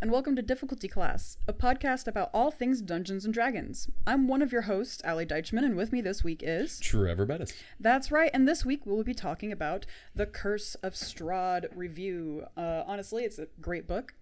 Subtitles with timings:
[0.00, 3.88] and welcome to Difficulty Class, a podcast about all things Dungeons and Dragons.
[4.06, 6.78] I'm one of your hosts, Ali Deichman, and with me this week is.
[6.78, 7.52] Trevor Bettis.
[7.80, 12.44] That's right, and this week we will be talking about The Curse of Strahd Review.
[12.56, 14.14] Uh, honestly, it's a great book.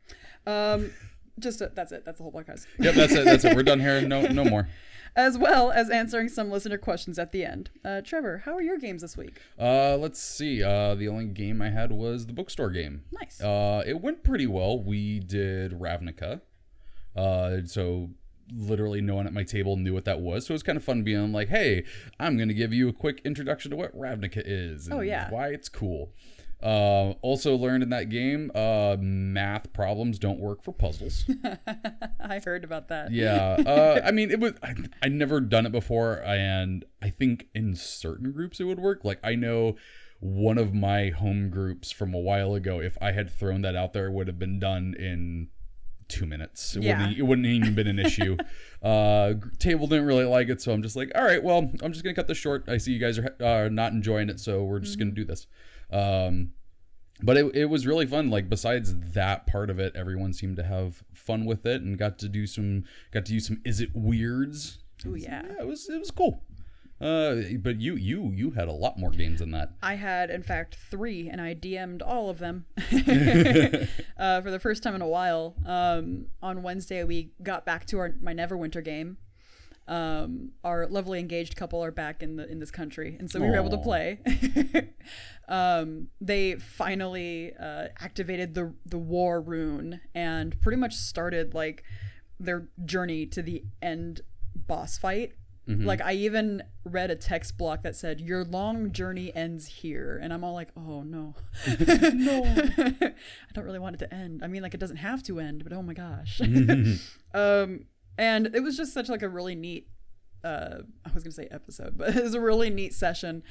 [0.47, 0.93] Um,
[1.39, 2.05] just a, that's it.
[2.07, 2.67] That's the whole podcast.
[2.79, 3.25] Yep, that's it.
[3.25, 3.55] That's it.
[3.55, 4.01] We're done here.
[4.01, 4.69] No, no more.
[5.17, 7.71] As well as answering some listener questions at the end.
[7.83, 9.41] Uh, Trevor, how are your games this week?
[9.59, 10.63] Uh, let's see.
[10.63, 13.05] Uh, the only game I had was the bookstore game.
[13.11, 13.41] Nice.
[13.41, 14.79] Uh, it went pretty well.
[14.79, 16.43] We did Ravnica.
[17.17, 18.11] Uh, so
[18.55, 20.47] literally no one at my table knew what that was.
[20.47, 21.85] So it was kind of fun being like, hey,
[22.21, 24.89] I'm going to give you a quick introduction to what Ravnica is.
[24.93, 25.31] Oh, yeah.
[25.31, 26.13] Why it's cool.
[26.63, 31.25] Uh, also learned in that game, uh, math problems don't work for puzzles.
[32.21, 33.13] I heard about that.
[33.13, 33.57] yeah.
[33.67, 36.23] Uh, I mean, it was, I, I never done it before.
[36.25, 39.05] And I think in certain groups it would work.
[39.05, 39.77] Like I know
[40.21, 43.93] one of my home groups from a while ago, if I had thrown that out
[43.93, 45.49] there, it would have been done in
[46.09, 46.75] two minutes.
[46.77, 46.99] It, Yeah.
[47.01, 48.37] wouldn't, it wouldn't even been an issue.
[48.83, 52.03] uh, table didn't really like it, so I'm just like, all right, well, I'm just
[52.05, 52.65] gonna cut this short.
[52.69, 55.47] I see you guys are uh, not enjoying it, so we're just gonna do this.
[55.91, 56.53] Um,
[57.23, 58.31] but it, it was really fun.
[58.31, 62.19] Like besides that part of it, everyone seemed to have fun with it and got
[62.19, 64.79] to do some got to use some Izzet weirds.
[65.07, 65.43] oh yeah.
[65.47, 66.43] Yeah, it was it was cool.
[66.99, 69.73] Uh, but you you you had a lot more games than that.
[69.83, 74.83] I had, in fact, three, and I DM'd all of them uh, for the first
[74.83, 75.57] time in a while.
[75.67, 79.19] Um, on Wednesday, we got back to our my Neverwinter game.
[79.89, 83.49] Um, our lovely engaged couple are back in the in this country, and so we
[83.49, 84.19] were able to play.
[85.49, 91.85] um, they finally uh, activated the the war rune and pretty much started like
[92.41, 94.23] their journey to the end
[94.55, 95.33] boss fight.
[95.69, 100.33] Like I even read a text block that said, "Your long journey ends here," and
[100.33, 101.35] I'm all like, "Oh no,
[102.15, 102.45] no,
[102.79, 103.15] I
[103.53, 104.45] don't really want it to end.
[104.45, 106.41] I mean, like it doesn't have to end, but oh my gosh."
[107.35, 107.87] um,
[108.19, 109.89] and it was just such like a really neat.
[110.45, 113.43] Uh, I was gonna say episode, but it was a really neat session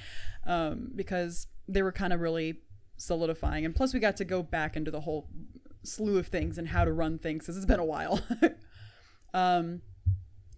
[0.45, 2.59] um, because they were kind of really
[2.97, 5.27] solidifying, and plus we got to go back into the whole
[5.83, 8.21] slew of things and how to run things because it's been a while.
[9.33, 9.81] um,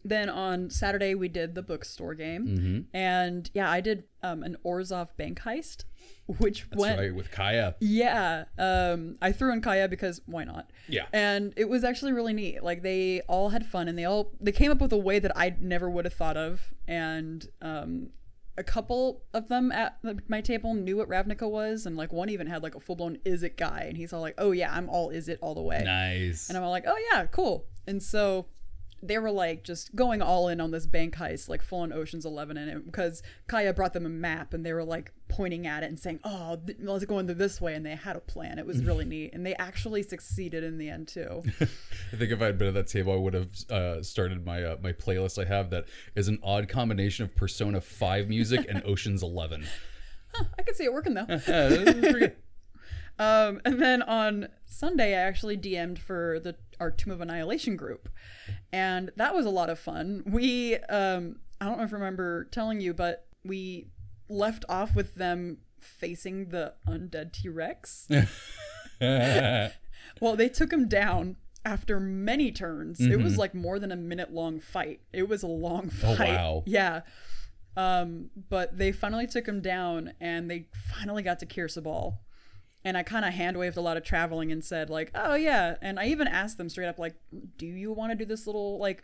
[0.04, 2.80] then on Saturday we did the bookstore game, Mm-hmm.
[2.96, 5.84] and yeah, I did um, an Orzhov bank heist,
[6.40, 7.76] which That's went right with Kaya.
[7.80, 8.46] yeah.
[8.58, 10.70] Um, I threw in Kaya because why not?
[10.88, 11.06] Yeah.
[11.14, 12.62] And it was actually really neat.
[12.64, 15.32] Like they all had fun and they all they came up with a way that
[15.38, 16.74] I never would have thought of.
[16.88, 18.10] And um,
[18.58, 22.48] a couple of them at my table knew what Ravnica was, and like one even
[22.48, 25.12] had like a full blown Izzet guy, and he's all like, "Oh yeah, I'm all
[25.12, 26.50] Izzet all the way." Nice.
[26.50, 27.68] And I'm all like, oh yeah, cool.
[27.86, 28.48] And so
[29.02, 32.26] they were like just going all in on this bank heist, like full on Ocean's
[32.26, 35.84] Eleven in it, because Kaya brought them a map and they were like pointing at
[35.84, 37.74] it and saying, oh, th- let's go in this way.
[37.74, 38.60] And they had a plan.
[38.60, 39.34] It was really neat.
[39.34, 41.44] And they actually succeeded in the end too.
[41.62, 44.64] I think if I had been at that table, I would have uh, started my
[44.64, 45.44] uh, my playlist.
[45.44, 49.66] I have that is an odd combination of Persona Five music and Ocean's Eleven.
[50.58, 51.26] I could see it working though.
[51.28, 52.36] Yeah, that was pretty good.
[53.20, 58.10] Um, and then on Sunday, I actually DM'd for the our Tomb of Annihilation group,
[58.72, 60.22] and that was a lot of fun.
[60.28, 63.88] We, um, I don't know if I remember telling you, but we
[64.30, 68.08] left off with them facing the undead T Rex.
[69.00, 73.02] well, they took him down after many turns.
[73.02, 75.02] It was like more than a minute long fight.
[75.12, 76.10] It was a long fight.
[76.10, 76.30] Oh, fight.
[76.30, 76.64] wow.
[76.66, 77.02] Yeah.
[77.76, 82.18] Um, but they finally took him down and they finally got to Kir Sabal.
[82.86, 85.76] And I kind of hand waved a lot of traveling and said, like, oh, yeah.
[85.82, 87.16] And I even asked them straight up, like,
[87.58, 89.04] do you want to do this little, like,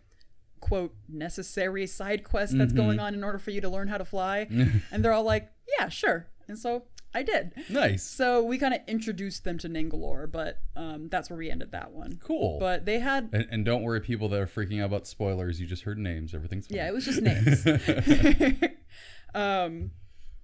[0.64, 4.04] quote, necessary side quest that's going on in order for you to learn how to
[4.04, 4.46] fly?
[4.90, 6.26] and they're all like, yeah, sure.
[6.48, 7.52] And so I did.
[7.68, 8.02] nice.
[8.02, 11.92] So we kind of introduced them to Ningalore, but um, that's where we ended that
[11.92, 12.18] one.
[12.22, 12.58] Cool.
[12.58, 15.60] But they had and, and don't worry, people that are freaking out about spoilers.
[15.60, 16.34] You just heard names.
[16.34, 16.78] Everything's fine.
[16.78, 17.66] Yeah, it was just names.
[19.34, 19.90] um,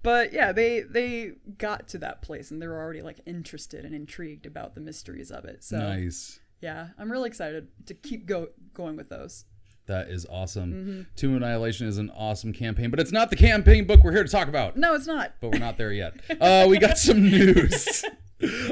[0.03, 3.95] but yeah, they they got to that place and they were already like interested and
[3.95, 5.63] intrigued about the mysteries of it.
[5.63, 6.39] So nice.
[6.61, 9.45] yeah, I'm really excited to keep go going with those.
[9.91, 10.71] That is awesome.
[10.71, 11.01] Mm-hmm.
[11.17, 14.29] Tomb Annihilation is an awesome campaign, but it's not the campaign book we're here to
[14.29, 14.77] talk about.
[14.77, 15.33] No, it's not.
[15.41, 16.13] but we're not there yet.
[16.39, 18.05] Uh, we got some news.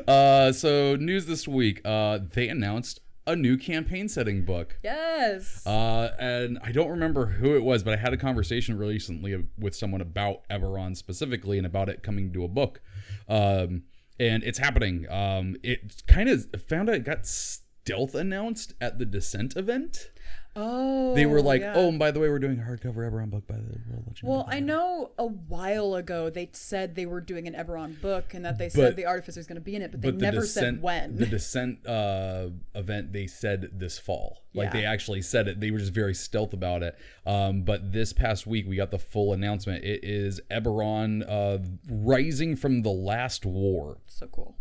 [0.07, 1.79] Uh, so news this week.
[1.85, 4.79] Uh, they announced a new campaign setting book.
[4.83, 5.63] Yes.
[5.67, 9.75] Uh, and I don't remember who it was, but I had a conversation recently with
[9.75, 12.81] someone about Eberron specifically and about it coming to a book.
[13.27, 13.83] Um,
[14.19, 15.07] and it's happening.
[15.07, 20.09] Um, it kind of found out it got stealth announced at the Descent event.
[20.55, 21.73] Oh, They were like, yeah.
[21.75, 24.17] "Oh, and by the way, we're doing a hardcover Eberron book by the World Legend."
[24.29, 28.43] Well, I know a while ago they said they were doing an Eberron book and
[28.45, 30.19] that they But- said the Artificer was going to be in it, but they but
[30.19, 31.15] the never descent, said when.
[31.17, 34.43] The Descent uh, event, they said this fall.
[34.53, 34.79] Like Yeah.
[34.81, 35.59] they actually said it.
[35.59, 36.97] They were just very stealth about it.
[37.25, 39.83] Um, but this past week, we got the full announcement.
[39.83, 41.59] It is Eberron uh,
[41.89, 43.99] rising from the last war.
[44.07, 44.55] so cool.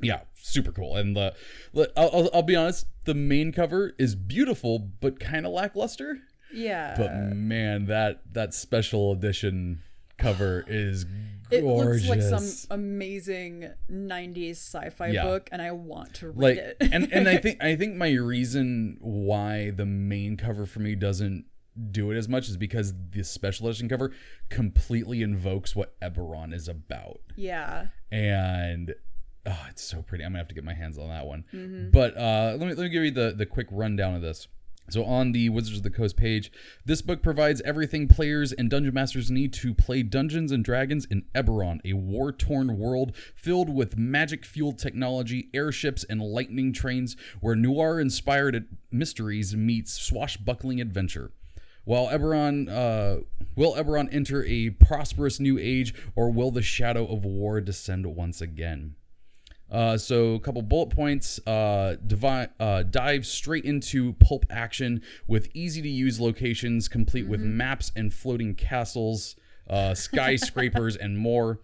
[0.00, 0.96] Yeah, super cool.
[0.96, 1.34] And the,
[1.96, 6.18] I'll, I'll, be honest, the main cover is beautiful, but kind of lackluster.
[6.52, 6.94] Yeah.
[6.96, 9.82] But man, that that special edition
[10.16, 11.04] cover is
[11.50, 12.06] it gorgeous.
[12.08, 15.24] looks like some amazing 90s sci-fi Yeah.
[15.24, 16.76] book and I want to read like it.
[16.80, 21.44] and and I think I think my reason why the main cover for me doesn't
[21.92, 24.12] do it as much is because the special edition cover
[24.48, 27.20] completely invokes what Eberron is about.
[27.36, 27.86] yeah.
[28.10, 28.94] And
[29.48, 30.24] oh, it's so pretty.
[30.24, 31.44] I'm gonna have to get my hands on that one.
[31.52, 31.90] Mm-hmm.
[31.90, 34.48] But uh, let me let me give you the the quick rundown of this.
[34.90, 36.50] So on the Wizards of the Coast page,
[36.86, 41.26] this book provides everything players and dungeon masters need to play Dungeons and Dragons in
[41.34, 49.54] Eberron, a war-torn world filled with magic-fueled technology, airships, and lightning trains, where noir-inspired mysteries
[49.54, 51.32] meets swashbuckling adventure.
[51.84, 53.24] While Eberron, uh,
[53.56, 58.40] will Eberron enter a prosperous new age, or will the shadow of war descend once
[58.40, 58.94] again?
[59.70, 61.38] Uh, so a couple bullet points.
[61.46, 67.40] Uh, divi- uh, dive straight into pulp action with easy to use locations, complete with
[67.40, 69.36] maps and floating castles,
[69.68, 71.60] uh, skyscrapers, and more.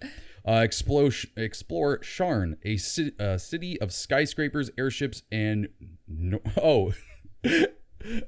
[0.46, 5.68] Uh, explore, explore Sharn, a ci- uh, city of skyscrapers, airships, and
[6.06, 6.92] no- oh.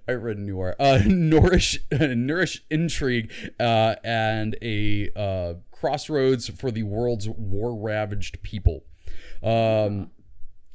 [0.08, 0.75] I read Noir.
[0.78, 3.31] Uh, nourish, nourish intrigue,
[3.61, 8.84] uh, and a uh, crossroads for the world's war-ravaged people.
[9.46, 10.10] Um,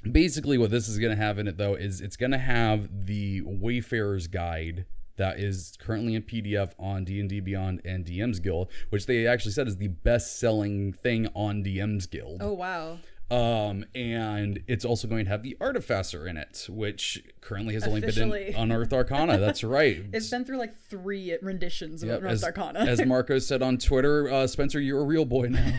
[0.10, 3.06] basically, what this is going to have in it, though, is it's going to have
[3.06, 4.86] the Wayfarer's Guide
[5.18, 9.68] that is currently in PDF on D&D Beyond and DM's Guild, which they actually said
[9.68, 12.42] is the best-selling thing on DM's Guild.
[12.42, 12.98] Oh wow.
[13.32, 18.02] Um, and it's also going to have the Artificer in it, which currently has only
[18.02, 19.38] been in Unearthed Arcana.
[19.38, 20.04] That's right.
[20.14, 22.80] It's been through like three renditions of Yep, North as, Arcana.
[22.80, 25.72] as Marco said on Twitter, uh, Spencer, you're a real boy now.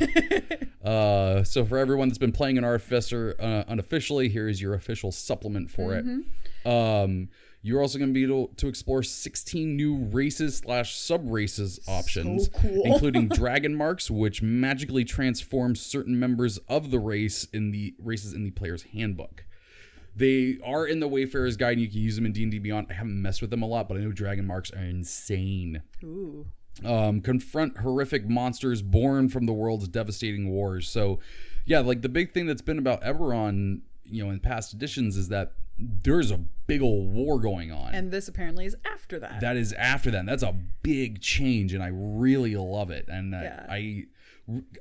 [0.91, 5.13] uh, so for everyone that's been playing an Artificer uh, unofficially, here is your official
[5.13, 6.07] supplement for it.
[6.65, 7.29] Um,
[7.63, 12.49] you're also going to be able to explore 16 new races slash sub races options,
[12.49, 12.83] cool.
[12.85, 18.43] including dragon marks, which magically transform certain members of the race in the races in
[18.43, 19.45] the player's handbook.
[20.15, 21.73] They are in the Wayfarer's Guide.
[21.73, 22.89] And you can use them in D&D Beyond.
[22.91, 26.47] I haven't messed with them a lot, but I know dragon marks are insane Ooh.
[26.85, 30.89] um, confront horrific monsters born from the world's devastating wars.
[30.89, 31.21] So,
[31.65, 35.29] yeah, like the big thing that's been about Eberron, you know, in past editions is
[35.29, 37.95] that there's a big old war going on.
[37.95, 39.41] And this apparently is after that.
[39.41, 40.27] that is after that.
[40.27, 43.07] That's a big change, and I really love it.
[43.09, 43.67] And I- Yeah.
[43.69, 44.05] I,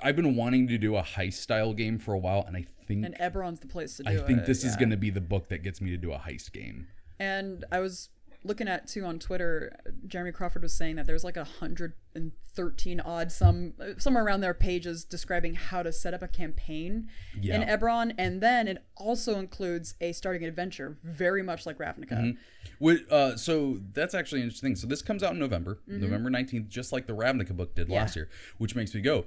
[0.02, 3.06] I've been wanting to do a heist style game for a while, and I think
[3.06, 4.22] and Eberron's the place to do I it.
[4.24, 6.18] I think this is going to be the book that gets me to do a
[6.18, 6.88] heist game.
[7.20, 8.10] And I was
[8.44, 9.76] looking at too on Twitter.
[10.08, 14.42] Jeremy Crawford was saying that there's like a hundred and thirteen odd some somewhere around
[14.42, 17.78] there pages describing how to set up a campaign in Yeah.
[17.78, 22.36] Eberron, and then it also includes a starting adventure, very much like Ravnica.
[22.80, 24.76] Would, uh, so that's actually an interesting.
[24.76, 28.16] So this comes out in November, November 19th, just like the Ravnica book did last
[28.16, 29.26] year, which makes me go,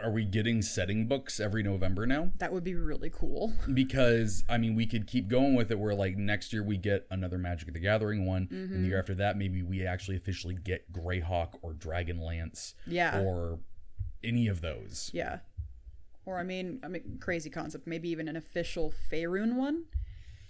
[0.00, 2.30] are we getting setting books every November now?
[2.38, 3.52] That would be really cool.
[3.78, 7.06] Because, I mean, we could keep going with it where, like, next year we get
[7.10, 8.84] another Magic the Gathering one, and the mm-hmm.
[8.86, 13.20] year after that, maybe we actually officially get Greyhawk or Dragonlance Yeah.
[13.20, 13.60] or
[14.22, 15.10] any of those.
[15.12, 15.40] Yeah.
[16.26, 17.86] Or I mean, I mean, crazy concept.
[17.86, 19.84] Maybe even an official Faerun one,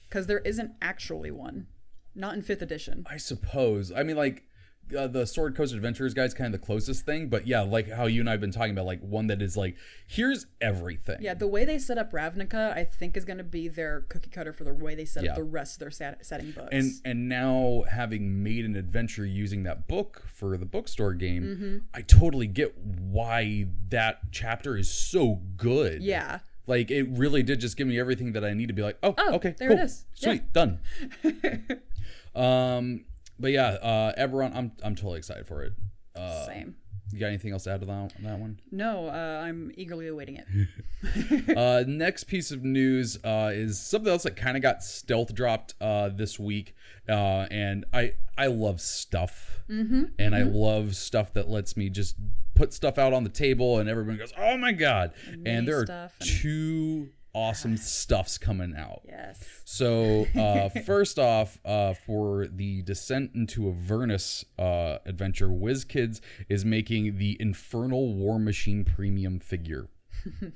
[0.08, 1.66] because there isn't actually one,
[2.14, 3.06] not in fifth edition.
[3.08, 3.92] I suppose.
[3.92, 4.47] I mean, like
[4.96, 7.90] uh, the Sword Coast Adventurers guide is kind of the closest thing, but yeah, like
[7.90, 9.76] how you and I've been talking about, like one that is like,
[10.06, 11.18] here's everything.
[11.20, 14.30] Yeah, the way they set up Ravnica, I think, is going to be their cookie
[14.30, 15.30] cutter for the way they set Yeah.
[15.30, 16.68] up the rest of their set- setting books.
[16.72, 21.76] And and now having made an adventure using that book for the bookstore game, Mm-hmm.
[21.94, 26.02] I totally get why that chapter is so good.
[26.02, 28.98] yeah, Like it really did just give me everything that I need to be like,
[29.02, 30.04] oh, Oh, okay, there cool, it is.
[30.14, 30.80] sweet, done.
[32.34, 33.04] um,
[33.38, 35.72] but yeah, uh, Eberron, I'm I'm totally excited for it.
[36.14, 36.76] Uh, same.
[37.12, 38.60] you got anything else to add to that, that one?
[38.72, 41.56] No, uh, I'm eagerly awaiting it.
[41.56, 45.74] uh, next piece of news uh, is something else that kind of got stealth dropped
[45.80, 46.74] uh, this week,
[47.08, 50.04] uh, and I I love stuff, mm-hmm.
[50.18, 52.16] and I love stuff that lets me just
[52.54, 55.12] put stuff out on the table, and everyone goes, "Oh my god!"
[55.46, 59.02] And there are two awesome stuff's coming out.
[59.06, 59.62] Yes.
[59.64, 67.18] So, uh, first off, uh, for the Descent into Avernus uh, adventure, WizKids is making
[67.18, 69.88] the Infernal War Machine premium figure.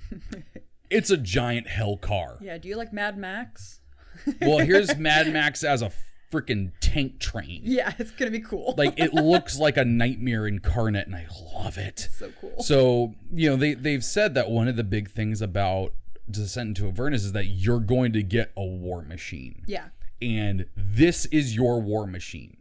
[0.90, 2.38] it's a giant hell car.
[2.40, 2.58] Yeah.
[2.58, 3.78] Do you like Mad Max?
[4.42, 5.90] Well, here's Mad Max as a
[6.30, 7.62] freaking tank train.
[7.64, 8.74] Yeah, it's gonna be cool.
[8.76, 12.08] Like it looks like a nightmare incarnate, and I love it.
[12.12, 12.62] so cool.
[12.62, 15.94] So, you know, they they've said that one of the big things about
[16.30, 19.64] Descent into Avernus is that you're going to get a war machine.
[19.66, 19.88] yeah.
[20.20, 22.58] And this is your war machine.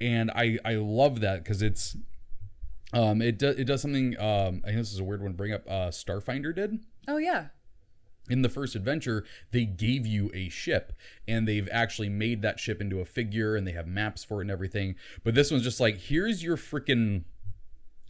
[0.00, 1.96] And I I love that because it's
[2.92, 5.36] um it does it does something um I think this is a weird one to
[5.36, 7.46] bring up uh Starfinder did Oh yeah.
[8.28, 10.92] in the first adventure, they gave you a ship
[11.28, 14.42] and they've actually made that ship into a figure and they have maps for it
[14.42, 14.96] and everything.
[15.22, 17.22] But this one's just like, here's your freaking.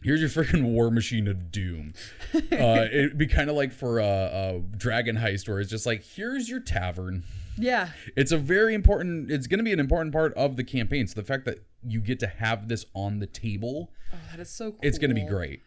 [0.03, 1.93] Here's your freaking war machine of doom.
[2.33, 6.03] Uh, it'd be kind of like for a, a dragon heist, where it's just like,
[6.03, 7.23] here's your tavern.
[7.57, 7.89] Yeah.
[8.15, 9.29] It's a very important.
[9.31, 11.07] It's going to be an important part of the campaign.
[11.07, 14.49] So the fact that you get to have this on the table, Oh, that is
[14.49, 14.79] so cool.
[14.83, 15.61] it's going to be great.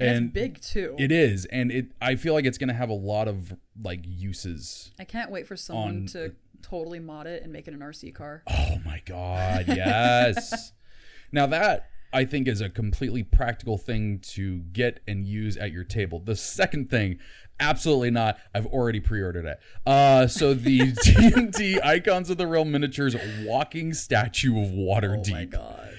[0.00, 0.94] And, it's big too.
[0.98, 1.86] it is, and it.
[2.00, 5.46] I feel like it's going to have a lot of like uses I can't wait
[5.46, 8.42] for someone on- to totally mod it and make it an RC car.
[8.48, 10.72] Oh my god, yes.
[11.32, 15.84] now that I think is a completely practical thing to get and use at your
[15.84, 16.20] table.
[16.20, 17.18] The second thing,
[17.60, 18.38] absolutely not.
[18.54, 19.60] I've already pre-ordered it.
[19.86, 25.30] Uh, so the TNT Icons of the Realm miniatures walking statue of Waterdeep.
[25.30, 25.94] Oh my god.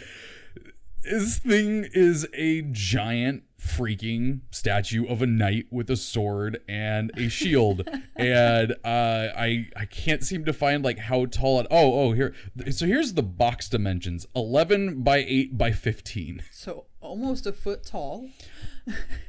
[1.04, 7.28] This thing is a giant freaking statue of a knight with a sword and a
[7.28, 12.12] shield and uh i i can't seem to find like how tall it oh oh
[12.14, 12.34] here
[12.72, 18.30] so here's the box dimensions 11 by 8 by 15 So almost a foot tall.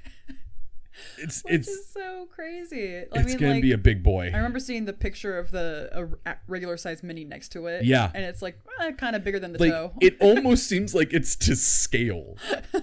[1.19, 2.99] it's Which it's is so crazy.
[2.99, 5.51] I it's mean, gonna like, be a big boy I remember seeing the picture of
[5.51, 7.85] the a, regular size mini next to it.
[7.85, 8.11] Yeah.
[8.15, 9.93] And it's like eh, kind of bigger than the like toe.
[10.01, 12.37] it almost seems like it's to scale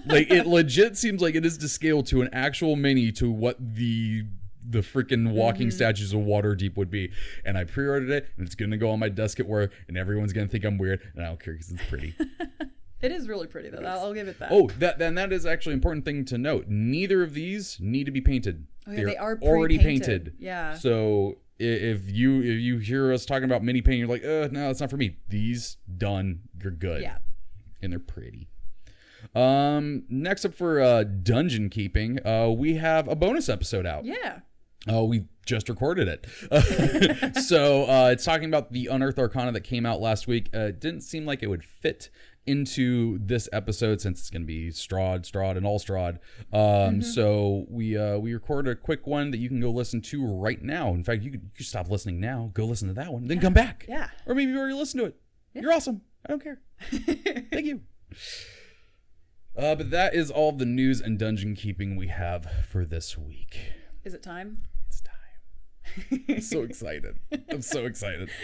[0.06, 3.56] like it legit seems like it is to scale to an actual mini to what
[3.60, 4.24] the
[4.70, 5.76] the freaking walking Mm-hmm.
[5.76, 7.10] statues of Waterdeep would be
[7.44, 10.32] and i pre-ordered it and it's gonna go on my desk at work and everyone's
[10.34, 12.14] gonna think i'm weird and i don't care because it's pretty
[13.00, 13.82] it is really pretty though.
[13.84, 14.48] I'll, give it that.
[14.50, 18.04] oh that then that is actually an important thing to note neither of these need
[18.04, 20.74] to be painted Oh, yeah, They're they are already painted Yeah.
[20.74, 24.68] so if you if you hear us talking about mini paint you're like uh no
[24.68, 27.18] that's not for me these done you're good Yeah.
[27.82, 28.48] and they're pretty.
[29.34, 34.04] Um, next up for uh, dungeon keeping, uh, we have a bonus episode out.
[34.04, 34.40] Yeah.
[34.86, 37.36] Oh, we just recorded it.
[37.42, 40.48] so uh, it's talking about the Unearthed Arcana that came out last week.
[40.54, 42.10] Uh, it didn't seem like it would fit
[42.48, 46.18] into this episode since it's going to be Strahd, Strahd, and all Strahd.
[46.52, 50.26] Um, So we uh, we recorded a quick one that you can go listen to
[50.26, 50.94] right now.
[50.94, 53.38] In fact, you could, you could stop listening now, go listen to that one, then
[53.40, 53.84] come back.
[53.88, 54.08] Yeah.
[54.26, 55.16] Or maybe you already listened to it.
[55.54, 56.00] You're awesome.
[56.26, 56.60] I don't care.
[56.90, 57.82] Thank you.
[59.56, 63.72] Uh, but that is all the news and dungeon keeping we have for this week.
[64.04, 64.62] Is it time?
[64.88, 66.24] It's time.
[66.28, 67.18] I'm so excited.
[67.50, 68.30] I'm so excited.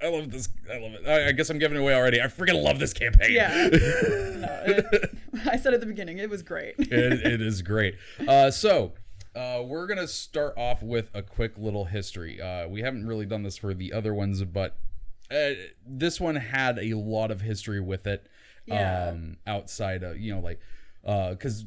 [0.00, 0.48] I love this.
[0.72, 1.06] I love it.
[1.06, 2.20] I, I guess I'm giving it away already.
[2.20, 3.32] I freaking love this campaign.
[3.32, 3.68] Yeah.
[3.72, 6.74] no, it, I said at the beginning, it was great.
[6.78, 7.96] it, it is great.
[8.26, 8.92] Uh, so,
[9.34, 12.40] uh, we're gonna start off with a quick little history.
[12.40, 14.76] Uh, we haven't really done this for the other ones, but
[15.30, 15.50] uh,
[15.86, 18.26] this one had a lot of history with it.
[18.66, 19.08] Yeah.
[19.08, 20.60] Um, outside of you know, like,
[21.02, 21.64] because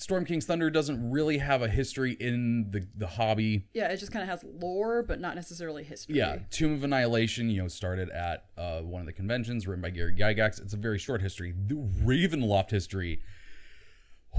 [0.00, 3.66] Storm King's Thunder doesn't really have a history in the the hobby.
[3.74, 6.16] yeah, it just kind of has lore, but not necessarily history.
[6.16, 9.90] Yeah, Tomb of Annihilation, you know, started at uh, one of the conventions written by
[9.90, 10.60] Gary Gygax.
[10.60, 11.52] It's a very short history.
[11.66, 13.20] The Ravenloft history.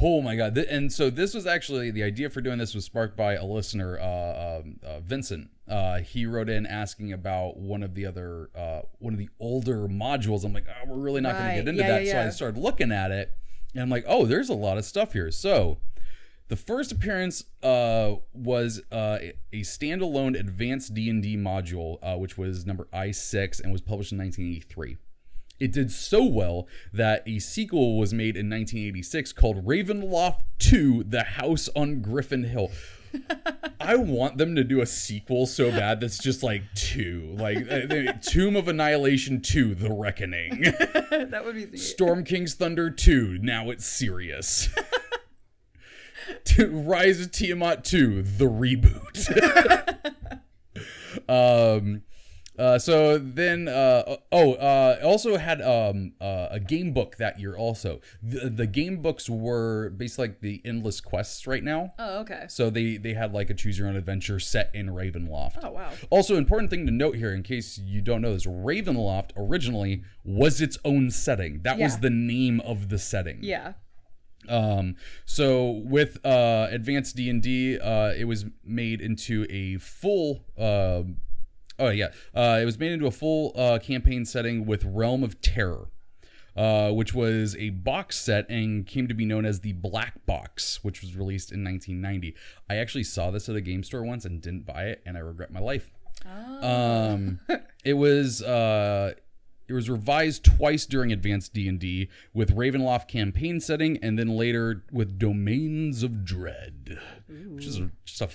[0.01, 0.57] Oh my god!
[0.57, 3.99] And so this was actually the idea for doing this was sparked by a listener,
[3.99, 5.49] uh, um, uh, Vincent.
[5.67, 9.87] Uh, he wrote in asking about one of the other, uh, one of the older
[9.89, 10.43] modules.
[10.45, 12.05] I'm like, oh, we're really not going to get into Yeah, that.
[12.05, 13.31] yeah, So I started looking at it,
[13.73, 15.31] and I'm like, oh, there's a lot of stuff here.
[15.31, 15.77] So
[16.47, 19.19] the first appearance uh, was uh,
[19.53, 24.97] a standalone advanced D&D module, uh, which was number I6 and was published in 1983.
[25.61, 31.23] It did so well that a sequel was made in 1986 called Ravenloft 2: The
[31.23, 32.71] House on Gryphon Hill.
[33.79, 38.13] I want them to do a sequel so bad that's just like two, like uh,
[38.21, 40.61] Tomb of Annihilation 2: The Reckoning.
[40.61, 44.69] that would be the Storm King's Thunder 2, now it's serious.
[46.45, 49.27] To Rise of Tiamat 2, the reboot.
[51.29, 52.03] um,
[52.59, 57.55] Uh, so then, uh, oh, uh, also had um, uh, a game book that year.
[57.55, 61.93] Also, the, the game books were basically like the endless quests right now.
[61.97, 62.45] Oh, okay.
[62.49, 65.59] So they they had like a choose your own adventure set in Ravenloft.
[65.63, 65.91] Oh, wow.
[66.09, 70.61] Also, important thing to note here, in case you don't know this, Ravenloft originally was
[70.61, 71.61] its own setting.
[71.63, 73.39] That was the name of the setting.
[73.41, 73.73] Yeah.
[74.49, 80.43] Um, so with uh, Advanced D and D, uh, it was made into a full.
[80.57, 81.03] Uh,
[81.81, 85.41] oh yeah, uh, it was made into a full uh, campaign setting with Realm of
[85.41, 85.87] Terror.
[86.53, 90.83] Uh, which was a box set and came to be known as the Black Box,
[90.83, 92.35] which was released in 1990.
[92.69, 95.21] I actually saw this at a game store once and didn't buy it, and I
[95.21, 95.89] regret my life.
[96.61, 97.39] Um,
[97.85, 99.13] it was uh,
[99.71, 104.27] it was revised twice during Advanced D and D with Ravenloft campaign setting, and then
[104.27, 106.99] later with Domains of Dread,
[107.47, 108.27] which is a, just a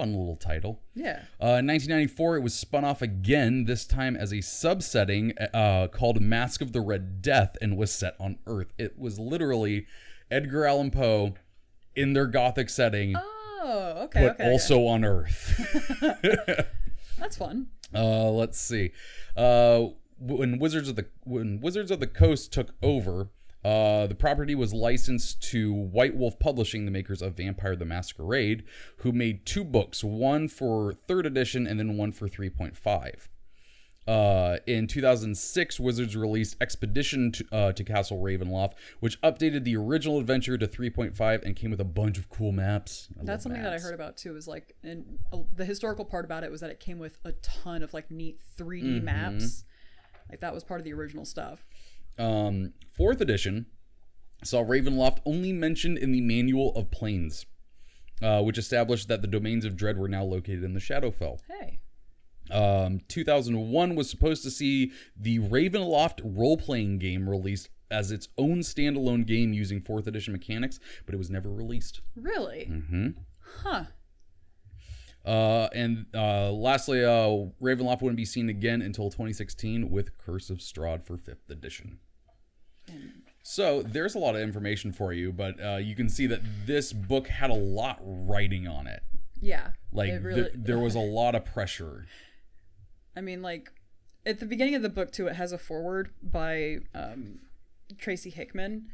[0.00, 0.80] fun little title.
[0.94, 1.24] Yeah.
[1.42, 6.20] Uh, in 1994, it was spun off again, this time as a subsetting uh, called
[6.22, 8.72] Mask of the Red Death, and was set on Earth.
[8.78, 9.86] It was literally
[10.30, 11.34] Edgar Allan Poe
[11.94, 14.20] in their Gothic setting, Oh, okay.
[14.22, 14.50] but okay, okay.
[14.52, 15.60] also on Earth.
[17.18, 17.66] that's fun.
[17.94, 18.92] Uh, let's see.
[19.36, 19.88] Uh,
[20.18, 23.28] when Wizards of the when Wizards of the Coast took over,
[23.64, 28.64] uh, the property was licensed to White Wolf Publishing, the makers of Vampire the Masquerade,
[28.98, 33.28] who made two books, one for third edition and then one for 3.5.
[34.08, 40.18] Uh, in 2006, Wizards released Expedition to, uh, to Castle Ravenloft, which updated the original
[40.18, 43.08] adventure to 3.5 and came with a bunch of cool maps.
[43.20, 44.36] I That's something that I heard about too.
[44.36, 47.32] Is like, and uh, the historical part about it was that it came with a
[47.32, 49.04] ton of like neat 3D Mm-hmm.
[49.04, 49.64] maps.
[50.28, 51.64] Like that was part of the original stuff.
[52.18, 53.66] Um, fourth edition
[54.44, 57.46] saw Ravenloft only mentioned in the Manual of Planes,
[58.22, 61.40] uh, which established that the domains of Dread were now located in the Shadowfell.
[61.48, 61.80] Hey.
[62.50, 68.60] Um, 2001 was supposed to see the Ravenloft role playing game released as its own
[68.60, 72.00] standalone game using fourth edition mechanics, but it was never released.
[72.16, 72.68] Really?
[72.70, 73.08] Mm-hmm.
[73.62, 73.84] Huh.
[75.24, 80.58] Uh, and uh, lastly, uh, Ravenloft wouldn't be seen again until 2016 with Curse of
[80.58, 81.98] Strahd for fifth edition.
[83.42, 86.92] So there's a lot of information for you, but uh, you can see that this
[86.92, 89.02] book had a lot writing on it.
[89.40, 89.70] Yeah.
[89.92, 92.06] Like it really, th- there was a lot of pressure.
[93.16, 93.70] I mean, like
[94.26, 97.40] at the beginning of the book too, it has a foreword by um,
[97.98, 98.86] Tracy Hickman,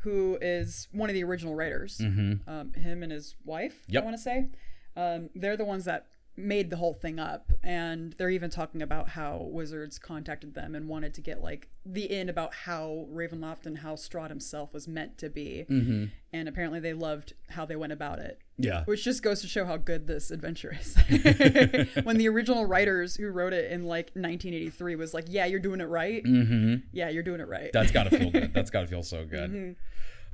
[0.00, 2.00] who is one of the original writers.
[2.00, 3.92] Um, him and his wife, Mm-hmm.
[3.94, 4.02] Yep.
[4.02, 4.48] I want to say,
[4.96, 6.06] um, they're the ones that
[6.36, 10.88] made the whole thing up, and they're even talking about how Wizards contacted them and
[10.88, 15.18] wanted to get like the in about how Ravenloft and how Strahd himself was meant
[15.18, 16.04] to be, mm-hmm.
[16.32, 18.40] and apparently they loved how they went about it.
[18.58, 18.84] Yeah.
[18.84, 20.96] Which just goes to show how good this adventure is.
[22.04, 25.80] when the original writers who wrote it in like 1983 was like, "Yeah, you're doing
[25.80, 26.24] it right.
[26.24, 26.86] Mm-hmm.
[26.92, 28.52] Yeah, you're doing it right." That's got to feel good.
[28.54, 29.50] That's got to feel so good.
[29.50, 29.72] Mm-hmm.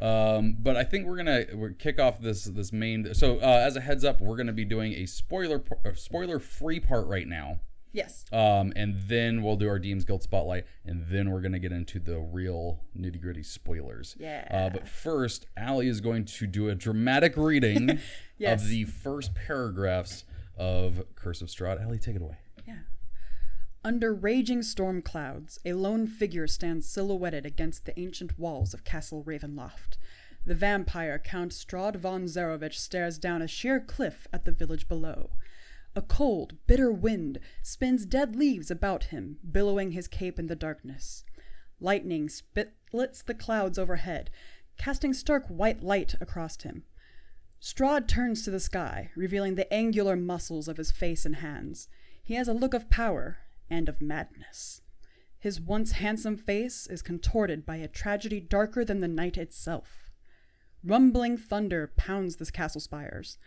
[0.00, 3.14] Um, but I think we're gonna we're kick off this this main.
[3.14, 5.62] So uh, as a heads up, we're gonna be doing a spoiler
[5.94, 7.60] spoiler free part right now.
[7.92, 8.24] yes.
[8.32, 11.98] Um, and then we'll do our DM's Guild spotlight, and then we're gonna get into
[12.00, 14.16] the real nitty gritty spoilers.
[14.18, 14.48] Yeah.
[14.50, 17.98] Uh, but first, Allie is going to do a dramatic reading
[18.38, 18.62] Yes.
[18.62, 20.24] of the first paragraphs
[20.56, 21.80] of Curse of Strahd.
[21.80, 22.38] Allie, take it away.
[23.84, 29.24] Under raging storm clouds, a lone figure stands silhouetted against the ancient walls of Castle
[29.24, 29.96] Ravenloft.
[30.46, 35.30] The vampire Count Strahd von Zarovich stares down a sheer cliff at the village below.
[35.96, 41.24] A cold, bitter wind spins dead leaves about him, billowing his cape in the darkness.
[41.80, 44.30] Lightning splits the clouds overhead,
[44.78, 46.84] casting stark white light across him.
[47.60, 51.88] Strahd turns to the sky, revealing the angular muscles of his face and hands.
[52.22, 53.38] He has a look of power
[53.72, 54.82] and of madness.
[55.38, 60.10] His once handsome face is contorted by a tragedy darker than the night itself.
[60.84, 63.38] Rumbling thunder pounds the castle spires.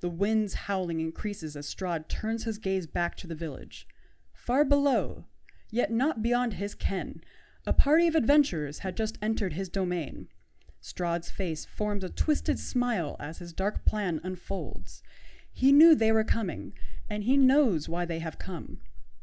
[0.00, 3.86] The wind's howling increases as Strahd turns his gaze back to the village.
[4.32, 5.24] Far below,
[5.70, 7.22] yet not beyond his ken,
[7.64, 10.28] a party of adventurers had just entered his domain.
[10.82, 15.02] Strahd's face forms a twisted smile as his dark plan unfolds.
[15.52, 16.72] He knew they were coming,
[17.08, 18.78] and he knows why they have come.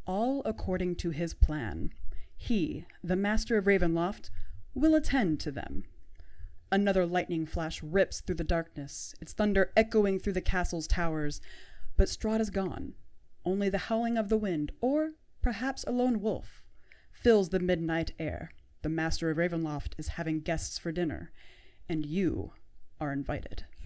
[0.05, 1.91] All according to his plan.
[2.37, 4.29] He, the master of Ravenloft,
[4.73, 5.85] will attend to them.
[6.71, 11.39] Another lightning flash rips through the darkness, its thunder echoing through the castle's towers.
[11.97, 12.93] But Strahd is gone.
[13.45, 16.63] Only the howling of the wind, or perhaps a lone wolf,
[17.11, 18.51] fills the midnight air.
[18.81, 21.31] The master of Ravenloft is having guests for dinner,
[21.87, 22.53] and you
[22.99, 23.65] are invited.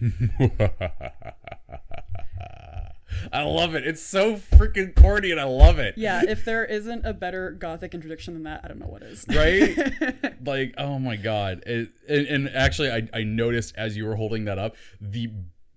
[3.32, 3.86] I love it.
[3.86, 5.94] It's so freaking corny, and I love it.
[5.96, 9.24] Yeah, if there isn't a better gothic introduction than that, I don't know what is.
[9.28, 10.34] right?
[10.44, 11.62] like, oh my god!
[11.66, 15.30] It, and, and actually, I, I noticed as you were holding that up, the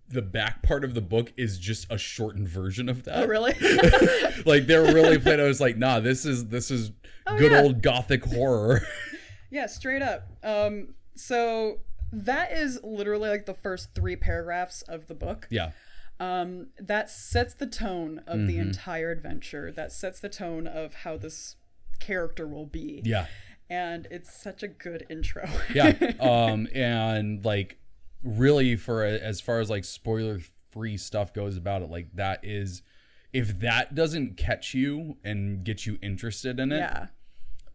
[0.10, 3.24] the back part of the book is just a shortened version of that.
[3.24, 3.54] Oh, really?
[4.46, 5.40] like they're really playing.
[5.40, 6.90] I was like, nah, this is this is
[7.38, 7.62] good Oh, yeah.
[7.62, 8.82] old gothic horror.
[9.50, 10.28] yeah, straight up.
[10.44, 11.80] Um, so
[12.12, 15.48] that is literally like the first three paragraphs of the book.
[15.50, 15.72] yeah,
[16.24, 19.72] Um, that sets the tone of the entire adventure.
[19.72, 21.56] That sets the tone of how this
[22.00, 23.02] character will be.
[23.06, 23.28] yeah,
[23.70, 25.48] And it's such a good intro.
[25.74, 26.14] yeah.
[26.20, 27.78] Um, and like
[28.24, 30.40] really for a, as far as like spoiler
[30.72, 32.82] free stuff goes about it, like that is
[33.32, 37.08] if that doesn't catch you and get you interested in it, yeah.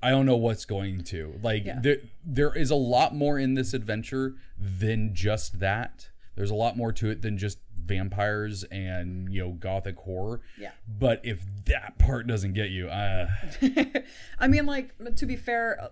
[0.01, 1.39] I don't know what's going to.
[1.43, 1.81] Like Yeah.
[1.83, 6.11] there there is a lot more in this adventure than just that.
[6.37, 7.59] There's a lot more to it than just
[7.89, 10.41] vampires and you know gothic horror.
[10.61, 10.71] Yeah.
[10.87, 13.29] But if that part doesn't get you, uh
[14.39, 15.91] I mean, like to be fair,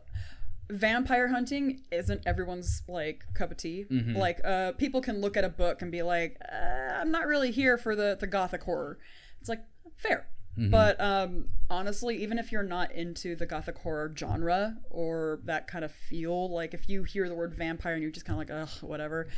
[0.70, 3.86] vampire hunting isn't everyone's like cup of tea.
[3.90, 4.16] Mm-hmm.
[4.16, 7.50] Like, uh, people can look at a book and be like, uh, "I'm not really
[7.50, 8.98] here for the the gothic horror."
[9.40, 9.62] It's like
[9.96, 10.26] fair,
[10.58, 10.70] Mm-hmm.
[10.70, 15.84] but um, honestly, even if you're not into the gothic horror genre or that kind
[15.84, 18.62] of feel, like if you hear the word vampire and you're just kind of like,
[18.62, 19.28] "Ugh, whatever,"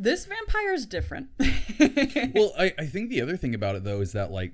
[0.00, 1.28] this vampire is different.
[2.34, 4.52] well, I, I think the other thing about it though is that like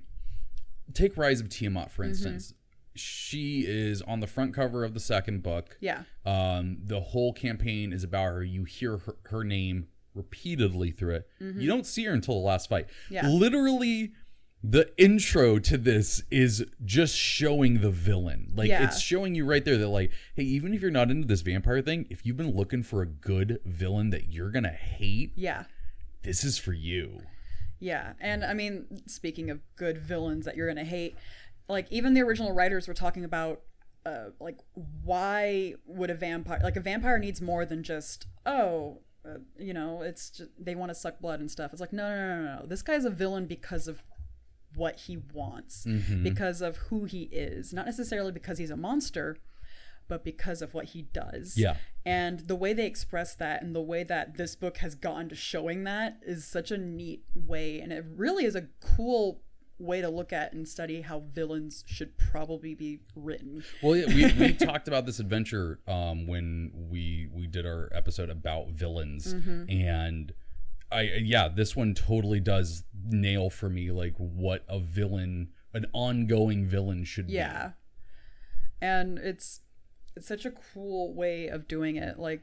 [0.92, 2.52] take Rise of Tiamat for instance.
[2.94, 5.76] She is on the front cover of the second book.
[5.80, 8.42] yeah, Um, the whole campaign is about her.
[8.42, 11.28] You hear her, her name repeatedly through it.
[11.40, 12.86] You don't see her until the last fight.
[12.86, 13.14] Mm-hmm.
[13.14, 13.28] Yeah.
[13.28, 14.12] Literally,
[14.68, 18.52] the intro to this is just showing the villain.
[18.52, 18.82] Like Yeah.
[18.84, 21.80] it's showing you right there that like, hey, even if you're not into this vampire
[21.80, 25.64] thing, if you've been looking for a good villain that you're gonna hate, yeah.
[26.22, 27.20] this is for you.
[27.78, 31.14] Yeah, and I mean, speaking of good villains that you're gonna hate,
[31.68, 33.60] like even the original writers were talking about,
[34.04, 34.58] uh, like
[35.04, 40.02] why would a vampire like a vampire needs more than just oh, uh, you know,
[40.02, 41.70] it's just, they want to suck blood and stuff.
[41.72, 42.66] It's like no, no, no, no, no.
[42.66, 44.02] This guy's a villain because of
[44.74, 45.86] what he wants,
[46.22, 49.38] because of who he is, not necessarily because he's a monster,
[50.08, 51.56] but because of what he does.
[51.56, 51.76] Yeah.
[52.04, 55.34] And the way they express that and the way that this book has gone to
[55.34, 57.80] showing that is such a neat way.
[57.80, 59.40] And it really is a cool
[59.78, 63.64] way to look at and study how villains should probably be written.
[63.82, 68.30] Well, yeah, we, we talked about this adventure um, when we we did our episode
[68.30, 69.32] about villains,
[69.68, 70.32] and
[70.92, 76.66] I yeah, this one totally does nail for me like what a villain, an ongoing
[76.66, 77.34] villain should be.
[77.34, 77.72] Yeah.
[78.80, 79.60] And it's
[80.16, 82.18] it's such a cool way of doing it.
[82.18, 82.42] Like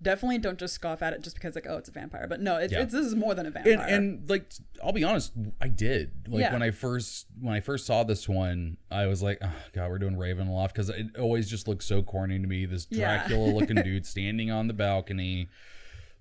[0.00, 2.26] definitely don't just scoff at it just because like oh it's a vampire.
[2.28, 2.82] But no, it's, Yeah.
[2.82, 3.74] it's this is more than a vampire.
[3.80, 3.90] And,
[4.20, 6.52] and like I'll be honest, I did like Yeah.
[6.52, 9.98] when I first when I first saw this one, I was like, oh god, we're
[9.98, 12.64] doing Ravenloft because it always just looks so corny to me.
[12.66, 15.48] This Dracula looking dude standing on the balcony.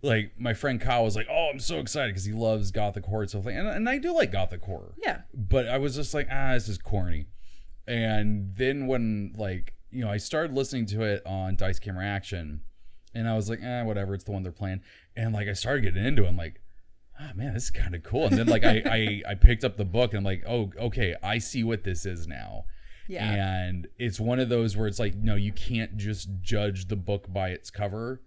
[0.04, 3.22] Like my friend Kyle was like, "Oh, I'm so excited because he loves gothic horror
[3.22, 4.94] and stuff like." And, and I do like gothic horror.
[5.04, 5.22] yeah.
[5.34, 7.28] but I was just like, ah, this is corny.
[7.88, 12.62] And then when like you know I started listening to it on Dice Camera Action,
[13.14, 14.82] and I was like, eh, whatever, it's the one they're playing.
[15.16, 16.62] And like I started getting into it, I'm like,
[17.20, 18.26] ah, man, this is kind of cool.
[18.26, 21.16] And then like I, I I picked up the book and I'm like, oh, okay,
[21.22, 22.66] I see what this is now.
[23.08, 23.30] Yeah.
[23.30, 27.32] And it's one of those where it's like, no, you can't just judge the book
[27.32, 28.22] by its cover,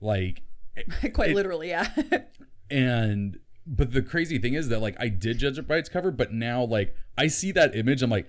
[0.00, 0.42] like
[1.12, 1.88] Quite it- literally, yeah.
[2.70, 6.10] and but the crazy thing is that like I did judge it by its cover,
[6.10, 8.26] but now like I see that image, I'm like,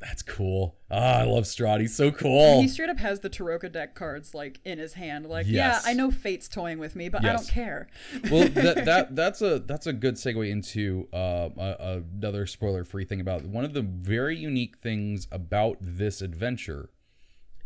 [0.00, 0.76] that's cool.
[0.90, 1.80] Ah, I love Strahd.
[1.80, 2.62] He's so cool.
[2.62, 5.26] He straight up has the Tarokka deck cards like in his hand.
[5.26, 5.82] Like, Yes.
[5.84, 7.86] yeah, I know Fate's toying with me, but I don't care.
[8.30, 13.04] well, that, that that's a that's a good segue into uh, a, another spoiler free
[13.04, 13.48] thing about it.
[13.48, 16.88] one of the very unique things about this adventure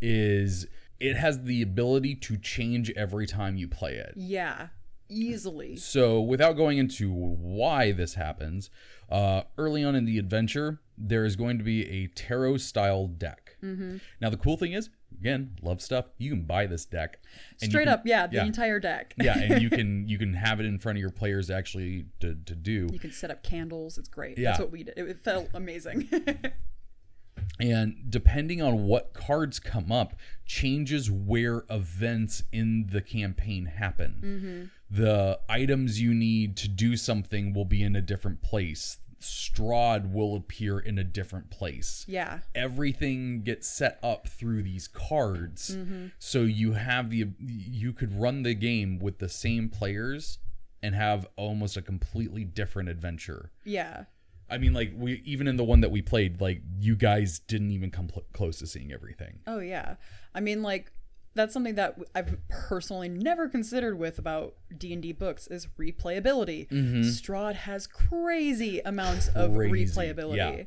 [0.00, 0.66] is
[1.00, 4.14] it has the ability to change every time you play it.
[4.16, 4.68] Yeah,
[5.08, 5.76] easily.
[5.76, 8.70] So, without going into why this happens,
[9.10, 13.56] uh, early on in the adventure, there is going to be a tarot style deck.
[13.62, 13.98] Mm-hmm.
[14.20, 16.06] Now, the cool thing is, again, love stuff.
[16.18, 17.20] You can buy this deck.
[17.56, 18.44] Straight can- up, yeah, the yeah.
[18.44, 19.14] entire deck.
[19.20, 22.34] yeah, and you can you can have it in front of your players actually to,
[22.34, 22.88] to do.
[22.92, 23.98] You can set up candles.
[23.98, 24.38] It's great.
[24.38, 24.50] Yeah.
[24.50, 24.94] That's what we did.
[24.96, 26.08] It, it felt amazing.
[27.60, 30.14] And depending on what cards come up,
[30.46, 34.20] changes where events in the campaign happen.
[34.24, 34.64] Mm-hmm.
[34.90, 38.98] The items you need to do something will be in a different place.
[39.20, 42.04] Strahd will appear in a different place.
[42.06, 42.40] yeah.
[42.54, 46.08] Everything gets set up through these cards, mm-hmm.
[46.18, 50.38] so you have the you could run the game with the same players
[50.82, 53.50] and have almost a completely different adventure.
[53.64, 54.04] Yeah.
[54.50, 57.70] I mean, like we even in the one that we played, like you guys didn't
[57.70, 59.40] even come pl- close to seeing everything.
[59.46, 59.96] Oh yeah.
[60.34, 60.92] I mean like
[61.36, 66.68] that's something that I've personally never considered with about D&D books is replayability.
[66.70, 69.70] Strahd has crazy amounts of Mm-hmm.
[69.70, 70.36] Crazy, replayability.
[70.36, 70.62] yeah.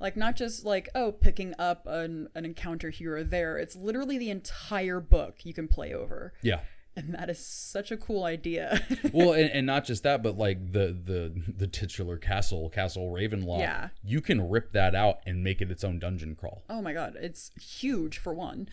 [0.00, 3.58] Like not just like oh picking up an, an encounter here or there.
[3.58, 6.32] It's literally the entire book you can play over.
[6.42, 6.60] Yeah.
[6.96, 8.80] And that is such a cool idea.
[9.12, 13.60] well, and, and not just that, but like the the the titular castle, Castle Ravenloft.
[13.60, 13.88] Yeah.
[14.02, 16.64] You can rip that out and make it its own dungeon crawl.
[16.68, 18.68] oh my god, it's huge for one.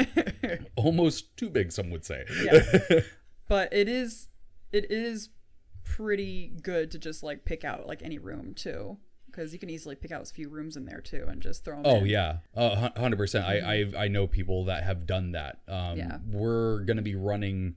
[0.76, 2.24] Almost too big, some would say.
[2.42, 3.00] Yeah.
[3.48, 4.28] but it is
[4.72, 5.28] it is
[5.84, 8.96] pretty good to just like pick out like any room too
[9.32, 11.76] because you can easily pick out a few rooms in there too and just throw
[11.76, 12.06] them Oh in.
[12.06, 13.44] yeah, uh, hundred percent.
[13.46, 13.58] I
[13.96, 15.58] I I know people that have done that.
[15.66, 16.18] Um, Yeah.
[16.30, 17.74] We're gonna be running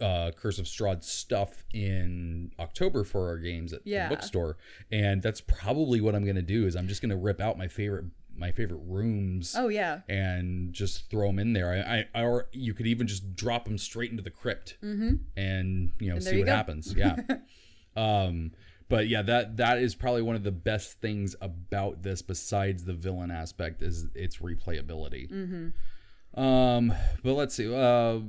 [0.00, 4.08] uh, Curse of Strahd stuff in October for our games at Yeah.
[4.08, 4.56] the bookstore,
[4.90, 6.66] and that's probably what I'm gonna do.
[6.66, 9.54] Is I'm just gonna rip out my favorite my favorite rooms.
[9.58, 11.70] oh yeah And just throw them in there.
[11.86, 15.16] I, I, or you could even just drop them straight into the crypt, mm-hmm.
[15.36, 16.52] and you know And see what go.
[16.56, 16.94] happens.
[16.96, 17.16] Yeah.
[17.96, 18.52] um,
[18.88, 22.92] but yeah, that that is probably one of the best things about this, besides the
[22.94, 25.30] villain aspect, is its replayability.
[25.30, 26.40] Mm-hmm.
[26.40, 26.92] Um,
[27.22, 27.72] but let's see.
[27.74, 28.20] Uh,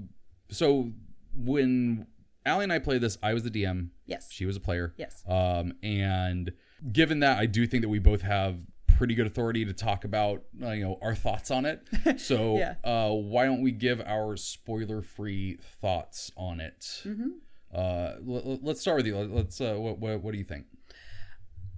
[0.49, 0.91] so
[1.35, 2.07] when
[2.45, 3.89] Allie and I played this, I was the DM.
[4.05, 4.93] yes She was a player.
[4.97, 6.51] yes Um, and
[6.91, 10.43] given that, I do think that we both have pretty good authority to talk about,
[10.61, 11.81] uh, you know, our thoughts on it.
[12.19, 12.75] So, Yeah.
[12.83, 16.79] uh, why don't we give our spoiler-free thoughts on it?
[17.05, 17.29] mm-hmm.
[17.73, 19.17] Uh, l- l- let's start with you.
[19.17, 19.59] Let- Let's.
[19.61, 20.65] Uh, what, what What do you think?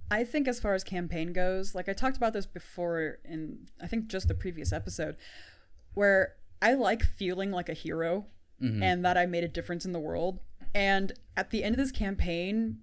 [0.08, 3.88] i think as far as campaign goes like i talked about this before in i
[3.88, 5.16] think just the previous episode
[5.94, 8.26] where i like feeling like a hero
[8.62, 8.82] Mm-hmm.
[8.84, 10.38] and that i made a difference in the world
[10.74, 12.78] and at the end of this campaign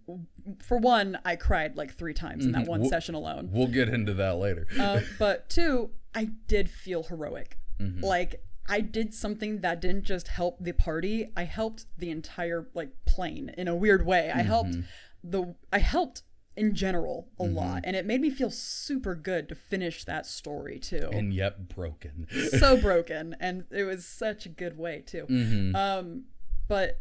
[0.61, 3.87] for one i cried like three times in that one Wh- session alone We'll get
[3.89, 4.67] into that later.
[4.79, 7.57] uh, but two, I did feel heroic.
[7.79, 11.31] Like I did something that didn't just help the party.
[11.35, 14.31] I helped the entire like plane in a weird way.
[14.33, 14.77] I helped
[15.23, 16.23] the I helped
[16.55, 20.77] in general a lot, and it made me feel super good to finish that story
[20.79, 21.09] too.
[21.11, 22.27] and yet broken.
[22.59, 25.25] so broken, and it was such a good way too.
[25.29, 25.75] Mhm.
[25.75, 26.23] Um,
[26.67, 26.99] but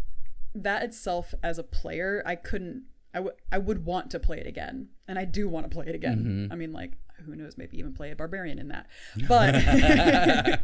[0.54, 2.84] that itself, as a player, I couldn't.
[3.14, 3.34] I would.
[3.52, 6.48] I would want to play it again, and I do want to play it again.
[6.50, 6.92] I mean, like,
[7.26, 7.56] who knows?
[7.58, 8.86] Maybe even play a barbarian in that.
[9.28, 9.54] But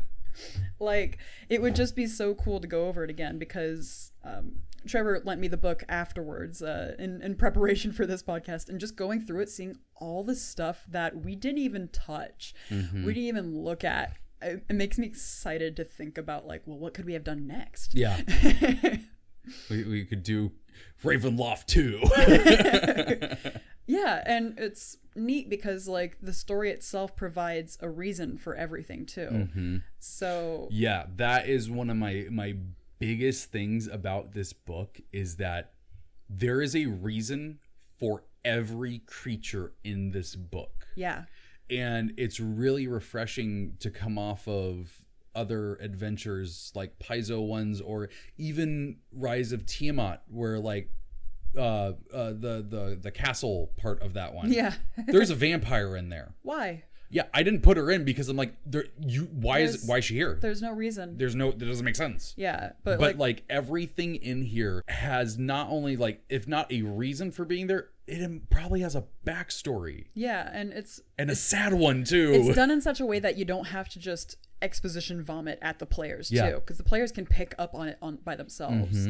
[0.79, 5.20] like, it would just be so cool to go over it again because um, Trevor
[5.24, 9.20] lent me the book afterwards uh, in in preparation for this podcast, and just going
[9.20, 13.85] through it, seeing all the stuff that we didn't even touch, we didn't even look
[13.85, 14.12] at.
[14.40, 17.46] It, it makes me excited to think about like, well, what could we have done
[17.46, 17.94] next?
[17.94, 18.20] Yeah.
[19.70, 20.53] we, we could do
[21.03, 22.01] Ravenloft too.
[23.88, 29.29] Yeah, and it's neat because like the story itself provides a reason for everything too.
[29.33, 29.77] Mm-hmm.
[29.98, 32.55] So Yeah, that is one of my my
[33.01, 35.72] biggest things about this book is that
[36.29, 37.59] there is a reason
[37.98, 40.87] for every creature in this book.
[40.94, 41.24] yeah,
[41.70, 45.03] And it's really refreshing to come off of
[45.35, 50.90] other adventures like Paizo ones or even Rise of Tiamat where like
[51.56, 54.52] uh, uh the the the castle part of that one.
[54.52, 54.74] yeah.
[55.06, 56.34] There's a vampire in there.
[56.42, 56.84] Why?
[57.11, 59.30] Yeah, I didn't put her in because I'm like, there, you.
[59.32, 60.37] Why is There's- why is she here?
[60.42, 61.16] There's no reason.
[61.16, 61.52] There's no.
[61.52, 62.34] That doesn't make sense.
[62.37, 67.30] Yeah, but, But like, everything in here has not only like, if not a reason
[67.32, 72.04] for being there, it probably has a backstory yeah, and it's and a sad one
[72.04, 72.32] too.
[72.34, 75.78] it's done in such a way that you don't have to just exposition vomit at
[75.78, 76.50] the players Yeah.
[76.50, 79.08] too, because the players can pick up on it on by themselves.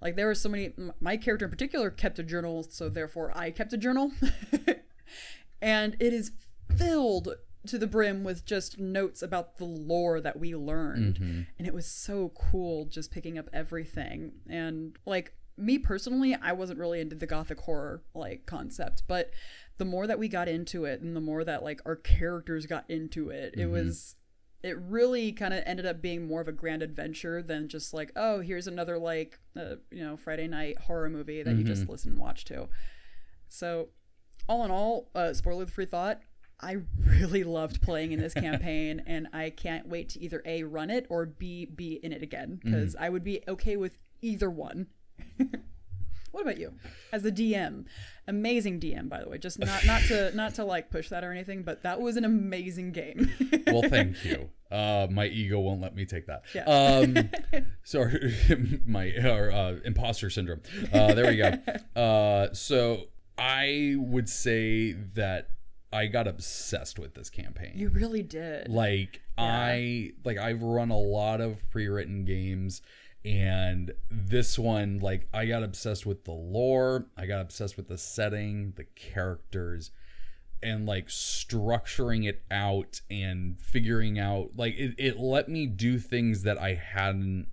[0.00, 0.04] Mm-hmm.
[0.06, 0.72] Like there were so many.
[1.00, 4.12] My character in particular kept a journal, so therefore I kept a journal,
[5.62, 6.32] and it is
[6.76, 7.34] filled
[7.66, 11.40] to the brim with just notes about the lore that we learned, Mm-hmm.
[11.58, 14.32] and it was so cool just picking up everything.
[14.48, 19.30] And like me personally, I wasn't really into the gothic horror like concept, but
[19.76, 22.88] the more that we got into it, and the more that like our characters got
[22.88, 24.14] into it, it was
[24.62, 28.12] it really kind of ended up being more of a grand adventure than just like
[28.16, 32.12] oh here's another like uh, you know friday night horror movie that you just listen
[32.12, 32.68] and watch to
[33.48, 33.88] so
[34.48, 36.20] all in all uh, spoiler free thought
[36.60, 40.90] i really loved playing in this campaign and i can't wait to either a run
[40.90, 44.86] it or b be in it again because i would be okay with either one
[46.32, 46.72] What about you,
[47.12, 47.84] as a DM?
[48.28, 49.38] Amazing DM, by the way.
[49.38, 52.24] Just not not to not to like push that or anything, but that was an
[52.24, 53.30] amazing game.
[53.66, 54.50] well, thank you.
[54.70, 56.42] Uh, my ego won't let me take that.
[56.54, 56.62] Yeah.
[56.64, 57.30] Um,
[57.82, 58.34] sorry,
[58.86, 60.60] my or, uh, imposter syndrome.
[60.92, 61.54] Uh, there we go.
[62.00, 65.48] Uh, so I would say that
[65.92, 67.72] I got obsessed with this campaign.
[67.74, 68.68] you really did.
[68.68, 72.80] like I like I've run a lot of pre-written games
[73.24, 77.98] and this one like I got obsessed with the lore, I got obsessed with the
[77.98, 79.90] setting, the characters
[80.62, 86.42] and like structuring it out and figuring out like it, it let me do things
[86.42, 87.48] that I hadn't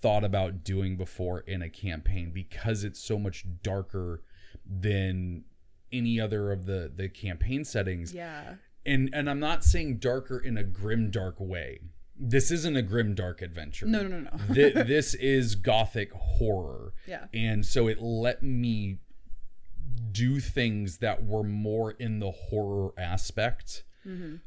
[0.00, 4.22] thought about doing before in a campaign because it's so much darker
[4.64, 5.44] than
[5.92, 8.54] any other of the the campaign settings yeah.
[8.84, 11.80] and and I'm not saying darker in a grim dark way.
[12.18, 13.86] This isn't a grim dark adventure.
[13.86, 14.38] No, no, no, no.
[14.54, 16.92] Thi- this is gothic horror.
[17.06, 17.26] Yeah.
[17.34, 18.98] And so it let me
[20.12, 23.82] do things that were more in the horror aspect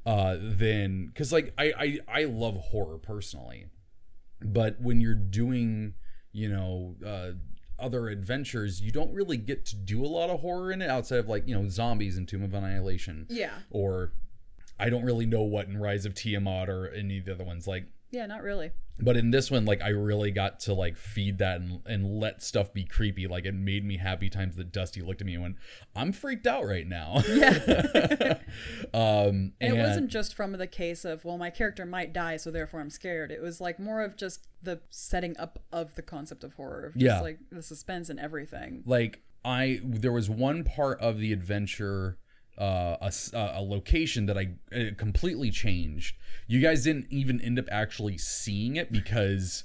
[0.05, 1.73] uh than because like I,
[2.07, 3.65] I I love horror personally.
[4.41, 5.95] But when you're doing,
[6.31, 7.31] you know, uh
[7.77, 11.19] other adventures, you don't really get to do a lot of horror in it outside
[11.19, 13.51] of like, you know, zombies and Tomb of Annihilation Yeah.
[13.69, 14.13] or
[14.79, 17.67] I don't really know what in Rise of Tiamat or any of the other ones
[17.67, 18.71] like Yeah, not really.
[19.01, 22.41] but in this one like I really got to like feed that and, and let
[22.43, 25.43] stuff be creepy like it made me happy times that Dusty looked at me and
[25.43, 25.55] went
[25.95, 28.37] I'm freaked out right now Yeah.
[28.93, 32.37] um And and, it wasn't just from the case of, well, my character might die,
[32.37, 33.31] so therefore I'm scared.
[33.31, 36.93] It was like more of just the setting up of the concept of horror, of
[36.93, 37.21] just Yeah.
[37.21, 38.83] like the suspense and everything.
[38.85, 42.17] like I there was one part of the adventure
[42.59, 46.15] uh, a, uh, a location that I uh, completely changed.
[46.47, 49.63] You guys didn't even end up actually seeing it because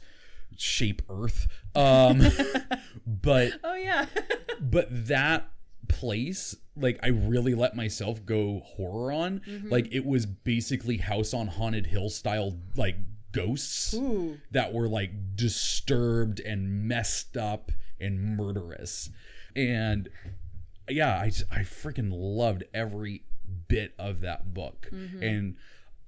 [0.57, 1.46] shape Earth.
[1.74, 2.22] Um,
[3.07, 4.07] but Oh, yeah.
[4.61, 5.50] but that
[5.88, 11.46] place like i really let myself go horror on like it was basically house on
[11.46, 12.96] haunted hill style like
[13.33, 14.38] ghosts Ooh.
[14.50, 19.11] that were like disturbed and messed up and murderous
[19.54, 20.09] and
[20.88, 23.23] yeah i just, i freaking loved every
[23.68, 24.88] bit of that book
[25.20, 25.57] and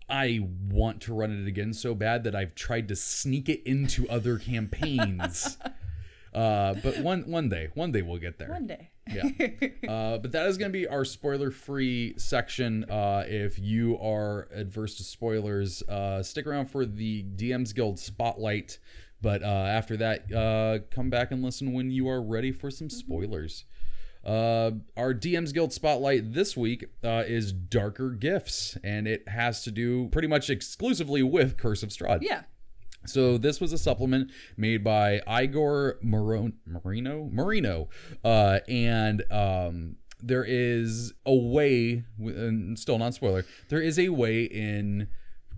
[0.09, 4.09] I want to run it again so bad that I've tried to sneak it into
[4.09, 5.59] other campaigns.
[6.35, 8.51] uh, but one one day, one day we'll get there.
[8.51, 8.91] One day.
[9.09, 9.23] Yeah.
[9.89, 12.85] Uh, but that is going to be our spoiler free section.
[12.91, 18.79] Uh, if you are adverse to spoilers, uh, stick around for the DM's Guild spotlight.
[19.23, 22.91] But uh, after that, uh, come back and listen when you are ready for some
[22.91, 23.65] spoilers.
[24.27, 29.71] Uh, our DM's Guild spotlight this week uh, is Darker Gifts, and it has to
[29.71, 32.19] do pretty much exclusively with Curse of Strahd.
[32.23, 32.43] Yeah.
[33.07, 37.89] So this was a supplement made by Igor Maron- Marino Marino,
[38.25, 44.43] uh, and um, there is a way, and still non spoiler, there is a way
[44.43, 45.07] in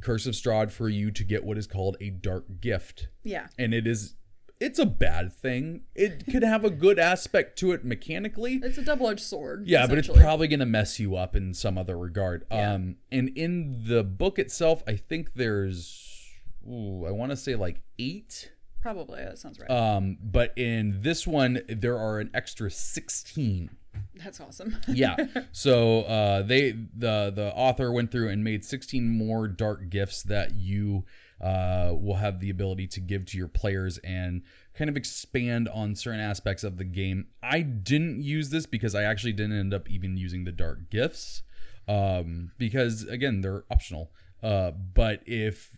[0.02, 3.46] Curse of Strahd for you to get what is called a dark gift, Yeah.
[3.58, 4.14] and it is.
[4.60, 5.82] It's a bad thing.
[5.94, 8.60] It could have a good aspect to it mechanically.
[8.62, 9.68] It's a double edged sword.
[9.68, 12.44] Yeah, but it's probably going to mess you up in some other regard.
[12.50, 12.72] Yeah.
[12.72, 16.32] Um, and in the book itself, I think there's,
[16.68, 18.50] ooh, I want to say like eight.
[18.80, 19.22] Probably.
[19.22, 19.70] That sounds right.
[19.70, 23.70] Um, but in this one, there are an extra sixteen.
[24.14, 24.76] That's awesome.
[24.88, 25.16] Yeah.
[25.52, 30.54] so uh, they the the author went through and made sixteen more dark gifts that
[30.54, 31.04] you
[31.40, 34.42] uh, will have the ability to give to your players and
[34.74, 37.26] kind of expand on certain aspects of the game.
[37.42, 41.42] I didn't use this because I actually didn't end up even using the dark gifts
[41.86, 44.10] um, because again they're optional.
[44.42, 45.76] Uh, but if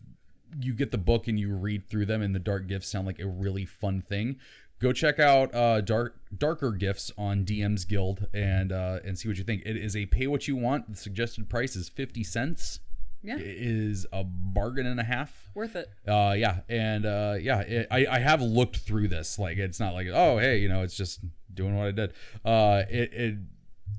[0.61, 3.21] you get the book and you read through them and the dark gifts sound like
[3.21, 4.37] a really fun thing
[4.81, 9.37] go check out uh, dark darker gifts on dm's guild and uh, and see what
[9.37, 12.81] you think it is a pay what you want the suggested price is 50 cents
[13.23, 13.37] Yeah.
[13.37, 15.89] it is a bargain and a half Worth it.
[16.09, 19.93] uh yeah and uh yeah it, i i have looked through this like it's not
[19.93, 21.21] like oh hey you know it's just
[21.53, 22.13] doing what i did
[22.47, 23.35] uh it, it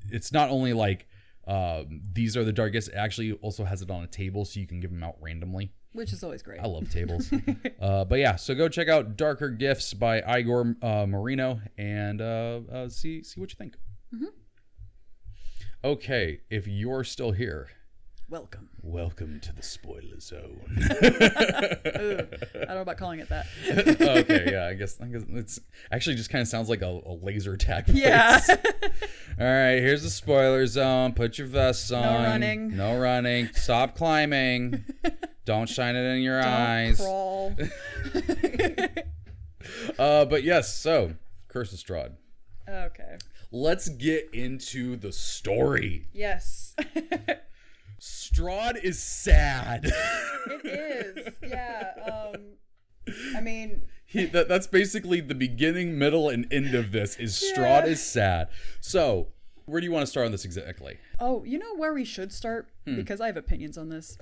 [0.10, 1.07] it's not only like
[1.47, 4.65] um these are the darkest it actually also has it on a table so you
[4.65, 6.60] can give them out randomly Which is always great.
[6.62, 7.29] I love tables.
[7.81, 12.62] uh, but yeah, so go check out Darker Gifts by Igor uh, Marino and uh,
[12.71, 13.75] uh, see see what you think.
[15.84, 17.69] Okay, if you're still here,
[18.31, 18.69] Welcome.
[18.81, 20.61] welcome to the spoiler zone.
[20.79, 22.17] Ooh,
[22.55, 23.45] I don't know about calling it that.
[23.69, 25.59] okay, yeah, I guess, I guess it's
[25.91, 27.89] actually just kind of sounds like a, a laser tag.
[27.89, 28.39] Yeah.
[28.47, 31.11] All right, here's the spoiler zone.
[31.11, 32.03] Put your vests on.
[32.03, 32.77] No running.
[32.77, 33.49] No running.
[33.53, 34.86] Stop climbing.
[35.43, 37.01] Don't shine it in your Don't eyes.
[37.01, 37.53] crawl.
[39.99, 41.15] Uh, but yes, so
[41.49, 42.13] Curse of Strahd.
[42.69, 43.17] Okay.
[43.51, 46.07] Let's get into the story.
[46.13, 46.77] Yes.
[48.02, 49.86] Strahd is sad.
[49.86, 51.34] it is.
[51.47, 51.91] Yeah.
[52.34, 52.54] Um
[53.36, 57.16] I mean, he, that, that's basically the beginning, middle, and end of this.
[57.18, 57.86] Is Yeah.
[57.86, 58.49] Is sad.
[58.80, 59.30] So,
[59.66, 60.97] where do you want to start on this exactly?
[61.20, 62.95] oh, you know where we should start Hmm.
[62.95, 64.18] because I have opinions on this.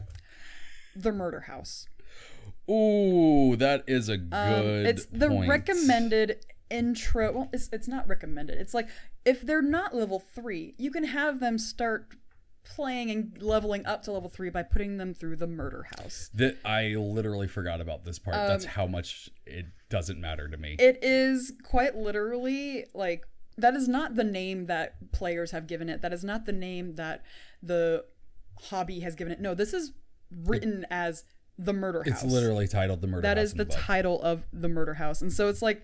[0.96, 1.88] The murder house.
[2.70, 4.86] Ooh, that is a Um, good.
[4.88, 5.50] it's the point.
[5.50, 7.32] recommended intro.
[7.32, 8.60] Well, it's it's not recommended.
[8.60, 8.90] It's like
[9.26, 12.10] if they're not level three, you can have them start
[12.64, 16.30] playing and leveling up to level three by putting them through the murder house.
[16.34, 18.36] That I literally forgot about this part.
[18.36, 20.76] That's Um, how much it doesn't matter to me.
[20.80, 23.26] It is quite literally like
[23.58, 26.02] that is not the name that players have given it.
[26.02, 27.24] That is not the name that
[27.62, 28.06] the
[28.66, 29.42] hobby has given it.
[29.42, 29.92] No, this is
[30.32, 31.24] written as
[31.58, 32.24] the murder house.
[32.24, 33.22] it's literally titled the murder.
[33.22, 35.82] That is in the title of the murder house and so it's like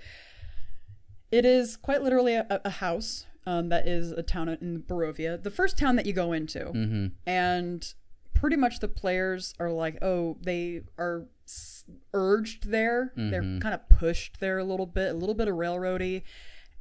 [1.32, 5.52] it is quite literally a, a house um, that is a town in Barovia the
[5.52, 6.60] first town that you go into.
[6.66, 7.12] Mhm.
[7.26, 7.94] and
[8.34, 11.26] pretty much the players are like oh they are
[12.14, 13.14] urged there.
[13.16, 13.60] They're Mm-hmm.
[13.60, 16.24] kind of pushed there a little bit a little bit of railroady.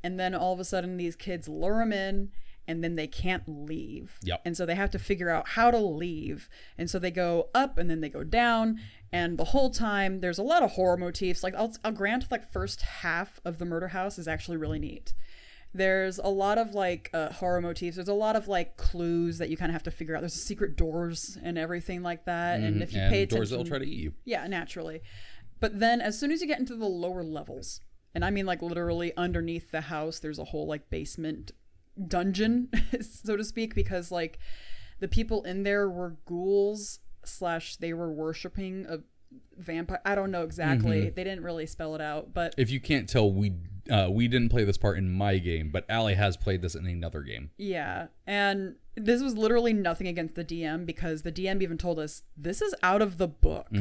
[0.03, 2.31] And then all of a sudden these kids lure them in
[2.67, 4.19] and then they can't leave.
[4.23, 4.41] Yep.
[4.47, 6.49] and so they have to figure out how to leave.
[6.79, 8.81] And so they go up and then they go down.
[9.12, 11.43] And the whole time there's a lot of horror motifs.
[11.43, 15.12] Like i'll, I'll grant like first half of the murder house is actually really neat
[15.75, 19.51] there's a lot of like uh, horror motifs there's a lot of like clues that
[19.51, 22.83] you kind of have to figure out there's secret doors and everything like that and
[22.83, 24.14] if you and pay doors attention that'll try to eat you.
[24.25, 25.03] yeah, naturally.
[25.61, 27.81] But then as soon as you get into the lower levels,
[28.14, 31.53] and I mean like literally underneath the house, there's a whole like basement
[32.07, 32.70] dungeon,
[33.01, 34.39] so to speak, because like
[35.01, 38.99] the people in there were ghouls slash they were worshipping a
[39.57, 40.01] vampire.
[40.05, 41.11] I don't know exactly.
[41.11, 43.55] They didn't really spell it out, but If you can't tell, we
[43.91, 46.87] uh, we didn't play this part in my game, but Allie has played this in
[46.87, 47.51] another game.
[47.57, 48.07] Yeah.
[48.26, 52.62] And this was literally nothing against the DM because the DM even told us this
[52.62, 53.66] is out of the book.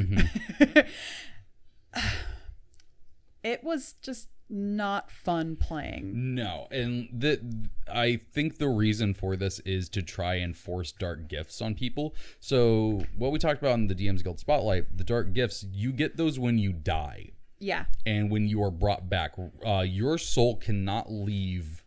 [3.44, 6.36] it was just not fun playing.
[6.36, 11.28] No, and the I think the reason for this is to try and force dark
[11.28, 12.16] gifts on people.
[12.40, 16.18] So what we talked about in the DM's Guild Spotlight, the dark gifts, you get
[16.18, 17.32] those when you die
[17.64, 17.86] Yeah.
[18.06, 19.36] and when you are brought back.
[19.66, 21.84] Uh, your soul cannot leave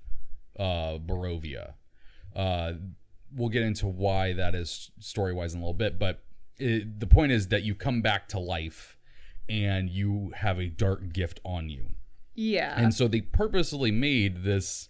[0.59, 1.74] uh, Barovia.
[2.35, 2.72] Uh,
[3.35, 6.22] we'll get into why that is story wise in a little bit, but
[6.59, 8.97] it, the point is that you come back to life
[9.49, 11.91] and you have a dark gift on you.
[12.35, 12.74] Yeah.
[12.77, 14.89] And so they purposely made this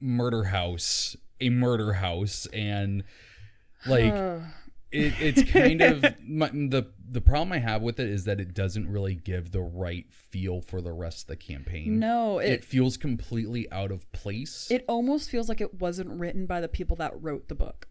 [0.00, 3.04] murder house a murder house and
[3.86, 4.12] like
[4.90, 8.54] it, it's kind of my, the the problem I have with it is that it
[8.54, 11.98] doesn't really give the right feel for the rest of the campaign.
[11.98, 14.68] no, It it feels completely out of place.
[14.70, 17.88] it almost feels like it wasn't written by the people that wrote the book.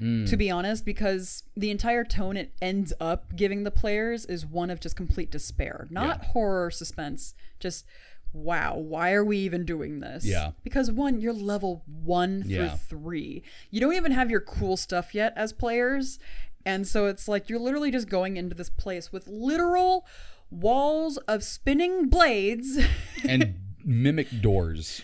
[0.00, 0.28] Mm.
[0.30, 4.70] To be honest, because the entire tone it ends up giving the players is one
[4.70, 7.34] of just complete despair, not horror suspense.
[7.60, 7.84] Just
[8.32, 10.24] wow, why are we even doing this?
[10.24, 10.52] Yeah.
[10.62, 12.76] Because one, you're level one through Yeah.
[12.76, 13.42] three.
[13.70, 16.18] You don't even have your cool stuff yet as players,
[16.64, 20.06] and so it's like you're literally just going into this place with literal
[20.50, 22.78] walls of spinning blades.
[23.28, 23.54] and
[23.84, 25.02] mimic doors.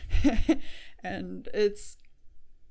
[1.02, 1.96] and it's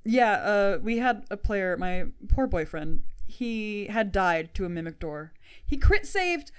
[0.04, 4.98] yeah uh we had a player my poor boyfriend he had died to a mimic
[4.98, 5.32] door
[5.66, 6.50] he crit saved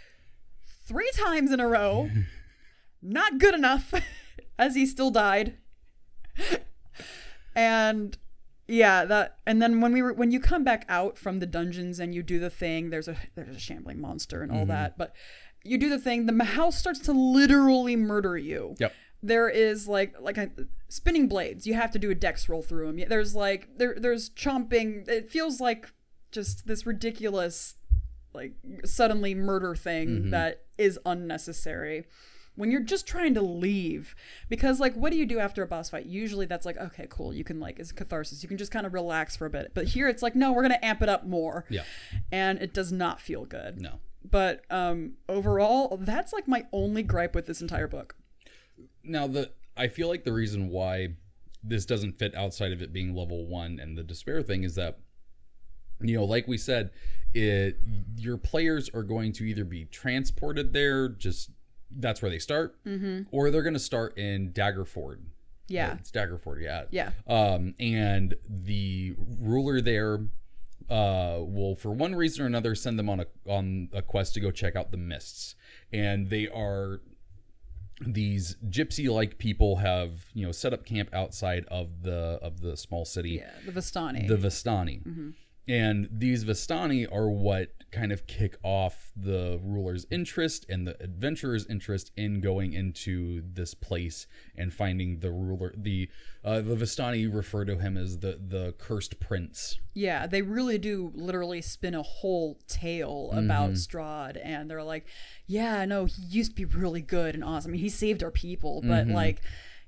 [0.85, 2.09] three times in a row
[3.01, 3.93] not good enough
[4.59, 5.57] as he still died.
[7.55, 8.17] And
[8.67, 11.99] yeah that and then when we were when you come back out from the dungeons
[11.99, 14.67] and you do the thing there's a there's a shambling monster and all mm-hmm.
[14.67, 15.15] that but
[15.63, 18.75] you do the thing the house starts to literally murder you.
[18.79, 18.93] Yep.
[19.21, 20.49] there is like like a,
[20.87, 21.67] spinning blades.
[21.67, 25.07] You have to do a dex roll through them there's like there there's chomping.
[25.07, 25.91] It feels like
[26.31, 27.75] just this ridiculous
[28.33, 28.53] like
[28.85, 30.29] suddenly murder thing mm-hmm.
[30.29, 32.05] that is unnecessary
[32.59, 34.15] when you're just trying to leave
[34.49, 36.05] because like what do you do after a boss fight?
[36.05, 38.93] Usually that's like okay cool you can like it's catharsis you can just kind of
[38.93, 39.71] relax for a bit.
[39.73, 41.65] But here it's like no we're gonna amp it up more.
[41.69, 41.83] Yeah.
[42.31, 43.81] and it does not feel good.
[43.81, 43.99] No.
[44.29, 48.15] but um overall that's like my only gripe with this entire book.
[49.03, 51.15] Now the I feel like the reason why
[51.63, 54.99] this doesn't fit outside of it being level one and the despair thing is that
[56.01, 56.91] you know, like we said,
[57.33, 57.77] it
[58.17, 61.51] your players are going to either be transported there, just
[61.91, 63.23] that's where they start, mm-hmm.
[63.31, 65.19] or they're going to start in Daggerford.
[65.67, 66.83] yeah It's Daggerford, yeah.
[66.91, 67.11] Yeah.
[67.27, 70.19] Um, and the ruler there
[70.89, 74.39] uh, will, for one reason or another, send them on a on a quest to
[74.39, 75.55] go check out the mists,
[75.93, 77.01] and they are
[78.01, 83.05] these gypsy-like people have you know set up camp outside of the of the small
[83.05, 84.27] city, Yeah, the Vistani.
[84.27, 85.33] the Vistani.
[85.67, 91.65] And these Vistani are what kind of kick off the ruler's interest and the adventurer's
[91.67, 95.73] interest in going into this place and finding the ruler.
[95.75, 96.09] The
[96.43, 99.79] uh, the Vistani refer to him as the the cursed prince.
[99.93, 105.05] yeah, they really do literally spin a whole tale about Strahd, and they're like,
[105.47, 107.71] "Yeah, no, he used to be really good and awesome.
[107.71, 109.41] I mean, He saved our people, but like."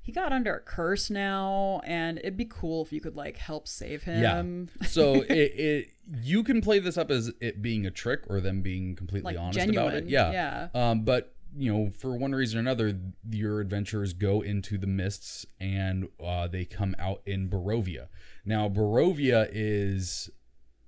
[0.04, 3.68] He got under a curse now, and it'd be cool if you could like help
[3.68, 4.70] save him.
[4.82, 4.88] Yeah.
[4.88, 5.88] So it, it
[6.24, 9.42] you can play this up as it being a trick or them being completely Like,
[9.42, 10.06] honest about it.
[10.08, 10.32] Yeah.
[10.32, 10.68] yeah.
[10.74, 12.98] Um, but you know, for one reason or another,
[13.30, 18.08] your adventurers go into the mists and uh, they come out in Barovia.
[18.46, 20.30] Now, Barovia is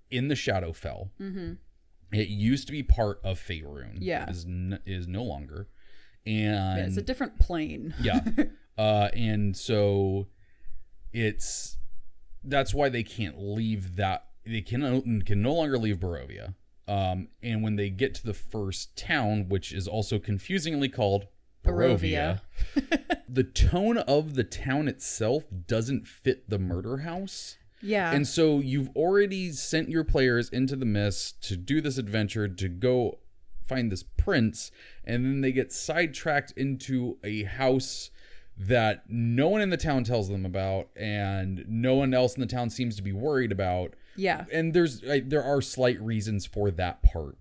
[0.10, 1.10] in the Shadowfell.
[1.22, 1.54] Mm-hmm.
[2.14, 3.98] It used to be part of Faerun.
[4.00, 4.24] Yeah.
[4.24, 5.68] It is, n- is no longer.
[6.26, 7.94] And Yeah, it's a different plane.
[8.02, 8.22] yeah.
[8.78, 10.28] Uh, and so
[11.12, 11.78] it's
[12.44, 16.56] that's why they can't leave that they can can no longer leave Barovia.
[16.88, 21.28] Um, and when they get to the first town, which is also confusingly called
[21.64, 22.42] Barovia,
[23.30, 27.58] the tone of the town itself doesn't fit the murder house.
[27.82, 32.48] Yeah, And so you've already sent your players into the mist to do this adventure
[32.48, 33.20] to go
[33.62, 34.72] find this prince,
[35.04, 38.10] and then they get sidetracked into a house
[38.58, 42.48] that no one in the town tells them about, and no one else in the
[42.48, 43.96] town seems to be worried about.
[44.16, 47.38] yeah, And there's uh, there are slight reasons for that part.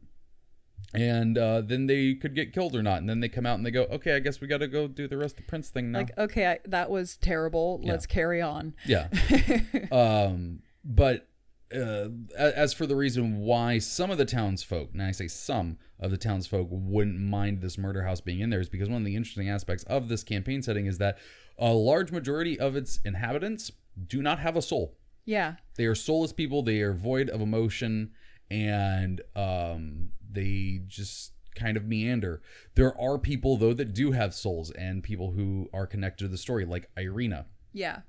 [0.95, 3.65] And uh, then they could get killed or not, and then they come out and
[3.65, 5.71] they go, "Okay, I guess we got to go do the rest of the prince
[5.71, 7.81] thing now." like okay, I, that was terrible.
[7.83, 8.75] Let's carry on.
[8.85, 9.09] Yeah.
[9.93, 11.29] um, but
[11.75, 16.11] uh, as for the reason why some of the townsfolk, and I say some of
[16.11, 19.17] the townsfolk, wouldn't mind this murder house being in there, is because one of the
[19.17, 21.19] interesting aspects of this campaign setting is that
[21.59, 23.71] a large majority of its inhabitants
[24.07, 24.97] do not have a soul.
[25.25, 26.63] Yeah, They are soulless people.
[26.63, 28.11] They are void of emotion,
[28.51, 32.43] and um, they just kind of meander.
[32.75, 36.39] There are people though that do have souls, and people who are connected to the
[36.39, 37.45] story, like Ireena.
[37.73, 38.01] yeah,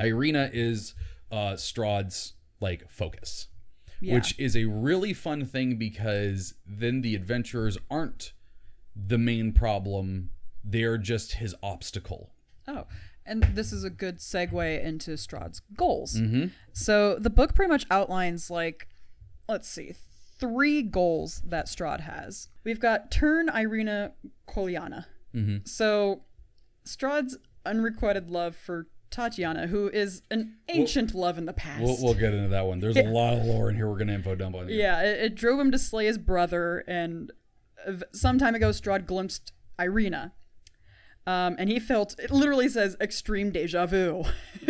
[0.00, 0.94] Ireena is
[1.30, 3.48] uh, Strahd's like focus,
[4.00, 4.14] yeah.
[4.14, 8.32] which is a really fun thing because then the adventurers aren't
[8.94, 10.30] the main problem;
[10.64, 12.30] they're just his obstacle.
[12.66, 12.86] Oh,
[13.28, 16.18] and this is a good segue into Strahd's goals.
[16.18, 16.46] Mm-hmm.
[16.72, 18.88] So the book pretty much outlines like,
[19.48, 19.94] let's see,
[20.38, 22.48] three goals that Strahd has.
[22.64, 24.12] We've got turn Ireena
[24.48, 25.04] Kolyana.
[25.34, 25.58] Mm-hmm.
[25.64, 26.22] So
[26.86, 27.36] Strahd's
[27.66, 31.82] unrequited love for Tatiana, who is an ancient love in the past.
[31.82, 32.80] We'll, we'll get into that one.
[32.80, 33.88] There's a lot of lore in here.
[33.88, 34.76] We're gonna info dump on you.
[34.76, 37.32] Yeah, it, it drove him to slay his brother, and
[38.12, 40.32] some time ago, Strahd glimpsed Ireena.
[41.26, 44.24] Um, and he felt, it literally says extreme deja vu.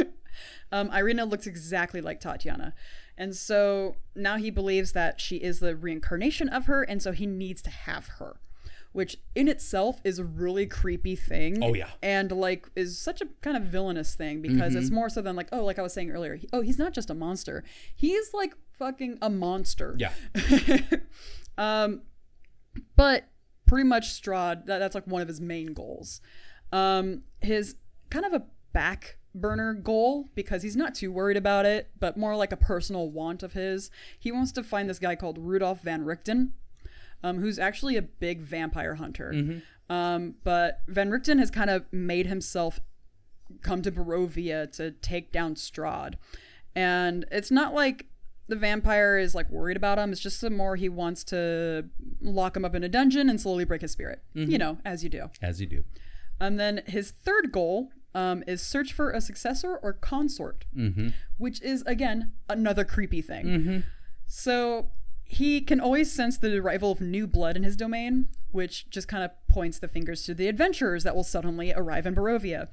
[0.72, 2.74] um, Ireena looks exactly like Tatiana.
[3.16, 7.26] And so now he believes that she is the reincarnation of her, and so he
[7.26, 8.40] needs to have her.
[8.98, 11.62] Which in itself is a really creepy thing.
[11.62, 11.90] Oh, yeah.
[12.02, 15.46] And like is such a kind of villainous thing because it's more so than like,
[15.52, 17.62] oh, like I was saying earlier, he- oh, he's not just a monster.
[17.94, 19.94] He's like fucking a monster.
[19.98, 20.12] Yeah.
[21.56, 22.02] Um,
[22.96, 23.24] but
[23.66, 26.20] pretty much Strahd, that, that's like one of his main goals.
[26.72, 27.74] Um, his
[28.10, 32.36] kind of a back burner goal because he's not too worried about it, but more
[32.36, 33.90] like a personal want of his.
[34.18, 36.50] He wants to find this guy called Rudolph Van Richten,
[37.22, 39.60] um, who's actually a big vampire hunter.
[39.90, 42.78] Um, but Van Richten has kind of made himself
[43.62, 46.14] come to Barovia to take down Strahd.
[46.74, 48.06] And it's not like
[48.48, 50.12] the vampire is like worried about him.
[50.12, 51.86] It's just the more he wants to
[52.20, 54.22] lock him up in a dungeon and slowly break his spirit.
[54.34, 55.30] You know, as you do.
[55.42, 55.84] As you do.
[56.40, 61.08] And then his third goal um, is search for a successor or consort, Mm-hmm.
[61.38, 63.84] which is again another creepy thing.
[64.26, 64.90] So
[65.30, 69.22] he can always sense the arrival of new blood in his domain, which just kind
[69.22, 72.68] of points the fingers to the adventurers that will suddenly arrive in Barovia.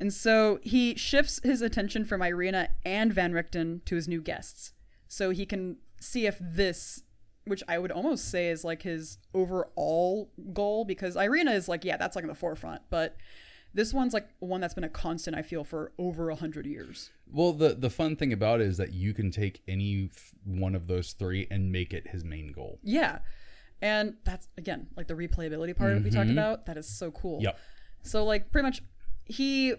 [0.00, 4.72] And so he shifts his attention from Ireena and Van Richten to his new guests.
[5.06, 7.04] So he can see if this,
[7.44, 11.96] which I would almost say is like his overall goal, because Ireena is like, yeah,
[11.96, 12.82] that's like in the forefront.
[12.90, 13.16] But
[13.74, 17.10] this one's like one that's been a constant, I feel, for over a hundred years.
[17.30, 20.74] Well, the the fun thing about it is that you can take any f- one
[20.74, 22.78] of those three and make it his main goal.
[22.82, 23.18] Yeah.
[23.80, 26.32] And that's again like the replayability part we talked mm-hmm.
[26.32, 26.66] about.
[26.66, 27.40] That is so cool.
[27.42, 27.58] Yep.
[28.02, 28.82] So like pretty much
[29.24, 29.74] he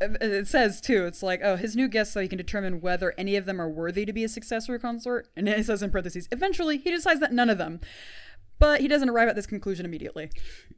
[0.00, 3.36] it says too, it's like, oh, his new guests so he can determine whether any
[3.36, 5.28] of them are worthy to be a successor or consort.
[5.36, 7.80] And it says in parentheses, eventually he decides that none of them.
[8.62, 10.30] But he doesn't arrive at this conclusion immediately.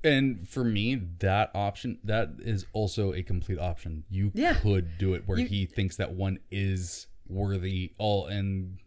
[0.02, 4.04] And for me, that option that is also a complete option.
[4.08, 4.54] You Yeah.
[4.54, 8.78] could do it where You- he thinks that one is worthy all and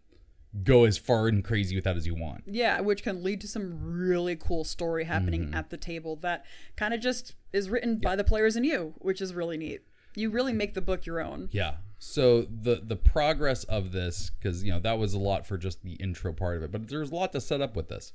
[0.63, 2.43] go as far and crazy with that as you want.
[2.47, 5.53] Yeah, which can lead to some really cool story happening Mm-hmm.
[5.53, 6.43] at the table that
[6.75, 9.81] kind of just is written by the players and you, which is really neat.
[10.17, 11.49] You really make the book your own.
[11.51, 11.75] Yeah.
[11.99, 15.81] So the the progress of this, because you know that was a lot for just
[15.83, 18.13] the intro part of it, but there's a lot to set up with this.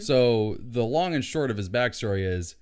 [0.00, 2.56] So the long and short of his backstory is,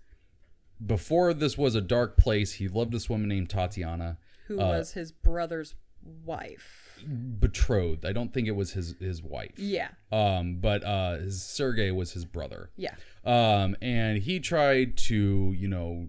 [0.85, 4.19] before this was a dark place, he loved this woman named Tatiana,
[4.49, 6.85] Who Uh, was his brother's wife?
[7.39, 8.05] betrothed.
[8.05, 9.57] I don't think it was his his wife.
[9.59, 12.71] Yeah, Um, but uh, his Sergei was his brother.
[12.77, 16.09] yeah, Um, and he tried to, you know,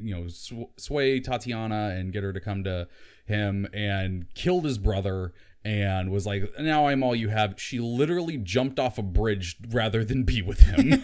[0.00, 2.88] you know, sw- sway Tatiana and get her to come to
[3.26, 5.32] him, and killed his brother.
[5.62, 7.60] And was like, now I'm all you have.
[7.60, 11.02] She literally jumped off a bridge rather than be with him.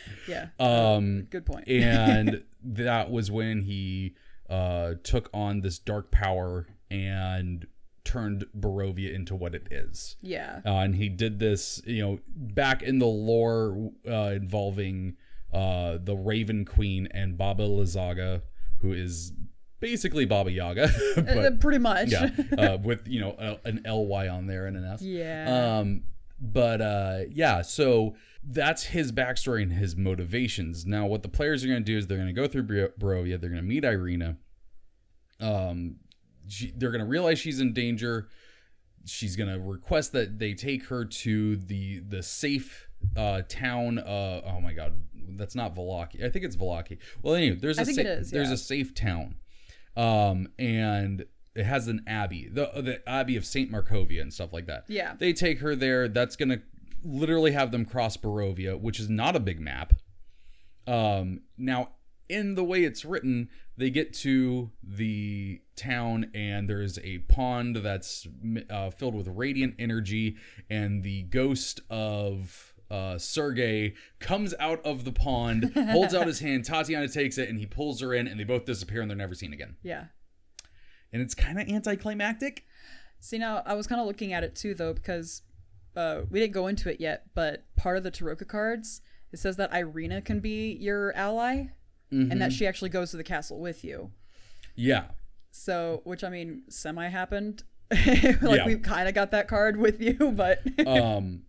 [0.26, 0.46] yeah.
[0.58, 1.68] um, Good point.
[1.68, 4.14] and that was when he
[4.48, 7.66] uh, took on this dark power and
[8.02, 10.16] turned Barovia into what it is.
[10.22, 15.16] yeah, Uh, and he did this, you know, back in the lore uh, involving
[15.52, 18.42] uh, the Raven Queen and Baba Lysaga,
[18.80, 19.32] who is
[19.80, 22.10] basically Baba Yaga, Uh, pretty much.
[22.10, 25.02] yeah, uh, with you know a, an ly on there and an s.
[25.02, 25.78] Yeah.
[25.78, 26.02] Um,
[26.40, 30.86] but uh, yeah, so that's his backstory and his motivations.
[30.86, 32.90] Now, what the players are going to do is they're going to go through Bro-
[32.98, 34.36] Barovia, they're going to meet Ireena.
[35.40, 35.96] Um,
[36.48, 38.28] she, they're going to realize she's in danger.
[39.04, 43.98] She's going to request that they take her to the the safe uh, town.
[43.98, 44.94] Uh, oh my God,
[45.36, 46.24] that's not Vallaki.
[46.24, 46.98] I think it's Vallaki.
[47.22, 49.36] Well, anyway, there's a I think sa- is, there's a safe town,
[49.96, 51.24] um, and
[51.54, 54.84] it has an abbey, the the abbey of Saint Markovia and stuff like that.
[54.88, 55.14] Yeah.
[55.18, 56.08] they take her there.
[56.08, 56.62] That's gonna
[57.04, 59.94] literally have them cross Barovia, which is not a big map.
[60.86, 61.90] Um, now,
[62.28, 68.26] in the way it's written, they get to the town and there's a pond that's
[68.70, 70.36] uh, filled with radiant energy,
[70.68, 76.64] and the ghost of uh, Sergei comes out of the pond, holds out his hand.
[76.64, 79.34] Tatiana takes it, and he pulls her in, and they both disappear, and they're never
[79.34, 79.76] seen again.
[79.82, 80.04] yeah.
[81.12, 82.64] And it's kind of anticlimactic.
[83.18, 85.40] See, now I was kind of looking at it too, though, because
[85.96, 89.00] uh, we didn't go into it yet, but part of the Tarokka cards,
[89.32, 91.68] it says that Ireena can be your ally
[92.10, 94.10] and that she actually goes to the castle with you.
[94.74, 95.04] Yeah,
[95.50, 97.64] So, which I mean, semi happened.
[97.90, 98.00] like
[98.42, 98.66] Yeah.
[98.66, 101.42] we kind of got that card with you, but um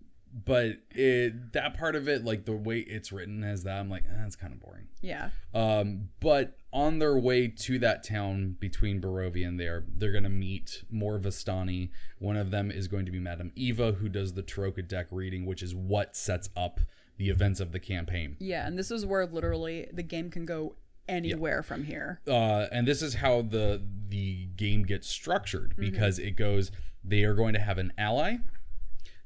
[0.45, 4.03] but it that part of it like the way it's written as that i'm like
[4.09, 4.87] eh, that's kind of boring.
[5.01, 10.23] Yeah, um but on their way to that town between barovia and there they're going
[10.23, 11.89] to meet more vistani.
[12.19, 15.45] One of them is going to be madame eva who does the tarokka deck reading
[15.45, 16.79] which is what sets up
[17.17, 18.35] the events of the campaign.
[18.39, 20.75] Yeah, and this is where literally the game can go
[21.07, 22.21] anywhere from here.
[22.27, 26.71] uh, and this is how the the game gets structured because it goes
[27.03, 28.35] they are going to have an ally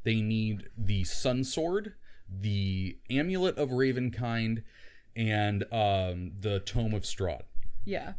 [0.04, 1.94] they need the sun sword
[2.42, 4.64] the amulet of ravenkind
[5.16, 7.44] and um, the tome of strahd.
[7.86, 8.14] Yeah,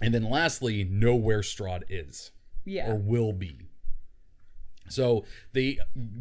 [0.00, 2.30] and then lastly know where strahd is.
[2.64, 3.68] Yeah, or will be.
[4.88, 5.78] So they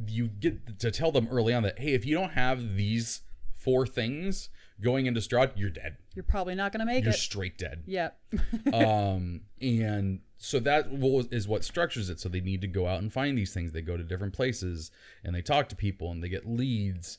[0.08, 3.22] you get to tell them early on that hey if you don't have these
[3.56, 4.50] four things
[4.82, 5.98] going into strahd you're dead.
[6.14, 7.06] You're probably not gonna make it.
[7.06, 7.84] you're straight dead.
[7.86, 8.18] Yep.
[8.74, 12.20] um and so that was- is what structures it.
[12.20, 13.72] So they need to go out and find these things.
[13.72, 14.92] They go to different places
[15.24, 17.18] and they talk to people and they get leads.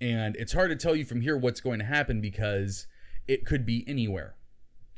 [0.00, 2.86] And it's hard to tell you from here what's going to happen because
[3.28, 4.34] it could be anywhere.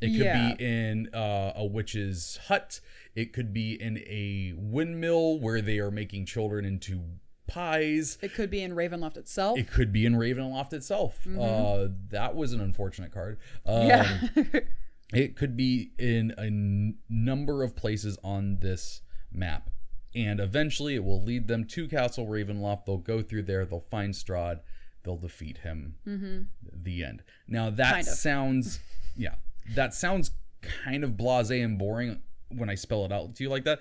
[0.01, 0.55] It could Yeah.
[0.55, 2.81] be in uh, a witch's hut.
[3.17, 7.03] It could be in a windmill where they are making children into
[7.49, 9.59] pies it could be in Ravenloft itself.
[9.59, 14.19] it could be in ravenloft itself uh, that was an unfortunate card um, yeah,
[15.13, 19.01] it could be in a n- number of places on this
[19.33, 19.71] map.
[20.15, 22.87] And eventually it will lead them to Castle Ravenloft.
[22.87, 24.61] They'll go through there, they'll find Strahd,
[25.05, 25.97] they'll defeat him.
[26.07, 26.39] Mm-hmm.
[26.83, 27.23] The end.
[27.47, 28.15] Now that Kind of.
[28.15, 28.81] sounds,
[29.17, 29.35] yeah,
[29.75, 30.31] that sounds
[30.63, 33.81] kind of blase and boring when I spell it out to you like that,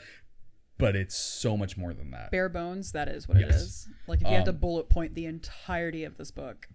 [0.78, 2.32] but it's so much more than that.
[2.32, 2.91] bare bones.
[2.91, 3.61] That is what it Yes.
[3.61, 3.89] is.
[4.07, 6.67] Like if you had to Um, bullet point the entirety of this book,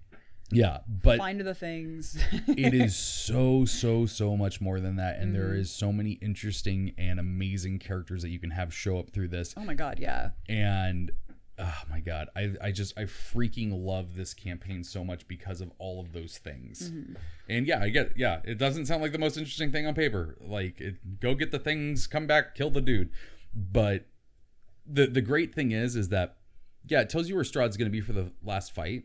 [0.51, 2.23] Yeah, but find the things.
[2.49, 2.95] it is
[3.27, 5.43] so so so much more than that and Mm-hmm.
[5.43, 9.29] there is so many interesting and amazing characters that you can have show up through
[9.29, 10.31] this oh my god, yeah.
[10.49, 11.11] and
[11.59, 15.71] oh my god i i just i freaking love this campaign so much because of
[15.79, 17.13] all of those things Mm-hmm.
[17.51, 20.37] and yeah i get yeah it doesn't sound like the most interesting thing on paper
[20.41, 23.11] like it, go get the things come back kill the dude
[23.55, 24.07] but
[24.87, 26.37] the the great thing is is that
[26.89, 29.05] yeah it tells you where strahd's going to be for the last fight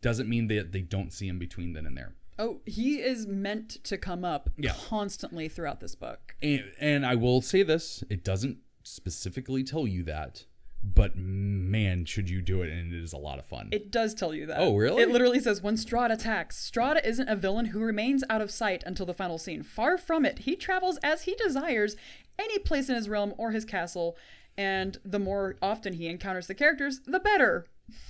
[0.00, 2.14] doesn't mean that they don't see him between then and there.
[2.38, 4.72] Oh, he is meant to come up Yeah.
[4.88, 6.36] constantly throughout this book.
[6.40, 10.44] And, and I will say this: it doesn't specifically tell you that,
[10.84, 13.70] but man, should you do it, and it is a lot of fun.
[13.72, 14.58] It does tell you that.
[14.60, 15.02] Oh, really?
[15.02, 18.84] It literally says when Strahd attacks, Strahd isn't a villain who remains out of sight
[18.86, 19.64] until the final scene.
[19.64, 21.96] Far from it, he travels as he desires,
[22.38, 24.16] any place in his realm or his castle,
[24.56, 27.66] and the more often he encounters the characters, the better.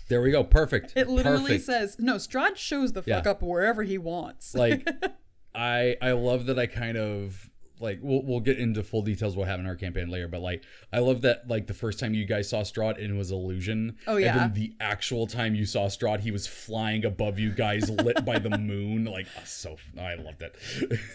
[0.09, 0.43] there we go.
[0.45, 0.93] Perfect.
[0.97, 1.65] It literally Perfect.
[1.65, 2.17] says no.
[2.17, 3.31] Strahd shows the fuck Yeah.
[3.31, 4.55] up wherever he wants.
[4.55, 4.89] like
[5.55, 7.49] I I love that I kind of
[7.81, 10.65] like we'll we'll get into full details what happened in our campaign later, but like
[10.93, 13.97] I love that like the first time you guys saw Strahd it was illusion.
[14.09, 14.33] Oh, yeah.
[14.33, 18.25] And then the actual time you saw Strahd, he was flying above you guys lit
[18.25, 19.05] by the moon.
[19.05, 20.57] Like oh, so I loved it.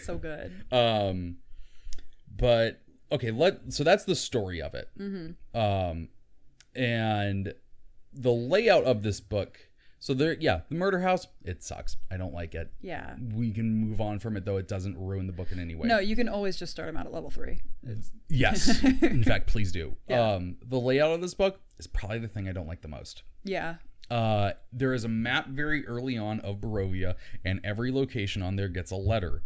[0.04, 0.52] so good.
[0.72, 1.36] um
[2.36, 2.80] but
[3.12, 4.88] okay, let so that's the story of it.
[4.98, 5.58] Mm-hmm.
[5.58, 6.08] Um
[6.74, 7.54] and
[8.12, 9.58] the layout of this book.
[10.00, 11.96] So there yeah, the murder house, it sucks.
[12.10, 13.14] I don't like it Yeah.
[13.32, 15.88] we can move on from it though it doesn't ruin the book in any way
[15.88, 17.60] No, you can always just start them out at level three.
[17.82, 20.32] It's, yes in fact please do Yeah.
[20.34, 23.22] um the layout of this book is probably the thing i don't like the most
[23.44, 23.76] yeah.
[24.10, 28.68] uh there is a map very early on of barovia and every location on there
[28.68, 29.42] gets a letter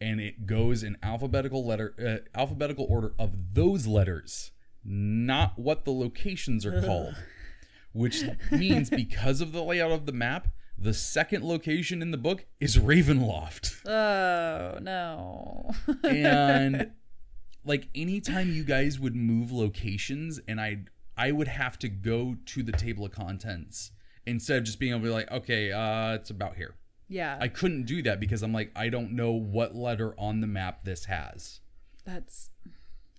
[0.00, 4.50] and it goes in alphabetical letter uh, alphabetical order of those letters
[4.84, 7.16] not what the locations are called.
[7.92, 8.22] Which
[8.52, 12.76] means because of the layout of the map the second location in the book is
[12.76, 13.86] ravenloft.
[13.88, 15.70] Oh no.
[16.04, 16.90] and
[17.66, 20.78] like anytime you guys would move locations and i
[21.16, 23.90] i would have to go to the table of contents
[24.24, 26.74] instead of just being able to be like okay uh it's about here
[27.08, 27.38] yeah.
[27.40, 30.84] i couldn't do that because i'm like i don't know what letter on the map
[30.84, 31.60] this has
[32.04, 32.50] that's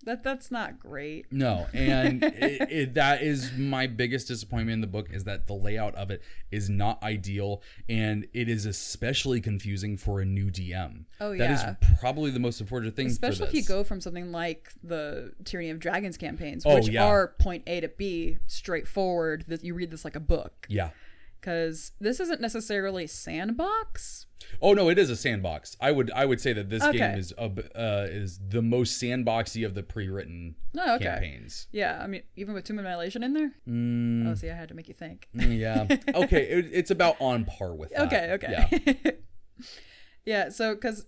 [0.06, 0.24] that.
[0.24, 1.26] That's not great.
[1.34, 5.54] no and it, it, that is my biggest disappointment in the book is that the
[5.54, 11.04] layout of it is not ideal and it is especially confusing for a new dm
[11.20, 14.00] Oh, yeah, that is probably the most important thing for Especially if you go from
[14.00, 17.04] something like the Tyranny of Dragons campaigns, Oh, which yeah.
[17.06, 20.68] are point A to B, straightforward, that you read this like a book.
[20.70, 20.92] yeah
[21.40, 24.26] Because this isn't necessarily sandbox.
[24.62, 25.76] Oh no, it is a sandbox.
[25.80, 26.98] I would I would say that this Okay.
[26.98, 31.06] game is a, uh, is the most sandboxy of the pre-written Oh, okay.
[31.06, 31.68] campaigns.
[31.72, 33.52] Yeah, I mean, even with Tomb Annihilation in there.
[33.68, 35.28] Mm, Oh, see, I had to make you think.
[35.34, 35.88] yeah.
[36.16, 38.08] Okay, it, it's about on par with that.
[38.08, 38.92] okay, okay.
[39.06, 39.12] Yeah.
[40.26, 41.06] Yeah, so because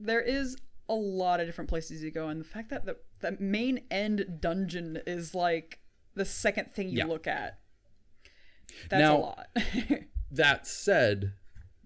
[0.00, 0.56] there is
[0.88, 4.38] a lot of different places you go, and the fact that the, the main end
[4.40, 5.80] dungeon is like
[6.14, 7.04] the second thing you Yeah.
[7.04, 7.58] look at.
[8.88, 9.46] That's Now- a lot.
[10.34, 11.34] That said,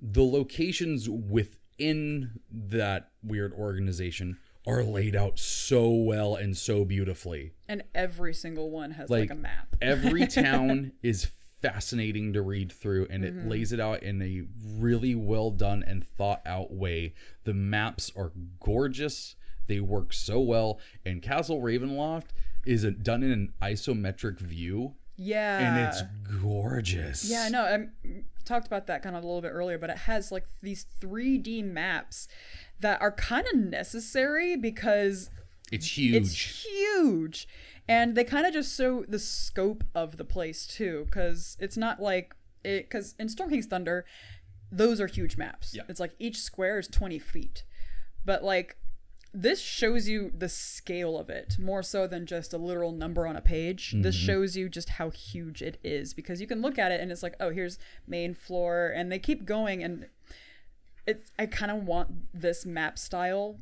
[0.01, 7.55] the locations within that weird organization are laid out so well and so beautifully.
[7.69, 9.75] and every single one has like, Like, a map.
[9.83, 11.29] Every town is
[11.61, 13.39] fascinating to read through and Mm-hmm.
[13.41, 14.43] it lays it out in a
[14.79, 17.15] really well done and thought out way.
[17.45, 19.35] The maps are gorgeous.
[19.67, 22.29] They work so well and Castle Ravenloft
[22.65, 25.59] is a, done in an isometric view Yeah.
[25.59, 26.03] and it's
[26.43, 27.25] gorgeous.
[27.29, 27.91] Yeah, no, I um,
[28.45, 31.65] talked about that kind of a little bit earlier, but it has like these 3D
[31.65, 32.29] maps
[32.81, 35.31] that are kind of necessary because
[35.73, 36.15] It's huge.
[36.17, 37.49] it's huge.
[37.89, 42.01] And they kind of just show the scope of the place too, because it's not
[42.03, 42.85] like it.
[42.91, 44.05] Because in Storm King's Thunder,
[44.73, 45.73] those are huge maps.
[45.75, 45.83] Yeah.
[45.89, 47.63] It's like each square is twenty feet,
[48.25, 48.77] but like
[49.39, 53.37] this shows you the scale of it more so than just a literal number on
[53.37, 53.93] a page.
[53.97, 54.27] This Mm-hmm.
[54.27, 57.23] shows you just how huge it is because you can look at it and it's
[57.23, 60.07] like, oh, here's main floor, and they keep going and
[61.07, 61.31] it's.
[61.39, 63.59] I kind of want this map style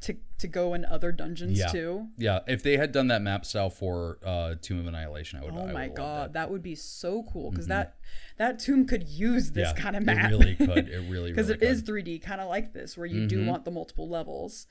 [0.00, 1.68] to to go in other dungeons Yeah.
[1.68, 2.08] too.
[2.18, 5.54] Yeah, if they had done that map style for uh, Tomb of Annihilation, I would.
[5.54, 6.50] I Oh would my god, that.
[6.50, 7.68] would be so cool because Mhm.
[7.68, 7.96] that
[8.36, 10.30] that tomb could use this Yeah, kind of map.
[10.30, 10.88] It really could.
[10.88, 11.36] It really, really could.
[11.36, 11.86] because really it is could.
[11.94, 13.46] 3D, kind of like this, where you do Mhm.
[13.46, 14.66] want the multiple levels.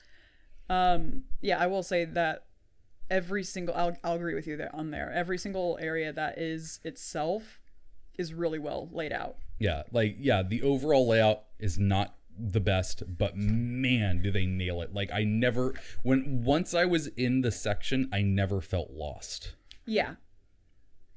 [0.68, 2.46] Um, yeah, I will say that
[3.10, 5.12] every single I'll, I'll agree with you there on there.
[5.12, 7.60] Every single area that is itself
[8.18, 9.36] is really well laid out.
[9.58, 14.82] Yeah, like yeah, the overall layout is not the best, but man, do they nail
[14.82, 14.92] it.
[14.92, 19.54] Like I never when once I was in the section, I never felt lost.
[19.84, 20.14] Yeah.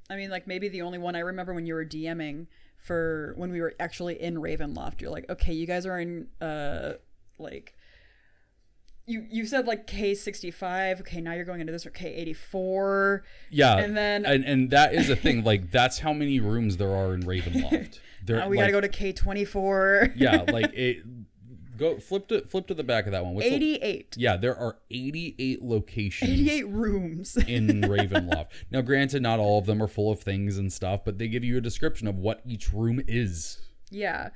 [0.09, 2.47] I mean, like maybe the only one I remember when you were DMing
[2.77, 6.93] for when we were actually in Ravenloft, you're like, okay, you guys are in uh
[7.37, 7.75] like
[9.09, 12.13] you you said like K sixty five, okay, now you're going into this or K
[12.13, 13.23] eighty four.
[13.49, 13.77] Yeah.
[13.77, 17.13] And then- and, and that is a thing like that's how many rooms there are
[17.13, 17.99] in Ravenloft.
[18.25, 20.09] There Now we like, gotta go to K twenty four.
[20.15, 20.97] Yeah, like it
[21.77, 23.33] go flip to flip to the back of that one.
[23.33, 24.15] What's the- Eighty eight.
[24.17, 26.29] yeah, there are 88 locations.
[26.29, 27.37] Eighty eight rooms.
[27.47, 28.47] in Ravenloft.
[28.69, 31.43] Now, granted, not all of them are full of things and stuff, but they give
[31.45, 33.61] you a description of what each room is.
[33.89, 34.29] Yeah.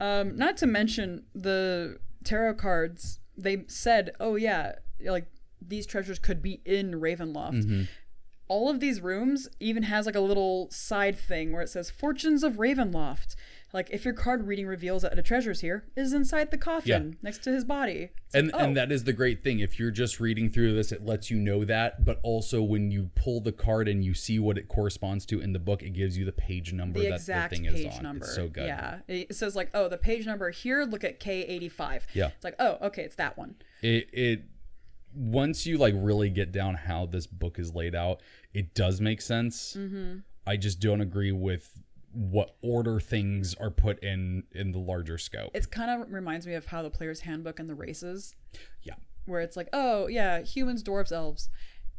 [0.00, 3.20] Um, not to mention the tarot cards.
[3.36, 4.72] They said, "Oh yeah,
[5.04, 5.26] like
[5.60, 7.82] these treasures could be in Ravenloft." Mm-hmm.
[8.48, 12.42] All of these rooms even has like a little side thing where it says "Fortunes
[12.42, 13.34] of Ravenloft."
[13.76, 17.42] Like if your card reading reveals that a treasure's here, is inside the coffin next
[17.44, 18.08] to his body.
[18.24, 20.74] It's and like, oh, and that is the great thing if you're just reading through
[20.74, 24.14] this it lets you know that but also when you pull the card and you
[24.14, 27.10] see what it corresponds to in the book it gives you the page number the
[27.10, 28.24] that exact the thing page is on number.
[28.24, 30.84] it's so good Yeah, it says like, oh, the page number here.
[30.84, 32.06] Look at K eighty five.
[32.14, 32.28] Yeah.
[32.28, 33.56] It's like, oh, okay, it's that one.
[33.82, 34.42] it it
[35.14, 38.20] once you like really get down how this book is laid out
[38.52, 40.18] it does make sense Mm-hmm.
[40.46, 41.82] i just don't agree with
[42.16, 46.54] what order things are put in in the larger scope It's kind of reminds me
[46.54, 48.34] of how the player's handbook and the races,
[48.82, 48.94] yeah
[49.26, 51.48] where it's like, oh yeah, humans, dwarves, elves,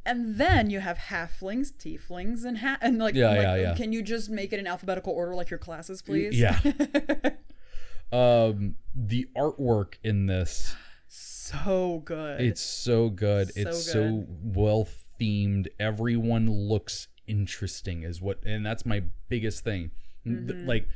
[0.06, 3.76] and then you have halflings, tieflings, and ha- and like, Yeah, like, yeah, yeah.
[3.76, 6.40] Can you just make it in alphabetical order like your classes, please?
[6.40, 6.60] yeah
[8.12, 10.74] um the artwork in this
[11.10, 12.42] so good.
[12.42, 13.54] It's so good.
[13.54, 14.88] So it's so well
[15.20, 15.68] themed.
[15.80, 19.92] Everyone looks interesting, is what, and that's my biggest thing.
[20.28, 20.68] Mm-hmm.
[20.68, 20.88] like,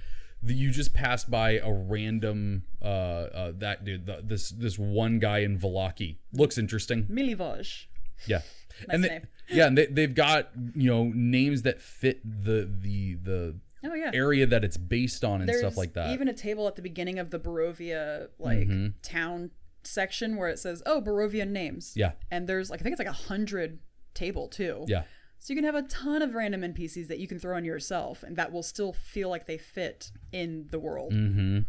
[0.44, 4.06] the, you just passed by a random uh, uh that dude.
[4.06, 7.04] The, this this one guy in Vallaki looks interesting.
[7.06, 7.86] Milivoj.
[8.28, 8.42] Yeah,
[8.90, 9.28] and they, name.
[9.50, 14.12] yeah, and they, they've got you know names that fit the the the Oh yeah.
[14.14, 16.06] area that it's based on and There's stuff like that.
[16.06, 16.14] Mm-hmm.
[16.14, 18.70] Even a table at the beginning of the Barovia like
[19.02, 19.52] town
[19.84, 23.08] section where it says, "Oh, Barovian names." yeah, And there's like I think it's like
[23.08, 23.80] a hundred
[24.14, 24.86] table too.
[24.88, 25.04] yeah.
[25.42, 28.22] So you can have a ton of random NPCs that you can throw in yourself,
[28.22, 31.14] and that will still feel like they fit in the world.
[31.14, 31.60] Mm-hmm.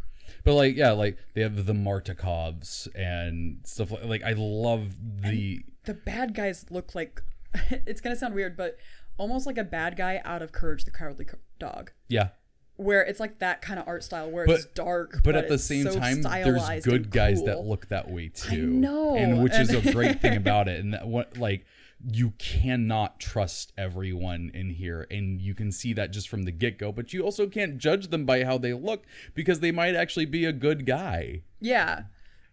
[0.45, 4.05] But like, yeah, like they have the Martikovs and stuff like.
[4.05, 5.65] Like I love the.
[5.87, 7.23] The bad guys look like
[7.71, 8.77] it's gonna sound weird, but
[9.17, 11.27] almost like a bad guy out of Courage the Cowardly
[11.59, 12.29] Dog, yeah,
[12.77, 15.59] where it's like that kind of art style where But- it's dark, but, at the
[15.59, 18.67] same so time, there's good and guys that look that way too.
[18.67, 20.79] know, and which is a great thing about it.
[20.79, 21.65] And that what like
[22.11, 26.79] you cannot trust everyone in here, and you can see that just from the get
[26.79, 26.91] go.
[26.93, 30.45] But you also can't judge them by how they look because they might actually be
[30.45, 31.43] a good guy.
[31.61, 32.05] Yeah.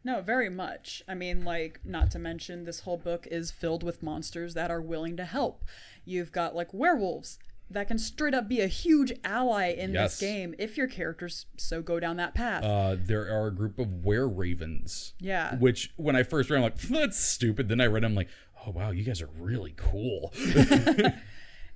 [0.03, 1.03] No, very much.
[1.07, 4.81] I mean, like, not to mention, this whole book is filled with monsters that are
[4.81, 5.65] willing to help.
[6.05, 7.37] You've got, like, werewolves
[7.71, 10.13] that can straight up be a huge ally in Yes.
[10.17, 12.63] this game if your characters so go down that path.
[12.63, 15.13] Uh, there are a group of were ravens.
[15.19, 15.55] yeah.
[15.57, 17.69] Which when I first read, I'm like, that's stupid.
[17.69, 18.29] Then I read, I'm like,
[18.65, 20.33] oh wow, you guys are really cool.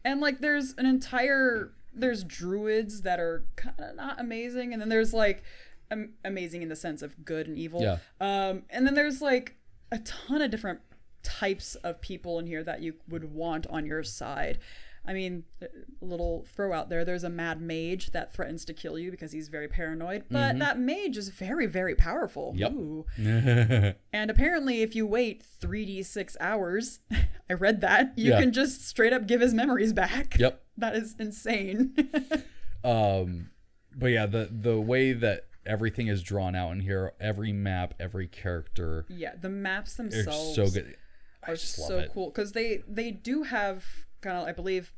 [0.05, 1.71] And, like, there's an entire.
[1.93, 4.73] There's druids that are kind of not amazing.
[4.73, 5.43] And then there's, like,
[5.91, 7.81] am- amazing in the sense of good and evil.
[7.81, 7.97] Yeah.
[8.19, 9.55] Um, and then there's, like,
[9.91, 10.81] a ton of different
[11.21, 14.59] types of people in here that you would want on your side.
[15.06, 15.68] I mean, a
[15.99, 17.04] little throw out there.
[17.04, 20.80] There's a mad mage that threatens to kill you because he's very paranoid, but that
[20.80, 22.54] mage is very, very powerful.
[22.56, 22.72] Yep.
[22.74, 23.06] Ooh.
[24.14, 26.99] And apparently, if you wait 3d6 hours,
[27.49, 28.39] I read that, you Yeah.
[28.39, 30.38] can just straight up give his memories back.
[30.39, 30.62] yep.
[30.78, 31.93] That is insane.
[32.84, 33.51] Um,
[33.95, 38.28] but yeah, the the way that everything is drawn out in here, every map, every
[38.28, 40.95] character, yeah, the maps themselves so good.
[41.45, 42.12] I are just love so it.
[42.14, 43.86] cool because they they do have
[44.24, 44.93] kind of I believe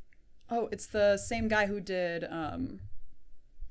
[0.49, 2.79] oh it's the same guy who did um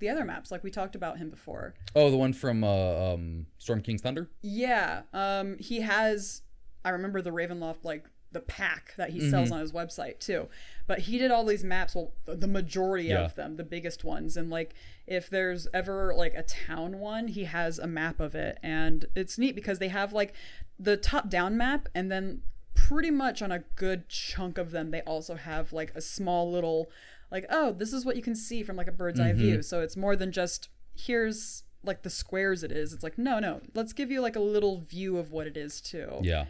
[0.01, 3.47] the other maps like we talked about him before Oh, the one from uh, um,
[3.59, 4.29] Storm King's Thunder.
[4.43, 6.43] yeah um he has
[6.85, 9.55] I remember the Ravenloft like the pack that he sells Mm-hmm.
[9.55, 10.49] on his website too
[10.89, 13.25] but he did all these maps well the- majority Yeah.
[13.25, 14.75] of them the biggest ones and like
[15.07, 19.39] if there's ever like a town one he has a map of it and it's
[19.39, 20.35] neat because they have like
[20.81, 22.43] the top down map and then
[22.89, 26.91] pretty much on a good chunk of them they also have like a small little
[27.31, 29.39] like oh this is what you can see from like a bird's eye Mm-hmm.
[29.39, 33.39] view so it's more than just here's like the squares it is it's like no
[33.39, 36.45] no let's give you like a little view of what it is too Yeah.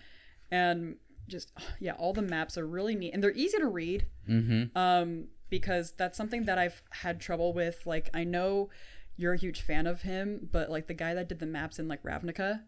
[0.51, 0.97] and
[1.29, 4.77] just yeah all the maps are really neat and they're easy to read Mm-hmm.
[4.77, 8.71] um because that's something that i've had trouble with like i know
[9.17, 11.87] you're a huge fan of him but like the guy that did the maps in
[11.89, 12.63] like ravnica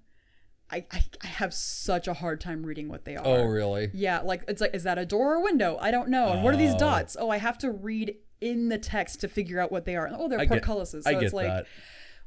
[0.70, 3.90] i i, I have such a hard time reading what they are Oh, really?
[3.94, 6.42] yeah like it's like is that a door or a window i don't know and
[6.42, 6.78] what are these Oh.
[6.78, 10.10] dots oh i have to read in the text to figure out what they are
[10.12, 11.66] oh they're I get- portcullises so I get it's like that.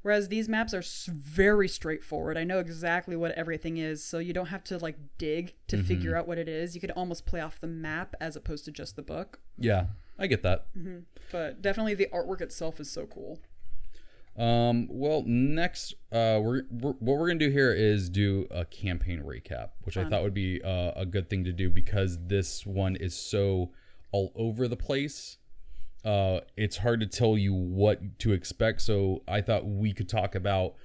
[0.02, 2.38] Whereas these maps are s- very straightforward.
[2.38, 5.86] I know exactly what everything is, so you don't have to like dig to Mm-hmm.
[5.88, 6.74] figure out what it is.
[6.74, 9.42] You could almost play off the map as opposed to just the book.
[9.58, 9.88] Yeah,
[10.18, 10.68] I get that.
[11.34, 13.42] But definitely the artwork itself is so cool.
[14.38, 19.22] Um, well, next, uh, we're, we're what we're gonna do here is do a campaign
[19.22, 22.96] recap, which I thought would be uh, a good thing to do because this one
[22.96, 23.72] is so
[24.12, 25.38] all over the place.
[26.06, 28.82] uh, it's hard to tell you what to expect.
[28.82, 30.76] So I thought we could talk about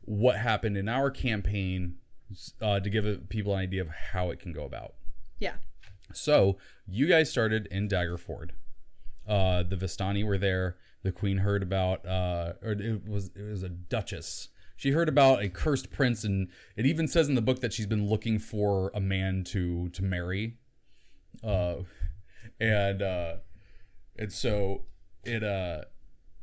[0.00, 1.96] what happened in our campaign
[2.60, 4.94] uh, to give people an idea of how it can go about.
[5.38, 5.54] Yeah.
[6.12, 8.50] So you guys started in Daggerford.
[9.26, 10.76] Uh, the Vistani were there.
[11.04, 14.48] The queen heard about, uh, or it was it was a duchess.
[14.76, 17.86] She heard about a cursed prince, and it even says in the book that she's
[17.86, 20.56] been looking for a man to to marry.
[21.44, 21.76] Uh,
[22.58, 23.36] and uh,
[24.18, 24.86] and so
[25.24, 25.82] it uh,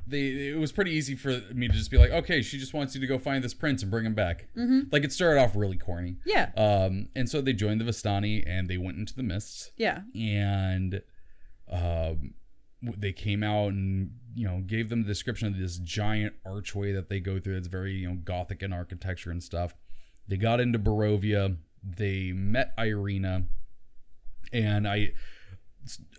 [0.08, 2.94] they it was pretty easy for me to just be like, okay, she just wants
[2.96, 4.48] you to go find this prince and bring him back.
[4.56, 4.82] Mm-hmm.
[4.92, 6.18] Like it started off really corny.
[6.26, 6.52] Yeah.
[6.56, 10.02] Um, and so they joined the Vistani and they went into the mists Yeah.
[10.16, 11.02] and
[11.72, 12.34] um,
[12.82, 17.10] they came out and you know gave them the description of this giant archway that
[17.10, 17.58] they go through.
[17.58, 19.76] It's very you know gothic in architecture and stuff.
[20.28, 21.58] They got into Barovia.
[21.84, 23.46] They met Ireena,
[24.52, 25.14] and I.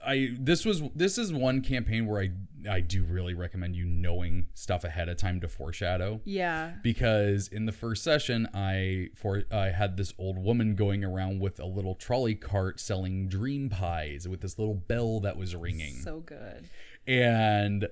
[0.07, 2.31] I this was this is one campaign where I
[2.69, 6.75] I do really recommend you knowing stuff ahead of time to foreshadow Yeah.
[6.83, 11.59] because in the first session I for I had this old woman going around with
[11.59, 16.21] a little trolley cart selling dream pies with this little bell that was ringing So
[16.21, 16.69] good.
[17.07, 17.89] and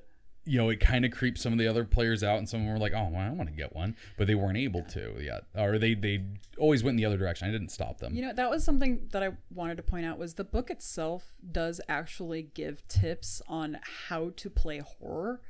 [0.51, 2.65] you know it kind of creeped some of the other players out and some of
[2.67, 5.03] them were like oh well, I want to get one but they weren't able to
[5.21, 6.25] yet or they they
[6.59, 9.09] always went in the other direction I didn't stop them You know, that was something
[9.13, 11.23] that I wanted to point out was the book itself
[11.61, 13.79] does actually give tips on
[14.09, 15.41] how to play horror.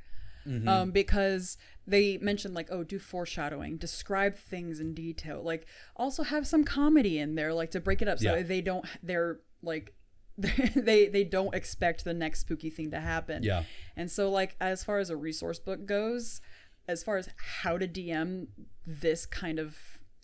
[0.67, 6.47] Um, because they mentioned like, oh, do foreshadowing, describe things in detail, like also have
[6.47, 8.41] some comedy in there, like to break it up so Yeah.
[8.41, 9.93] they don't they're like
[10.75, 13.43] they they don't expect the next spooky thing to happen.
[13.43, 13.63] Yeah.
[13.95, 16.41] And so like as far as a resource book goes,
[16.87, 17.29] as far as
[17.63, 18.47] how to DM
[18.85, 19.77] this kind of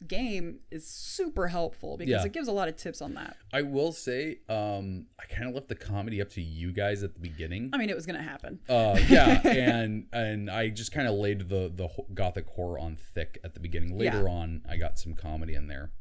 [0.07, 2.26] game is super helpful because Yeah.
[2.26, 3.36] it gives a lot of tips on that.
[3.51, 7.15] I will say um I kind of left the comedy up to you guys at
[7.15, 8.59] the beginning I mean, it was going to happen.
[8.70, 13.39] Uh, yeah, and and I just kind of laid the the gothic horror on thick
[13.43, 13.97] at the beginning.
[13.97, 14.32] Later Yeah.
[14.34, 15.91] on, I got some comedy in there.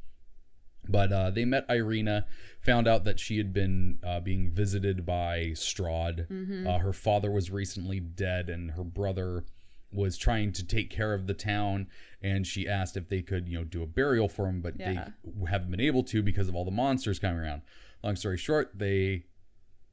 [0.88, 2.24] But uh, they met Ireena,
[2.60, 6.28] found out that she had been uh, being visited by Strahd.
[6.28, 6.66] Mm-hmm.
[6.66, 9.44] Uh, her father was recently dead, and her brother
[9.92, 11.86] was trying to take care of the town.
[12.20, 15.08] And she asked if they could, you know, do a burial for him, but Yeah.
[15.24, 17.62] they haven't been able to because of all the monsters coming around.
[18.02, 19.24] Long story short, they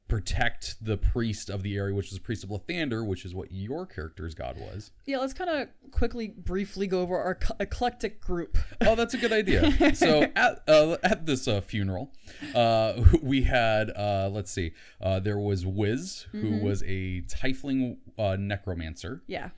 [0.08, 3.50] protect the priest of the area, which is the priest of Lathander, which is what
[3.50, 4.90] your character's god was.
[5.06, 8.56] Yeah, let's kind of quickly, briefly go over our ec- eclectic group.
[8.82, 9.72] Oh, that's a good idea.
[9.94, 12.12] So at uh, at this uh, funeral,
[12.54, 18.36] uh, we had uh, let's see, uh, there was Wiz, who was a tiefling uh,
[18.38, 19.22] necromancer.
[19.26, 19.50] yeah.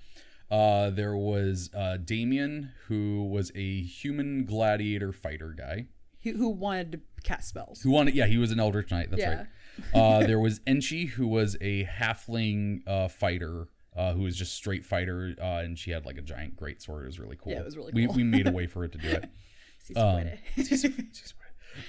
[0.49, 5.87] Uh, there was uh, Damien, who was a human gladiator fighter guy.
[6.33, 7.83] Who, who wanted to cast spells.
[7.83, 8.15] Who wanted?
[8.15, 9.11] Yeah, he was an Eldritch Knight.
[9.11, 9.45] That's Yeah.
[9.95, 9.95] right.
[9.95, 14.85] Uh, there was Enchi, who was a halfling uh, fighter, uh, who was just straight
[14.85, 17.05] fighter, uh, and she had like a giant great sword.
[17.05, 17.53] It was really cool.
[17.53, 18.15] Yeah, it was really cool.
[18.15, 19.29] we made a way for it to do it.
[19.97, 20.25] Um.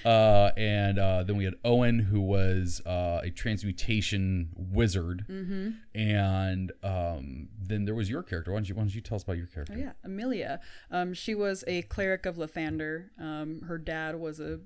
[0.04, 5.70] Uh, and uh, then we had Owen, who was uh, a transmutation wizard, Mm-hmm.
[5.94, 8.52] and um, then there was your character.
[8.52, 9.74] Why don't you Why don't you tell us about your character?
[9.76, 10.60] Oh, yeah, Amelia.
[10.90, 13.10] Um, she was a cleric of Lathander.
[13.20, 14.60] Um, her dad was a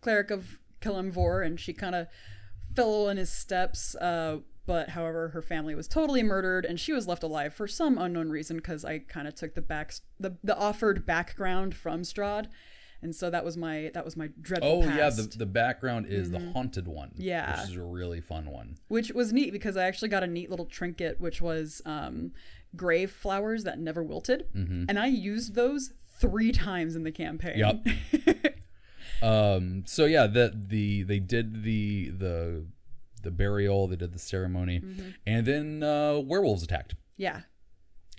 [0.00, 2.06] cleric of Kelemvor, and she kind of
[2.74, 3.94] fell in his steps.
[3.96, 7.96] Uh, but however, her family was totally murdered, and she was left alive for some
[7.96, 8.58] unknown reason.
[8.58, 12.48] Because I kind of took the back the, the offered background from Strahd,
[13.02, 14.96] and so that was my that was my dreadful Oh past.
[14.96, 17.10] yeah, the the background is the haunted one.
[17.10, 17.22] Mm-hmm.
[17.22, 17.60] Yeah.
[17.62, 18.76] which is a really fun one.
[18.88, 22.32] which was neat because I actually got a neat little trinket, which was um,
[22.76, 27.58] grave flowers that never wilted, and I used those three times in the campaign.
[27.58, 27.86] Yep.
[29.22, 32.66] Um, so yeah, the the they did the the
[33.22, 35.08] the burial, they did the ceremony, Mm-hmm.
[35.26, 36.94] and then uh, werewolves attacked.
[37.16, 37.40] yeah.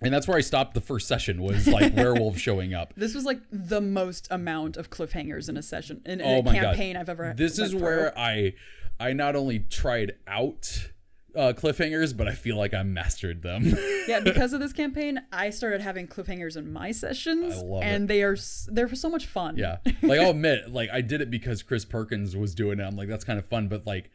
[0.02, 2.94] And that's where I stopped the first session was like werewolves showing up.
[2.96, 6.54] This was like the most amount of cliffhangers in a session in, in Oh a
[6.54, 7.02] campaign god.
[7.02, 7.26] I've ever.
[7.26, 7.38] Had.
[7.38, 7.82] This is through.
[7.82, 8.54] where I
[9.00, 10.90] I not only tried out
[11.36, 13.74] uh, cliffhangers, but I feel like I mastered them.
[14.08, 18.08] yeah, because of this campaign, I started having cliffhangers in my sessions, I love and
[18.08, 18.38] they are
[18.68, 19.58] they're so much fun.
[19.58, 19.78] yeah.
[20.02, 22.84] Like I'll admit, like I did it because Chris Perkins was doing it.
[22.84, 24.12] I'm like, that's kind of fun, but like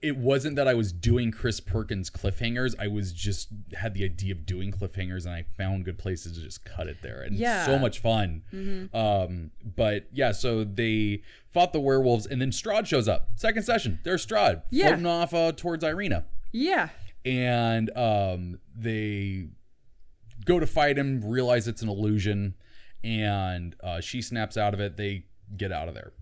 [0.00, 2.74] it wasn't that I was doing Chris Perkins cliffhangers.
[2.78, 6.40] I was just had the idea of doing cliffhangers and I found good places to
[6.44, 7.20] just cut it there.
[7.22, 7.66] And Yeah.
[7.66, 8.90] so much fun.
[8.94, 11.22] Um, but yeah, so they
[11.52, 13.30] fought the werewolves and then Strahd shows up.
[13.34, 13.98] Second session.
[14.04, 14.88] There's Strahd Yeah.
[14.88, 16.24] floating off uh, towards Ireena.
[16.52, 16.90] yeah,
[17.24, 19.48] and um, they
[20.44, 22.54] go to fight him, realize it's an illusion,
[23.02, 24.96] and uh, she snaps out of it.
[24.96, 25.24] They
[25.56, 26.12] get out of there.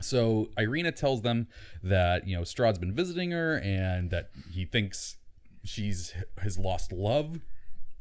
[0.00, 1.48] So Ireena tells them
[1.82, 5.16] that you know Strahd's been visiting her and that he thinks
[5.64, 7.40] she's his lost love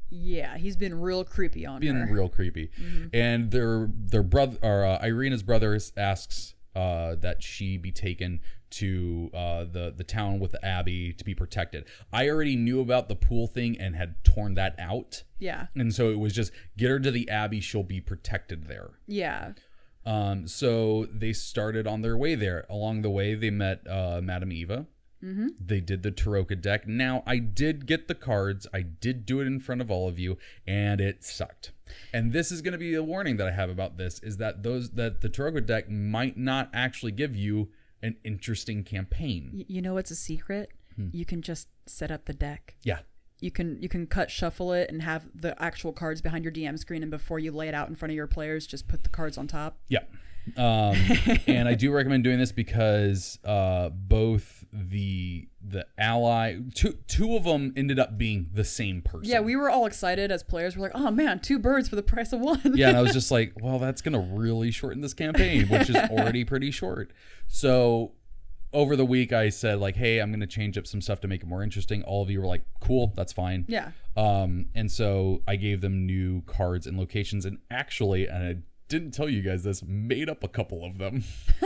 [0.10, 2.14] Yeah, he's been real creepy on being her.
[2.14, 2.70] real creepy.
[3.14, 8.42] And their their brother or uh, Ireena's brother asks uh, that she be taken
[8.72, 11.86] to uh, the the town with the abbey to be protected.
[12.12, 16.10] I already knew about the pool thing and had torn that out, yeah, and so
[16.10, 17.62] it was just get her to the abbey.
[17.62, 18.90] She'll be protected there.
[19.08, 19.54] yeah,
[20.06, 22.66] Um, so they started on their way there.
[22.70, 24.86] Along the way, they met uh, Madame Eva.
[25.24, 25.48] Mm-hmm.
[25.60, 26.88] They did the Tarokka deck.
[26.88, 28.68] Now, I did get the cards.
[28.74, 30.38] I did do it in front of all of you,
[30.68, 31.72] and it sucked.
[32.14, 34.62] And this is going to be a warning that I have about this: is that
[34.62, 37.70] those that the Tarokka deck might not actually give you
[38.04, 39.52] an interesting campaign.
[39.54, 40.72] Y- you know what's a secret?
[40.96, 41.10] Hmm.
[41.12, 42.76] You can just set up the deck.
[42.84, 43.00] Yeah,
[43.40, 46.80] You can you can cut shuffle it and have the actual cards behind your DM
[46.80, 49.10] screen, and before you lay it out in front of your players, just put the
[49.10, 49.78] cards on top.
[49.88, 50.00] yeah.
[50.58, 50.96] Um,
[51.48, 57.46] and I do recommend doing this because uh, both the the ally two two of
[57.46, 59.26] them ended up being the same person.
[59.26, 60.78] Yeah, we were all excited as players.
[60.78, 62.62] We're like, oh man, two birds for the price of one.
[62.76, 65.96] yeah, and I was just like, well, that's gonna really shorten this campaign, which is
[66.12, 67.12] already pretty short.
[67.48, 68.12] So
[68.76, 71.42] over the week, I said like, hey, I'm gonna change up some stuff to make
[71.42, 72.04] it more interesting.
[72.04, 73.66] All of you were like, cool, that's fine.
[73.68, 73.92] yeah.
[74.18, 78.56] Um, and so I gave them new cards and locations, and actually, and I
[78.88, 81.24] didn't tell you guys this, made up a couple of them.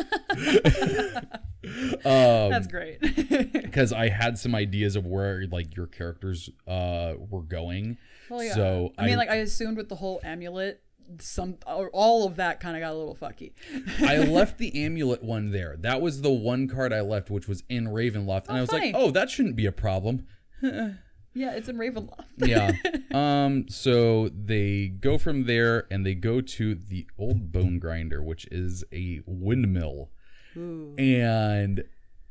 [2.05, 2.99] um, That's great.
[3.53, 7.97] because I had some ideas of where like your characters uh were going.
[8.30, 8.55] well, yeah.
[8.55, 10.82] So I mean, like I assumed with the whole amulet,
[11.20, 13.53] some or all of that kind of got a little fucky.
[14.01, 15.76] I left the amulet one there.
[15.78, 18.93] That was the one card I left, which was in Ravenloft, and I was fine.
[18.93, 20.28] like, "Oh, that shouldn't be a problem."
[20.62, 20.91] yeah,
[21.34, 22.26] it's in Ravenloft.
[22.38, 22.72] Yeah.
[23.12, 23.68] um.
[23.70, 28.84] So they go from there, and they go to the old bone grinder, which is
[28.91, 30.10] a windmill,
[30.55, 30.95] Ooh.
[30.97, 31.84] and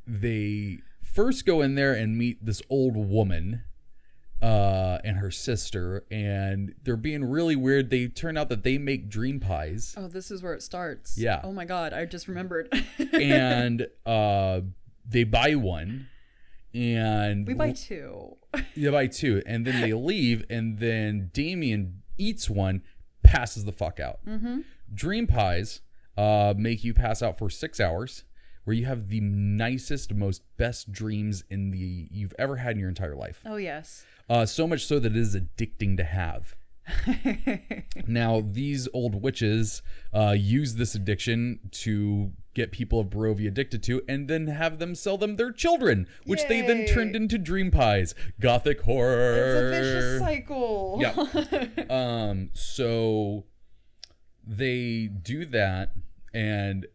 [0.07, 3.65] they first go in there and meet this old woman.
[4.41, 7.91] Uh, and her sister, and they're being really weird.
[7.91, 9.95] They turn out that they make dream pies.
[9.97, 11.19] Oh, this is where it starts.
[11.19, 11.41] Yeah.
[11.43, 12.73] Oh my god, I just remembered.
[13.13, 14.61] and uh,
[15.05, 16.09] they buy one,
[16.73, 18.37] and we buy two.
[18.77, 22.83] they buy two, and then they leave, and then Damien eats one,
[23.25, 24.21] passes the fuck out.
[24.25, 24.61] Mm-hmm.
[24.95, 25.81] Dream pies
[26.17, 28.25] uh, make you pass out for six hours,
[28.65, 32.89] where you have the nicest, most best dreams in the you've ever had in your
[32.89, 33.41] entire life.
[33.47, 34.05] Oh yes.
[34.29, 36.55] Uh, so much so that it is addicting to have.
[38.07, 39.83] Now, these old witches
[40.15, 44.95] uh, use this addiction to get people of Barovia addicted to and then have them
[44.95, 48.15] sell them their children, which they then turned into dream pies.
[48.41, 49.35] Gothic horror.
[49.37, 50.99] It's a vicious cycle.
[51.01, 51.85] Yeah.
[51.91, 53.45] um, so
[54.47, 55.93] they do that,
[56.33, 56.87] and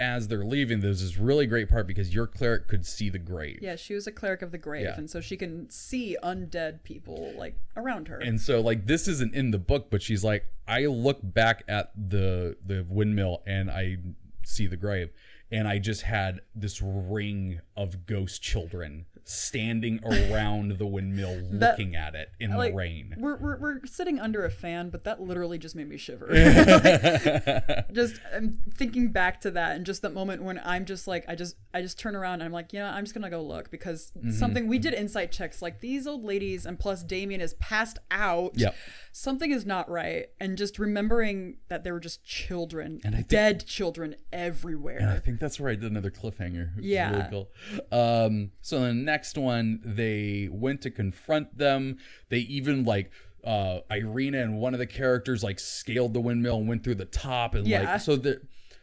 [0.00, 3.58] as they're leaving, there's this really great part because your cleric could see the grave.
[3.60, 4.96] Yeah, she was a cleric of the grave, Yeah.
[4.96, 8.18] and so she can see undead people like around her.
[8.18, 11.90] And so like this isn't in the book, but she's like, I look back at
[11.96, 13.98] the the windmill and I
[14.44, 15.10] see the grave.
[15.50, 21.94] And I just had this ring of ghost children standing around the windmill That- looking
[21.94, 23.14] at it in like, the rain.
[23.18, 26.26] We're, we're, we're sitting under a fan, but that literally just made me shiver.
[27.92, 31.34] just I'm thinking back to that and just that moment when I'm just like I
[31.34, 33.70] just I just turn around and I'm like, you know, I'm just gonna go look
[33.70, 34.30] because Mm-hmm.
[34.30, 38.52] something we did insight checks like these old ladies and plus Damien is passed out.
[38.54, 38.74] Yep.
[39.12, 40.26] Something is not right.
[40.40, 44.98] And just remembering that there were just children, And think- dead children everywhere.
[44.98, 46.70] And I think that's where I did another cliffhanger.
[46.80, 47.10] Yeah.
[47.10, 47.50] really cool.
[47.92, 51.98] Um, so the next one, they went to confront them.
[52.28, 53.10] They even like
[53.44, 57.04] uh, Ireena and one of the characters like scaled the windmill and went through the
[57.04, 57.92] top and Yeah.
[57.92, 58.16] like so.
[58.16, 58.40] The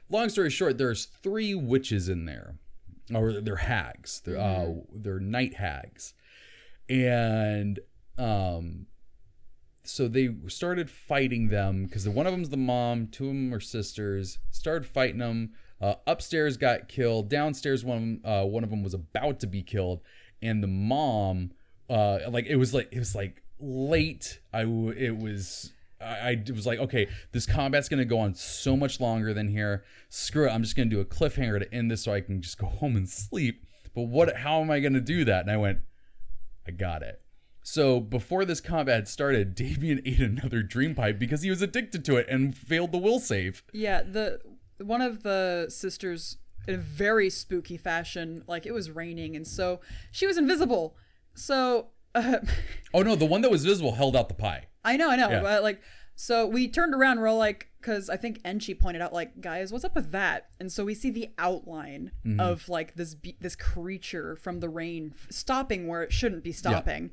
[0.10, 2.56] long story short, there's three witches in there,
[3.14, 4.22] or they're hags.
[4.26, 6.14] They're uh, they're night hags,
[6.90, 7.80] and
[8.18, 8.88] um,
[9.84, 13.60] so they started fighting them because one of them's the mom, two of them are
[13.60, 14.40] sisters.
[14.52, 15.52] Started fighting them.
[15.82, 17.30] Uh, upstairs got killed.
[17.30, 20.02] Downstairs, one uh, one of them was about to be killed,
[20.46, 21.52] and the mom,
[21.90, 24.40] uh, like it was like it was like late.
[24.54, 25.72] I w- it was.
[26.02, 29.84] I, I was like, okay, this combat's gonna go on so much longer than here.
[30.10, 32.58] Screw it, I'm just gonna do a cliffhanger to end this so I can just
[32.58, 33.66] go home and sleep.
[33.94, 34.36] But what?
[34.38, 35.42] How am I gonna do that?
[35.42, 35.80] And I went,
[36.68, 37.22] I got it.
[37.64, 42.18] So before this combat started, Damien ate another dream pipe because he was addicted to
[42.18, 43.64] it and failed the will save.
[43.74, 44.40] Yeah, the
[44.78, 46.38] one of the sisters
[46.68, 49.82] in a very spooky fashion, like it was raining, and so
[50.12, 50.96] she was invisible.
[51.34, 52.38] So uh,
[52.94, 54.66] Oh no, the one that was visible held out the pie.
[54.84, 55.42] I know, I know, Yeah.
[55.42, 55.82] but like
[56.16, 57.20] So we turned around.
[57.20, 60.48] We're all like, because I think Enchi pointed out, like, guys, what's up with that?
[60.62, 62.40] And so we see the outline Mm-hmm.
[62.40, 66.52] of like this be- this creature from the rain f- stopping where it shouldn't be
[66.54, 67.12] stopping,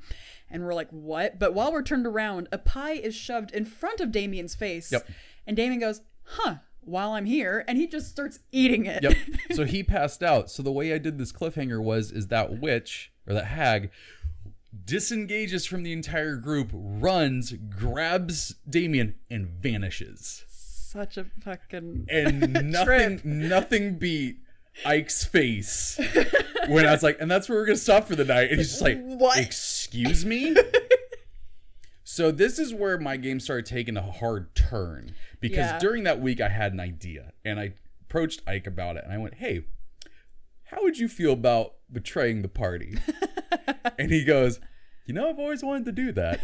[0.51, 1.39] and we're like, what?
[1.39, 5.09] But while we're turned around, a pie is shoved in front of Damien's face, Yep.
[5.47, 6.57] and Damien goes, huh?
[6.84, 9.02] While I'm here, and he just starts eating it.
[9.02, 9.16] Yep.
[9.52, 10.50] so he passed out.
[10.50, 13.90] So the way I did this cliffhanger was is that witch or that hag
[14.84, 20.44] disengages from the entire group, runs, grabs Damien, and vanishes.
[20.48, 24.38] Such a fucking And nothing nothing beat
[24.84, 25.98] Ike's face
[26.68, 28.50] when I was like, and that's where we're gonna stop for the night.
[28.50, 29.38] And he's just like, What?
[29.38, 30.54] Excuse me?
[32.12, 35.14] So this is where my game started taking a hard turn.
[35.40, 35.78] Because Yeah.
[35.78, 37.72] during that week I had an idea and I
[38.02, 39.64] approached Ike about it and I went, Hey,
[40.64, 42.98] how would you feel about betraying the party?
[43.98, 44.60] and he goes,
[45.06, 46.40] You know, I've always wanted to do that.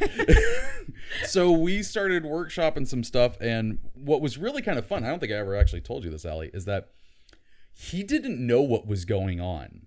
[1.27, 3.39] so we started workshopping some stuff.
[3.39, 6.11] And what was really kind of fun, I don't think I ever actually told you
[6.11, 6.93] this, Allie, is that
[7.75, 9.83] he didn't know what was going on.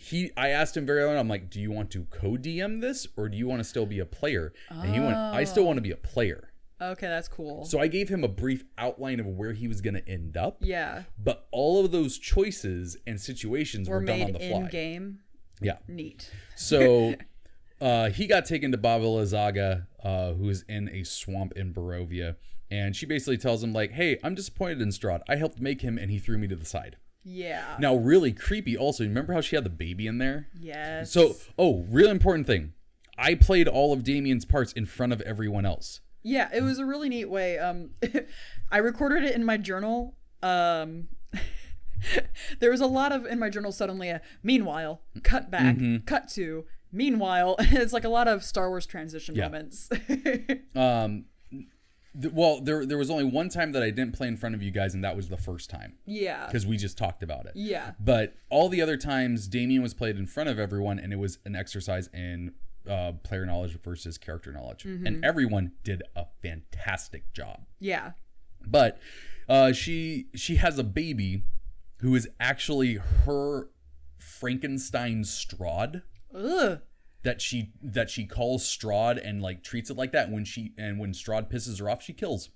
[0.00, 2.80] He, I asked him very early on, I'm like, do you want to co DM
[2.80, 4.52] this or do you want to still be a player?
[4.70, 6.52] And he went, I still want to be a player.
[6.80, 7.66] okay, that's cool.
[7.66, 10.58] So I gave him a brief outline of where he was going to end up,
[10.62, 14.68] yeah, but all of those choices and situations we're were done on the fly.
[14.68, 15.18] game.
[15.60, 15.76] Yeah.
[15.86, 16.30] Neat.
[16.56, 17.14] So
[17.82, 22.36] uh, he got taken to Baba Lysaga, uh, who is in a swamp in Barovia.
[22.70, 25.20] And she basically tells him, like, hey, I'm disappointed in Strahd.
[25.28, 26.96] I helped make him and he threw me to the side.
[27.22, 27.76] Yeah.
[27.78, 30.48] Now, really creepy also, remember how she had the baby in there?
[30.58, 31.12] Yes.
[31.12, 32.72] So, oh, really important thing.
[33.18, 36.00] I played all of Damien's parts in front of everyone else.
[36.22, 37.58] yeah, it was a really neat way.
[37.58, 37.90] Um,
[38.72, 40.16] I recorded it in my journal.
[40.42, 41.08] Um,
[42.60, 44.08] there was a lot of in my journal suddenly.
[44.08, 46.04] A, meanwhile, cut back, Mm-hmm.
[46.06, 46.64] cut to.
[46.92, 49.44] Meanwhile, it's like a lot of Star Wars transition Yeah.
[49.44, 49.88] moments.
[50.74, 51.26] Um,
[52.20, 54.62] th- well, there there was only one time that I didn't play in front of
[54.62, 56.46] you guys, and that was the first time yeah.
[56.46, 57.52] because we just talked about it.
[57.54, 57.92] Yeah.
[57.98, 61.38] But all the other times, Damien was played in front of everyone, and it was
[61.44, 62.52] an exercise in
[62.88, 67.60] uh, player knowledge versus character knowledge, and everyone did a fantastic job.
[67.78, 68.12] Yeah.
[68.66, 68.98] But
[69.48, 71.44] uh, she she has a baby
[71.98, 73.68] who is actually her
[74.18, 76.02] Frankenstein Strahd
[76.34, 76.80] Ugh.
[77.22, 80.30] That she that she calls Strahd and like treats it like that.
[80.30, 82.50] When she and when Strahd pisses her off, she kills,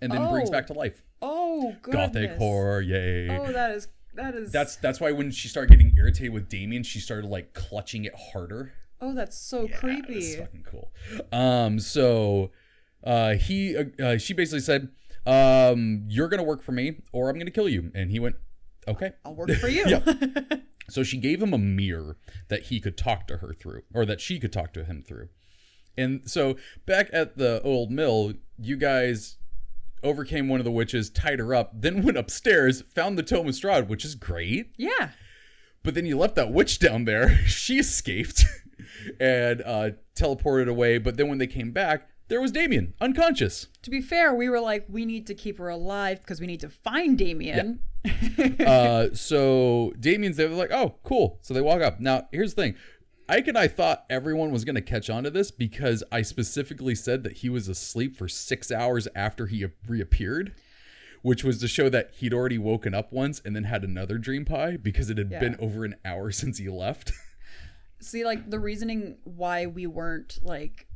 [0.00, 0.52] and then brings Oh.
[0.52, 1.02] back to life.
[1.20, 2.06] Oh, goodness.
[2.06, 3.28] Gothic horror, yay!
[3.28, 4.52] Oh, that is that is.
[4.52, 8.14] That's that's why when she started getting irritated with Damien, she started like clutching it
[8.32, 8.72] harder.
[9.00, 10.14] Oh, that's so It's creepy.
[10.20, 10.92] That's fucking cool.
[11.32, 12.50] Um, so
[13.04, 14.88] uh, he uh, uh, she basically said,
[15.24, 18.36] um, "You're gonna work for me, or I'm gonna kill you." And he went,
[18.86, 19.84] "Okay." I'll work for you.
[19.88, 20.00] Yeah.
[20.90, 22.16] So she gave him a mirror
[22.48, 25.28] that he could talk to her through, or that she could talk to him through.
[25.98, 26.56] And so
[26.86, 29.36] back at the old mill, you guys
[30.02, 33.54] overcame one of the witches, tied her up, then went upstairs, found the Tome of
[33.54, 34.72] Strahd, which is great.
[34.78, 35.10] yeah.
[35.82, 37.36] But then you left that witch down there.
[37.46, 38.44] She escaped
[39.20, 40.96] and uh, teleported away.
[40.98, 43.68] But then when they came back, there was Damien, unconscious.
[43.82, 46.60] To be fair, we were like, we need to keep her alive because we need
[46.60, 47.80] to find Damien.
[48.66, 50.48] uh, so Damien's there.
[50.48, 51.38] They're like, oh, cool.
[51.42, 52.00] So they walk up.
[52.00, 52.74] Now, here's the thing.
[53.28, 56.94] Ike and I thought everyone was going to catch on to this because I specifically
[56.94, 60.54] said that he was asleep for six hours after he reappeared,
[61.20, 64.46] which was to show that he'd already woken up once and then had another dream
[64.46, 65.40] pie because it had Yeah.
[65.40, 67.12] been over an hour since he left.
[68.00, 70.86] See, like the reasoning why we weren't like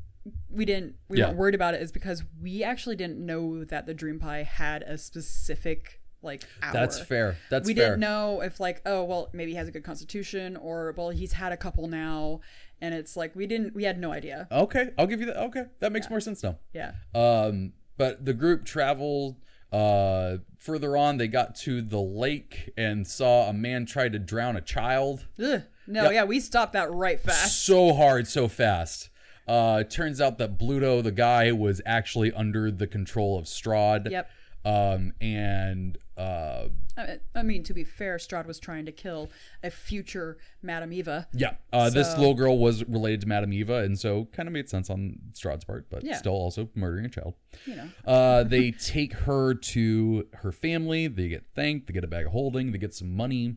[0.49, 1.27] we didn't we Yeah.
[1.27, 4.83] weren't worried about it is because we actually didn't know that the dream pie had
[4.85, 6.73] a specific like hour.
[6.73, 7.37] That's fair.
[7.51, 7.75] That's fair.
[7.75, 7.89] we fair.
[7.91, 11.33] didn't know if like oh well maybe he has a good constitution or well he's
[11.33, 12.41] had a couple now
[12.81, 15.37] and it's like we didn't we had no idea Okay, I'll give you that.
[15.45, 16.59] Okay, that makes more sense now.
[16.73, 19.37] yeah Um, but the group traveled
[19.73, 21.17] uh, further on.
[21.17, 25.27] They got to the lake and saw a man try to drown a child.
[25.43, 25.63] Ugh.
[25.87, 29.09] no yeah we stopped that right fast So hard, so fast.
[29.49, 34.09] Uh, turns out that Bluto, the guy, was actually under the control of Strahd.
[34.11, 34.31] yep
[34.65, 39.29] Um, and uh, I mean, I mean to be fair Strahd was trying to kill
[39.65, 43.79] a future Madame Eva yeah, uh, this So- little girl was related to Madame Eva,
[43.79, 46.17] and so kind of made sense on Strahd's part, but Yeah.
[46.17, 47.35] still also murdering a child.
[47.67, 51.09] you know Uh, they take her to her family.
[51.09, 51.87] They get thanked.
[51.89, 52.71] They get a bag of holding.
[52.73, 53.57] They get some money.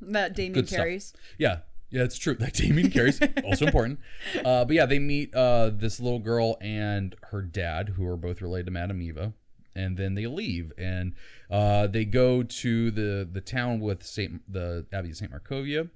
[0.00, 0.76] that Damien Good stuff.
[0.78, 1.60] carries Yeah,
[1.90, 2.34] yeah, it's true.
[2.34, 3.98] That Damien carries also important.
[4.44, 8.40] Uh, but yeah, they meet uh, this little girl and her dad, who are both
[8.42, 9.32] related to Madame Eva,
[9.74, 11.14] and then they leave and
[11.50, 15.90] uh, they go to the the town with Saint the Abbey of Saint Markovia.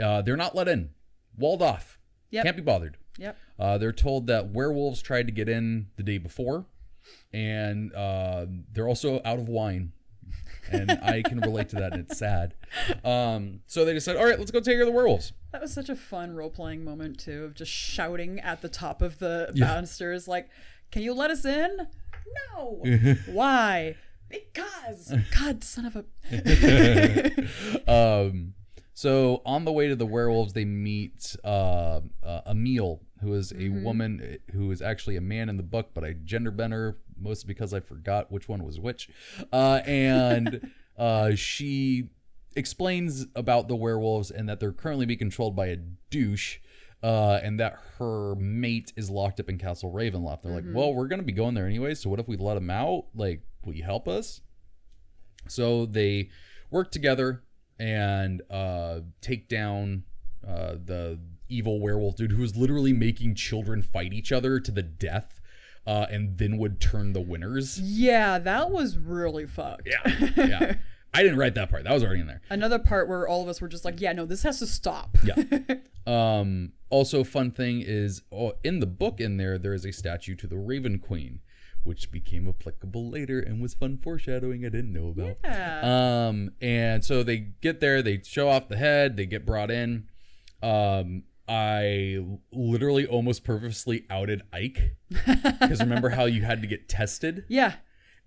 [0.00, 0.90] Uh, they're not let in,
[1.38, 1.98] walled off.
[2.30, 2.44] Yep.
[2.44, 2.96] Can't be bothered.
[3.18, 6.66] yep Uh, they're told that werewolves tried to get in the day before,
[7.32, 9.92] and uh, they're also out of wine.
[10.72, 12.54] and I can relate to that, and it's sad.
[13.04, 15.32] Um, so they just said, all right, let's go take care of the werewolves.
[15.52, 19.02] That was such a fun role playing moment too, of just shouting at the top
[19.02, 19.66] of the Yeah.
[19.66, 20.48] banisters, like,
[20.90, 21.86] "Can you let us in?"
[22.26, 22.82] No.
[23.26, 23.96] Why?
[24.28, 26.04] Because God, son of a.
[28.26, 28.54] um,
[28.94, 33.68] so on the way to the werewolves, they meet uh, uh, Emil, who is a
[33.68, 36.96] woman uh, who is actually a man in the book, but I gender bent her
[37.20, 39.08] mostly because I forgot which one was which.
[39.52, 42.08] Uh, and uh, she
[42.56, 45.76] explains about the werewolves and that they're currently being controlled by a
[46.10, 46.58] douche.
[47.04, 50.40] Uh, and that her mate is locked up in Castle Ravenloft.
[50.40, 52.70] They're like, well, we're gonna be going there anyway, so what if we let him
[52.70, 53.04] out?
[53.14, 54.40] Like, will you help us?
[55.46, 56.30] So they
[56.70, 57.42] work together
[57.78, 60.04] and uh, take down
[60.48, 64.82] uh, the evil werewolf dude who was literally making children fight each other to the
[64.82, 65.42] death,
[65.86, 67.78] uh, and then would turn the winners.
[67.78, 69.88] Yeah, that was really fucked.
[69.90, 70.74] Yeah, yeah.
[71.12, 71.84] I didn't write that part.
[71.84, 72.40] That was already in there.
[72.48, 75.18] Another part where all of us were just like, "Yeah, no, this has to stop."
[75.22, 75.34] Yeah.
[76.06, 80.36] Um, also, fun thing is, oh, in the book, in there, there is a statue
[80.36, 81.40] to the Raven Queen,
[81.82, 85.38] which became applicable later and was fun foreshadowing I didn't know about.
[85.42, 86.28] Yeah.
[86.28, 90.08] Um, and so they get there, they show off the head, they get brought in.
[90.62, 97.44] Um, I literally almost purposely outed Ike because remember how you had to get tested,
[97.48, 97.74] yeah.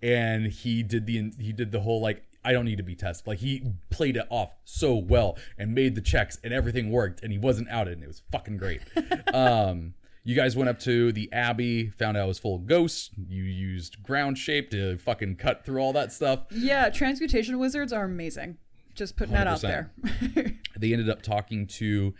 [0.02, 3.28] and he did the he did the whole like I don't need to be tested.
[3.28, 7.30] Like he played it off so well and made the checks and everything worked and
[7.30, 8.80] he wasn't outed and it was fucking great.
[9.34, 13.10] um, you guys went up to the Abbey, found out it was full of ghosts.
[13.28, 16.45] You used ground shape to fucking cut through all that stuff.
[16.49, 18.60] Yeah, transmutation wizards are amazing.
[18.95, 19.91] Just putting that out there.
[20.78, 22.14] They ended up talking to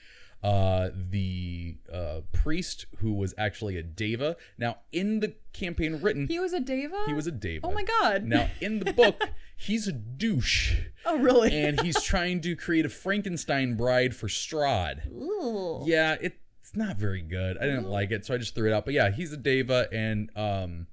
[0.48, 4.38] uh, the uh, priest who was actually a deva.
[4.58, 7.04] Now, in the campaign written, he was a deva.
[7.06, 7.68] he was a deva.
[7.68, 8.24] Oh my god.
[8.24, 9.22] Now, in the book,
[9.58, 10.78] he's a douche.
[11.06, 11.52] Oh really?
[11.52, 15.12] and he's trying to create a Frankenstein bride for Strahd.
[15.12, 15.84] Ooh.
[15.86, 17.58] Yeah, it, it's not very good.
[17.58, 18.86] I didn't like it, so I just threw it out.
[18.86, 20.88] But yeah, he's a Deva, and um,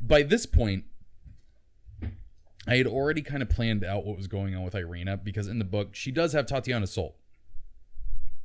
[0.00, 0.86] by this point,
[2.66, 5.60] I had already kind of planned out what was going on with Ireena because in
[5.60, 7.16] the book, she does have Tatiana's soul.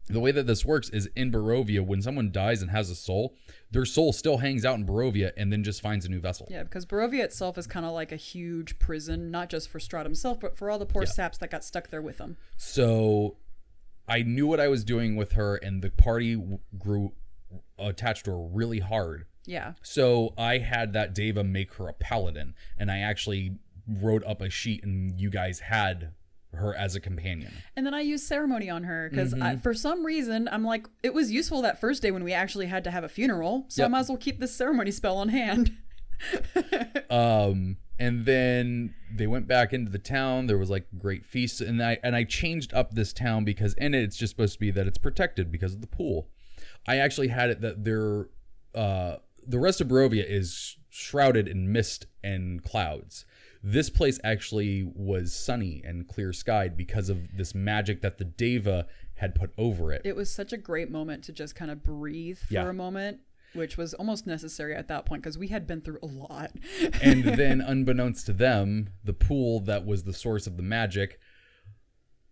[0.07, 3.35] The way that this works is in Barovia, when someone dies and has a soul,
[3.71, 6.47] their soul still hangs out in Barovia and then just finds a new vessel.
[6.49, 10.03] Yeah, because Barovia itself is kind of like a huge prison, not just for Strahd
[10.05, 12.38] himself, but for all the poor saps that got stuck there with him.
[12.55, 13.38] So
[14.07, 17.11] I knew what I was doing with her, and the party w- grew
[17.77, 19.25] attached to her really hard.
[19.45, 19.73] Yeah.
[19.81, 23.57] So I had that Deva make her a paladin, and I actually
[23.88, 26.13] wrote up a sheet, and you guys had
[26.53, 27.52] her as a companion.
[27.76, 29.60] And then I used ceremony on her because Mm-hmm.
[29.60, 32.84] for some reason I'm like, it was useful that first day when we actually had
[32.86, 35.76] to have a funeral, so I might as well keep this ceremony spell on hand.
[37.10, 40.48] Um, and then they went back into the town.
[40.48, 43.94] There was like great feasts, and I and I changed up this town because in
[43.94, 46.28] it it's just supposed to be that it's protected because of the pool.
[46.88, 48.28] I actually had it that there,
[48.76, 53.26] uh, the rest of Barovia is shrouded in mist and clouds.
[53.69, 58.88] This place actually was sunny and clear skied because of this magic that the Deva
[59.15, 60.03] had put over it.
[60.06, 62.69] it was such a great moment to just kind of breathe for Yeah.
[62.69, 63.19] a moment,
[63.53, 66.52] which was almost necessary at that point because we had been through a lot.
[67.02, 71.19] and then unbeknownst to them the pool that was the source of the magic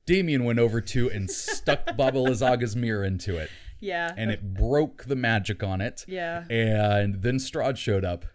[0.05, 3.49] damien went over to and stuck baba lysaga's mirror into it
[3.79, 4.13] yeah.
[4.15, 6.43] and it broke the magic on it yeah.
[6.49, 8.25] and then strahd showed up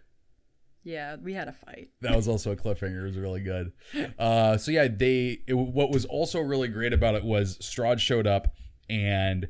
[0.83, 1.15] Yeah.
[1.21, 1.89] We had a fight.
[2.01, 3.71] that was also a cliffhanger it was really good
[4.17, 8.25] uh, so yeah they it, what was also really great about it was strahd showed
[8.27, 8.53] up
[8.89, 9.47] and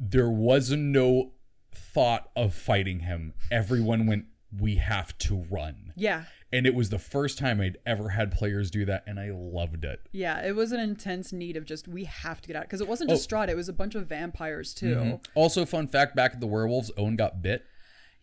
[0.00, 1.32] there was no
[1.72, 4.24] thought of fighting him everyone went
[4.60, 6.24] we have to run Yeah.
[6.52, 9.84] and it was the first time I'd ever had players do that, and I loved
[9.84, 9.98] it.
[10.12, 12.86] Yeah, it was an intense need of just we have to get out because it
[12.86, 15.18] wasn't just Strahd; it was a bunch of vampires too.
[15.34, 17.64] Also, fun fact: back at the werewolves, Owen got bit.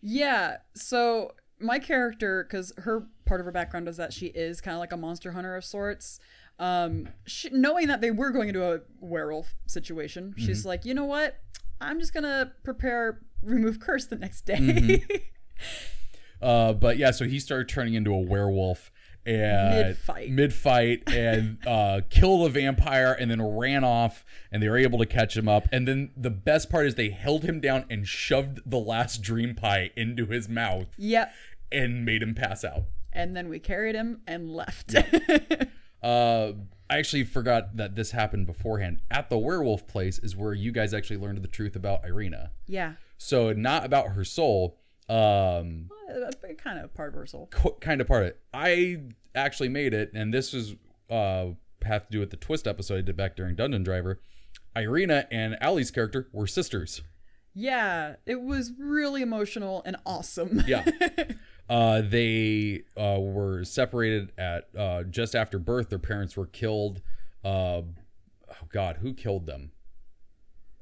[0.00, 1.32] Yeah, so
[1.62, 4.92] my character, because her part of her background is that she is kind of like
[4.92, 6.18] a monster hunter of sorts.
[6.58, 11.04] Um, she, knowing that they were going into a werewolf situation, she's like, you know
[11.04, 11.38] what?
[11.80, 15.04] I'm just gonna prepare remove curse the next day.
[16.42, 18.90] Uh, but yeah, so he started turning into a werewolf
[19.24, 20.30] and Mid-fight.
[20.30, 25.06] mid-fight, and uh, killed a vampire, and then ran off, and they were able to
[25.06, 25.68] catch him up.
[25.70, 29.54] And then the best part is they held him down and shoved the last dream
[29.54, 31.32] pie into his mouth yep.
[31.72, 32.84] And made him pass out.
[33.12, 34.94] And then we carried him and left.
[36.02, 36.52] Uh,
[36.90, 39.00] I actually forgot that this happened beforehand.
[39.10, 42.50] At the werewolf place is where you guys actually learned the truth about Ireena.
[42.66, 42.94] yeah.
[43.18, 44.80] So not about her soul.
[45.08, 45.90] Um,
[46.58, 47.48] kind of part of her soul.
[47.80, 48.40] kind of part of it.
[48.52, 49.00] I
[49.32, 50.74] actually made it, and this was
[51.08, 51.50] uh
[51.84, 54.20] have to do with the twist episode I did back during Dungeon Driver.
[54.74, 57.02] Ireena and Allie's character were sisters.
[57.54, 60.62] Yeah, it was really emotional and awesome.
[60.66, 60.84] Yeah.
[61.68, 65.88] Uh, they uh, were separated at uh, just after birth.
[65.88, 67.00] Their parents were killed.
[67.44, 69.72] Uh, oh God, who killed them?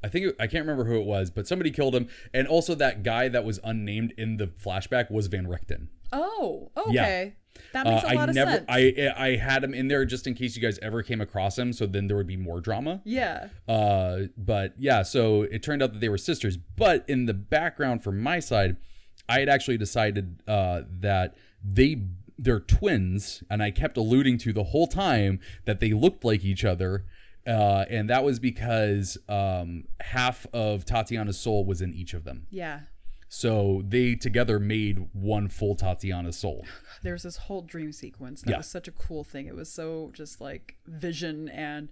[0.03, 2.09] I think it, I can't remember who it was, but somebody killed him.
[2.33, 5.89] And also, that guy that was unnamed in the flashback was Van Richten.
[6.13, 7.35] oh, okay.
[7.75, 8.65] That makes Uh, a lot I of never, sense.
[8.69, 11.73] I I had him in there just in case you guys ever came across him,
[11.75, 13.03] so then there would be more drama.
[13.05, 13.49] yeah.
[13.69, 16.57] Uh, but yeah, so it turned out that they were sisters.
[16.57, 18.77] But in the background from my side,
[19.31, 22.03] I had actually decided uh, that they
[22.39, 26.65] they're twins, and I kept alluding to the whole time that they looked like each
[26.65, 27.05] other.
[27.47, 32.47] Uh, and that was because um, half of Tatiana's soul was in each of them.
[32.51, 32.81] Yeah.
[33.29, 36.67] So they together made one full Tatiana soul.
[37.03, 38.57] There was this whole dream sequence that Yeah.
[38.59, 39.47] was such a cool thing.
[39.47, 41.89] It was so just like vision and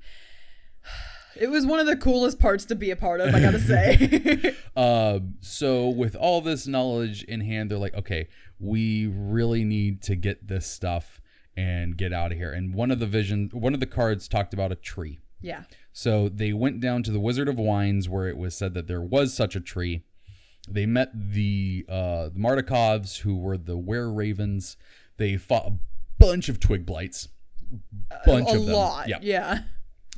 [1.40, 4.55] it was one of the coolest parts to be a part of, I gotta say.
[4.77, 8.28] Uh, so with all this knowledge in hand, they're like, okay,
[8.60, 11.20] we really need to get this stuff
[11.56, 12.52] and get out of here.
[12.52, 15.19] And one of the vision, one of the cards talked about a tree.
[15.40, 15.65] yeah.
[15.93, 19.01] So they went down to the Wizard of Wines, where it was said that there
[19.01, 20.05] was such a tree.
[20.69, 24.77] They met the uh, the Martikovs, who were the Were Ravens.
[25.16, 25.73] They fought a
[26.20, 27.28] bunch of twig blights,
[28.24, 28.74] bunch a of them.
[28.74, 29.09] lot.
[29.09, 29.60] Yeah Yeah.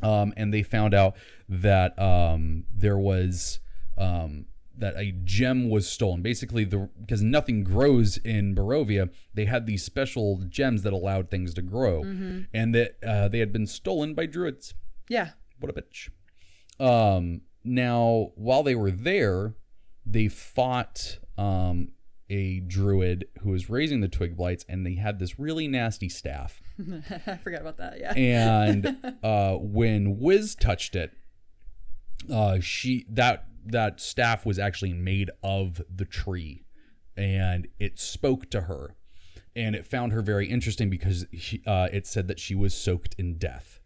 [0.03, 1.17] Um, and they found out
[1.49, 3.61] that um, there was
[3.99, 4.47] um,
[4.77, 6.23] that a gem was stolen.
[6.23, 11.55] Basically, the because nothing grows in Barovia, they had these special gems that allowed things
[11.55, 12.03] to grow,
[12.53, 14.75] and that uh, they had been stolen by druids.
[15.09, 15.31] Yeah.
[15.59, 16.09] What a bitch.
[16.81, 19.55] Um, now, while they were there,
[20.07, 21.89] they fought um,
[22.31, 26.63] a druid who was raising the twig blights, and they had this really nasty staff.
[27.27, 27.99] I forgot about that.
[27.99, 28.13] Yeah.
[28.17, 31.13] and uh, when Wiz touched it,
[32.33, 36.65] uh, she that that staff was actually made of the tree,
[37.17, 38.95] and it spoke to her,
[39.55, 43.15] and it found her very interesting because she, uh, it said that she was soaked
[43.19, 43.81] in death,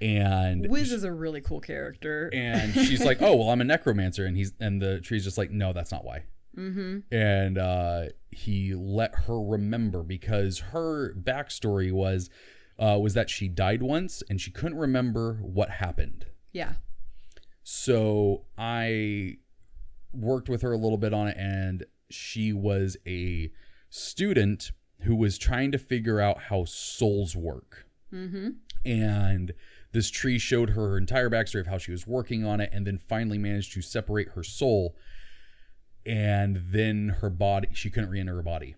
[0.00, 2.30] and Wiz is a really cool character.
[2.32, 5.50] and she's like, "Oh well, I'm a necromancer," and he's and the tree's just like,
[5.50, 6.24] "No, that's not why."
[6.56, 7.14] Mm-hmm.
[7.14, 12.30] And uh, he let her remember because her backstory was
[12.78, 16.26] uh, was that she died once and she couldn't remember what happened.
[16.52, 16.72] yeah.
[17.62, 19.36] So I
[20.12, 23.50] worked with her a little bit on it, and she was a
[23.88, 24.72] student
[25.02, 27.86] who was trying to figure out how souls work.
[28.12, 28.50] Mm-hmm.
[28.84, 29.52] And
[29.92, 32.86] this tree showed her her entire backstory of how she was working on it, and
[32.86, 34.96] then finally managed to separate her soul.
[36.04, 38.76] And then her body, she couldn't re enter her body.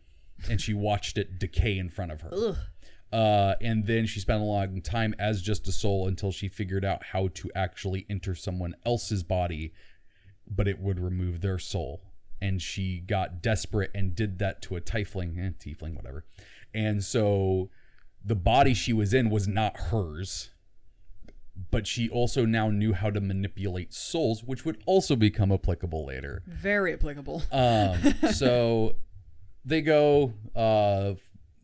[0.51, 2.57] And she watched it decay in front of her.
[3.13, 6.85] Uh, and then she spent a long time as just a soul until she figured
[6.85, 9.73] out how to actually enter someone else's body,
[10.51, 12.03] but it would remove their soul.
[12.43, 16.25] And she got desperate and did that to a tiefling, eh, tiefling, whatever.
[16.75, 17.71] And so
[18.25, 20.51] the body she was in was not hers,
[21.71, 26.43] but she also now knew how to manipulate souls, which would also become applicable later.
[26.47, 27.43] Very applicable.
[27.53, 28.97] Um, so
[29.65, 30.35] they go.
[30.55, 31.15] Uh,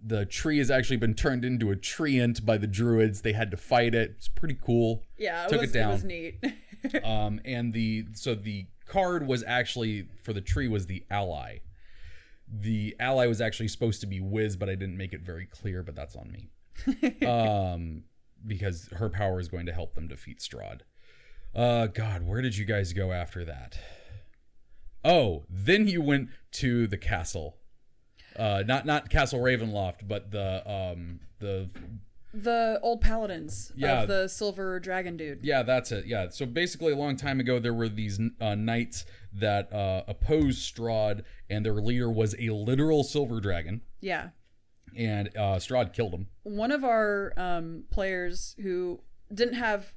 [0.02, 3.20] the tree has actually been turned into a treant by the druids.
[3.22, 4.12] They had to fight it.
[4.16, 5.02] It's pretty cool.
[5.18, 5.44] yeah.
[5.44, 5.90] It took was, it down.
[5.90, 6.44] It was neat.
[7.04, 11.58] Um, and the so the card was actually for the tree was the ally.
[12.48, 15.82] The ally was actually supposed to be Wiz, but I didn't make it very clear.
[15.82, 16.48] But that's on me.
[17.26, 18.04] um,
[18.46, 20.80] because her power is going to help them defeat Strahd.
[21.54, 23.78] Uh, God, where did you guys go after that?
[25.04, 27.56] Oh, then you went to the castle.
[28.36, 31.68] Uh, not not Castle Ravenloft, but the um the
[32.32, 34.02] the old paladins Yeah.
[34.02, 35.40] of the silver dragon dude.
[35.42, 36.06] Yeah, that's it.
[36.06, 36.28] Yeah.
[36.28, 41.24] So basically, a long time ago, there were these uh, knights that uh, opposed Strahd,
[41.48, 44.28] and their leader was a literal silver dragon, Yeah.
[44.96, 46.28] And uh, Strahd killed him.
[46.42, 49.00] One of our um, players who
[49.32, 49.92] didn't have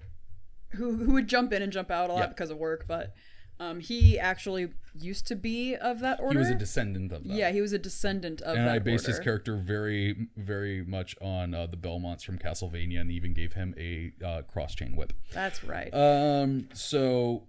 [0.74, 2.28] who who would jump in and jump out a lot Yeah.
[2.28, 3.14] because of work, but
[3.60, 6.34] um, he actually used to be of that order.
[6.34, 7.34] He was a descendant of that.
[7.34, 11.54] yeah, he was a descendant of And I based his character very, very much on
[11.54, 15.14] uh, the Belmonts from Castlevania, and even gave him a uh, cross chain whip.
[15.32, 15.94] That's right.
[15.94, 17.44] Um, so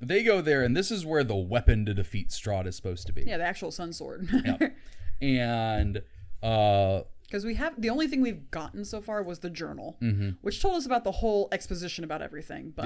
[0.00, 3.12] they go there, and this is where the weapon to defeat Strahd is supposed to
[3.12, 3.22] be.
[3.22, 4.28] yeah, the actual sun sword.
[4.44, 4.58] Yeah.
[5.22, 6.02] And
[6.44, 10.30] uh, Because we have the only thing we've gotten so far was the journal, Mm-hmm.
[10.42, 12.72] which told us about the whole exposition about everything.
[12.74, 12.84] But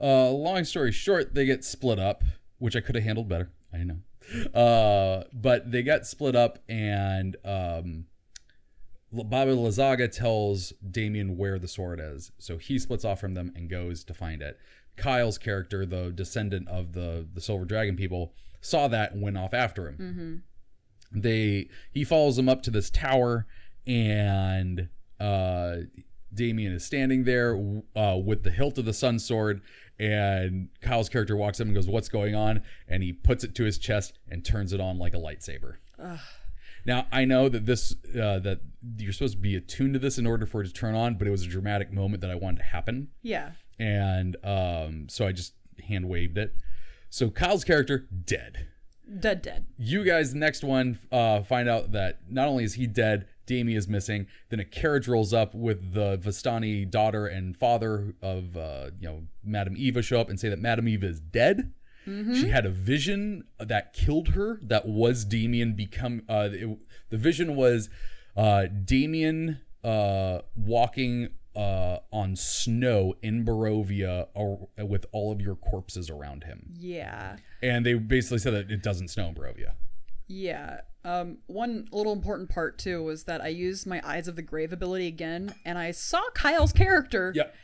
[0.00, 2.22] Uh, long story short, they get split up,
[2.58, 3.50] which I could have handled better.
[3.72, 3.98] I know.
[4.54, 8.06] Uh, but they got split up, and um,
[9.12, 12.30] Baba Lysaga tells Damien where the sword is.
[12.38, 14.58] So he splits off from them and goes to find it.
[14.96, 19.54] Kyle's character, the descendant of the the Silver Dragon people, saw that and went off
[19.54, 20.42] after him.
[21.12, 23.46] They he follows them up to this tower,
[23.86, 25.76] and uh,
[26.32, 27.54] Damien is standing there
[27.96, 29.60] uh, with the hilt of the sun sword.
[30.00, 33.64] And Kyle's character walks up and goes, "What's going on?" And he puts it to
[33.64, 35.76] his chest and turns it on like a lightsaber.
[36.86, 38.60] Now I know that this uh, that
[38.96, 41.26] you're supposed to be attuned to this in order for it to turn on, but
[41.26, 43.52] it was a dramatic moment that I wanted to happen, Yeah.
[43.78, 45.54] and um, so I just
[45.88, 46.54] hand waved it.
[47.10, 48.68] So Kyle's character dead.
[49.20, 49.66] Dead, dead.
[49.78, 53.78] You guys, the next one, uh, find out that not only is he dead, Damien
[53.78, 54.26] is missing.
[54.50, 59.22] Then a carriage rolls up with the Vistani daughter and father of uh, you know
[59.42, 61.72] Madame Eva show up and say that Madame Eva is dead.
[62.34, 64.58] She had a vision that killed her.
[64.62, 66.22] That was Damien become.
[66.28, 66.78] Uh, it-
[67.10, 67.90] the vision was
[68.36, 76.08] uh, Damien uh, walking uh, on snow in Barovia or, with all of your corpses
[76.10, 76.74] around him.
[76.78, 77.36] Yeah.
[77.62, 79.72] And they basically said that it doesn't snow in Barovia.
[80.26, 80.82] Yeah.
[81.04, 84.72] Um, one little important part too was that I used my Eyes of the Grave
[84.72, 87.54] ability again, and I saw Kyle's character, Yep.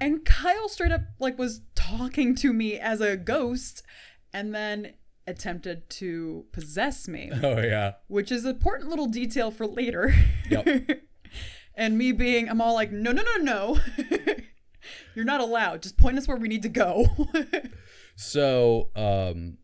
[0.00, 3.82] and Kyle straight up like was talking to me as a ghost,
[4.32, 4.92] and then
[5.26, 7.94] attempted to possess me, Oh yeah.
[8.08, 10.14] which is an important little detail for later.
[10.48, 10.90] Yep.
[11.80, 13.80] and me being, I'm all like, no, no, no, no.
[15.14, 15.82] You're not allowed.
[15.82, 17.06] Just point us where we need to go.
[18.16, 19.56] So um,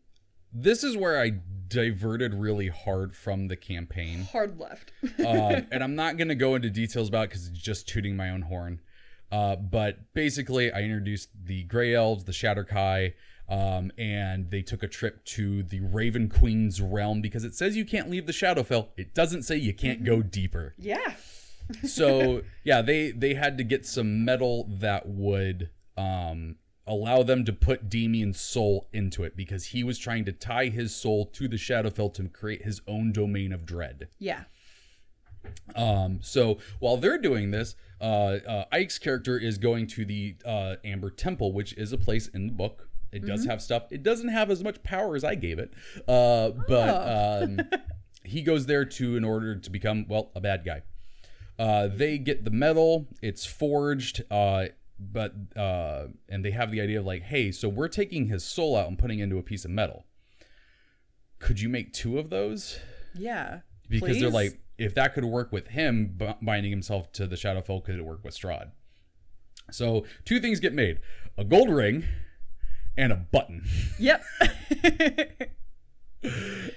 [0.51, 1.33] this is where I
[1.67, 4.93] diverted really hard from the campaign, Hard left.
[5.19, 8.31] um, and I'm not going to go into details about because it's just tooting my
[8.31, 8.79] own horn.
[9.31, 13.13] Uh, but basically, I introduced the Grey Elves, the Shatterkai,
[13.47, 17.85] um, and they took a trip to the Raven Queen's realm because it says you
[17.85, 18.87] can't leave the Shadowfell.
[18.97, 20.73] It doesn't say you can't go deeper.
[20.79, 21.13] yeah.
[21.85, 27.53] So yeah, they they had to get some metal that would um, allow them to
[27.53, 31.57] put Damien's soul into it because he was trying to tie his soul to the
[31.57, 34.07] Shadowfell to create his own domain of dread.
[34.19, 34.43] Yeah.
[35.75, 40.75] Um, so while they're doing this, uh, uh, Ike's character is going to the uh,
[40.83, 42.89] Amber Temple, which is a place in the book.
[43.11, 43.83] It does have stuff.
[43.89, 45.73] It doesn't have as much power as I gave it,
[46.07, 47.59] uh, but um,
[48.23, 50.83] he goes there to in order to become well a bad guy.
[51.59, 53.07] Uh, they get the metal.
[53.21, 54.23] It's forged.
[54.29, 54.65] Uh,
[54.99, 58.75] but uh, and they have the idea of like, hey, so we're taking his soul
[58.75, 60.05] out and putting it into a piece of metal.
[61.39, 62.79] Could you make two of those?
[63.13, 63.59] Yeah.
[63.89, 67.83] because they're like if that could work with him b- binding himself to the Shadowfell,
[67.83, 68.71] could it work with Strahd?
[69.71, 70.99] So two things get made:
[71.37, 72.05] a gold ring
[72.97, 73.63] and a button.
[73.99, 74.23] Yep.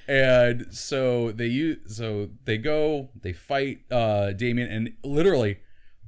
[0.09, 5.59] And so they use, so they go, they fight uh, Damien, and literally,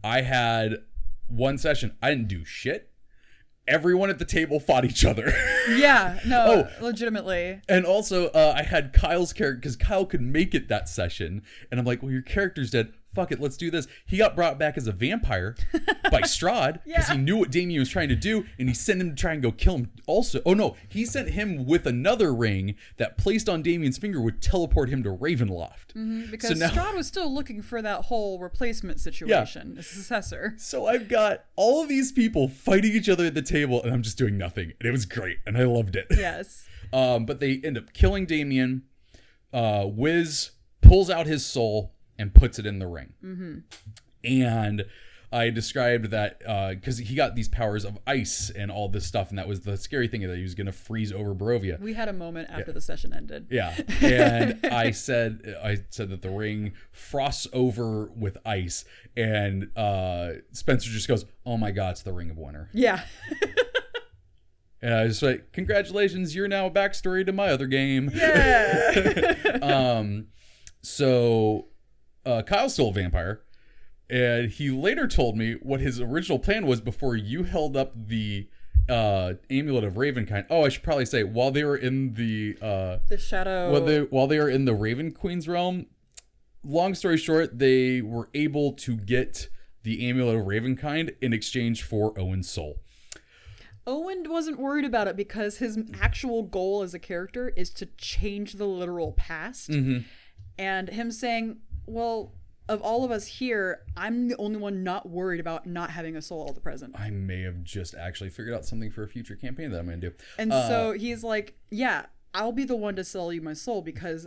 [0.03, 0.79] I had
[1.29, 1.97] one session.
[2.03, 2.91] I didn't do shit.
[3.69, 5.33] Everyone at the table fought each other.
[5.71, 6.19] yeah.
[6.27, 6.85] No, Oh.
[6.85, 7.61] legitimately.
[7.69, 11.79] And also, uh, I had Kyle's character because Kyle could make it that session, and
[11.79, 12.93] I'm like, "Well, your character's dead.
[13.15, 15.55] Fuck it, let's do this." He got brought back as a vampire
[16.11, 19.11] by Strahd because he knew what Damien was trying to do, and he sent him
[19.11, 19.91] to try and go kill him.
[20.07, 24.41] Also, oh no, he sent him with another ring that placed on Damien's finger would
[24.43, 26.31] teleport him to Ravenloft.
[26.31, 29.81] Because now- Strahd was still looking for that whole replacement situation, yeah.
[29.81, 30.55] a successor.
[30.59, 34.03] So I've got all of these people fighting each other at the table, and I'm
[34.03, 36.07] just doing nothing, and it was great, and I loved it.
[36.11, 36.67] Yes.
[36.95, 38.83] Um, but they end up killing Damien.
[39.51, 40.51] Uh, Wiz
[40.83, 43.13] pulls out his soul and puts it in the ring.
[43.23, 43.59] Mm-hmm.
[44.25, 44.85] And
[45.33, 49.39] I described that because he got these powers of ice and all this stuff, and
[49.39, 51.81] that was the scary thing that he was going to freeze over Barovia.
[51.81, 53.49] We had a moment after the session ended.
[53.51, 58.85] Yeah, and I said I said that the ring frosts over with ice,
[59.17, 63.05] and uh, Spencer just goes, "Oh my God, it's the Ring of Winter." Yeah.
[64.85, 69.59] And I was like, "Congratulations, you're now a backstory to my other game." Yeah.
[69.63, 70.27] um,
[70.83, 71.69] so
[72.25, 73.43] uh, Kyle's still a vampire,
[74.09, 78.49] and he later told me what his original plan was before you held up the
[78.89, 80.47] uh, amulet of Ravenkind.
[80.51, 83.71] Oh, I should probably say while they were in the uh, the shadow.
[83.71, 85.87] while they while they were in the Raven Queen's realm.
[86.65, 89.49] Long story short, they were able to get
[89.83, 92.79] the amulet of Ravenkind in exchange for Owen's soul.
[93.85, 98.53] Owen wasn't worried about it because his actual goal as a character is to change
[98.55, 99.71] the literal past.
[99.71, 100.07] Mm-hmm.
[100.57, 102.33] And him saying, well,
[102.69, 106.23] of all of us here, I'm the only one not worried about not having a
[106.23, 106.95] soul all the present.
[106.99, 110.01] I may have just actually figured out something for a future campaign that I'm going
[110.01, 110.17] to do.
[110.39, 113.83] And Uh, so he's like, yeah, I'll be the one to sell you my soul
[113.83, 114.27] because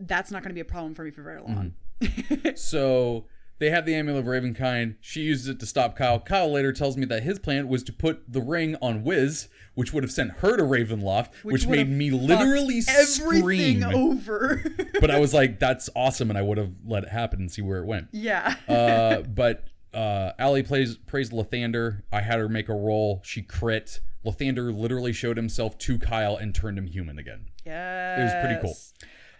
[0.00, 1.74] that's not going to be a problem for me for very long.
[2.56, 3.26] So
[3.58, 4.96] they have the amulet of Ravenkind.
[5.00, 6.20] She uses it to stop Kyle.
[6.20, 9.92] Kyle later tells me that his plan was to put the ring on Wiz, which
[9.92, 13.84] would have sent her to Ravenloft, which, would made me literally everything scream.
[13.84, 14.62] over.
[15.00, 17.62] but I was like, "That's awesome," and I would have let it happen and see
[17.62, 18.08] where it went.
[18.10, 18.56] yeah.
[18.68, 22.02] Uh, but uh, Allie plays praised Lathander.
[22.12, 23.20] I had her make a roll.
[23.24, 24.00] She crit.
[24.24, 27.46] Lathander literally showed himself to Kyle and turned him human again.
[27.64, 28.20] yeah.
[28.20, 28.76] It was pretty cool.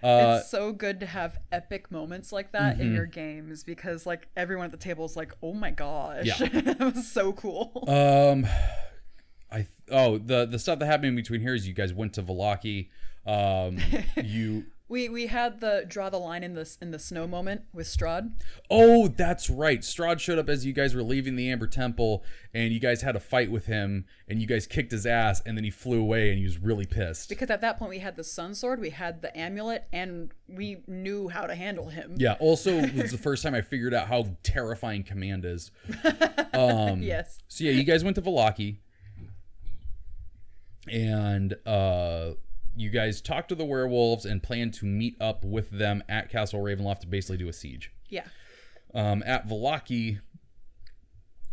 [0.02, 2.94] Uh, it's so good to have epic moments like that in Mm-hmm.
[2.94, 6.36] your games because like everyone at the table is like, "Oh my gosh, Yeah.
[6.60, 8.46] that was so cool." Um,
[9.90, 12.88] oh the the stuff that happened in between here is you guys went to Vallaki.
[13.26, 13.78] Um,
[14.22, 17.88] you we we had the draw the line in this in the snow moment with
[17.88, 18.30] Strahd
[18.70, 19.80] oh that's right.
[19.80, 22.22] Strahd showed up as you guys were leaving the Amber Temple,
[22.54, 25.56] and you guys had a fight with him, and you guys kicked his ass, and
[25.56, 27.28] then he flew away, and he was really pissed.
[27.28, 30.82] because at that point we had the Sun Sword, we had the amulet, and we
[30.86, 32.14] knew how to handle him.
[32.16, 32.36] Yeah.
[32.38, 35.70] Also, it was the first time I figured out how terrifying Command is.
[36.54, 37.38] Um, Yes.
[37.48, 38.78] So yeah, you guys went to Vallaki,
[40.88, 42.32] and uh,
[42.76, 46.60] you guys talked to the werewolves and plan to meet up with them at Castle
[46.60, 47.92] Ravenloft to basically do a siege.
[48.08, 48.24] Yeah.
[48.94, 50.20] Um, at Vallaki,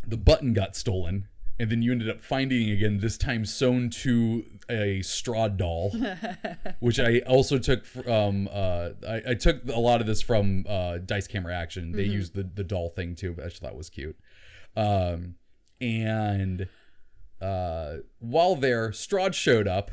[0.06, 1.28] the button got stolen,
[1.60, 3.00] and then you ended up finding again.
[3.00, 5.96] This time sewn to a straw doll,
[6.80, 7.86] which I also took.
[7.86, 11.92] From, uh, I, I took a lot of this from uh, Dice Camera Action.
[11.92, 14.18] They used the the doll thing too, but I just thought was cute.
[14.76, 15.36] Um,
[15.82, 16.68] and
[17.44, 19.92] uh, while there, Strahd showed up,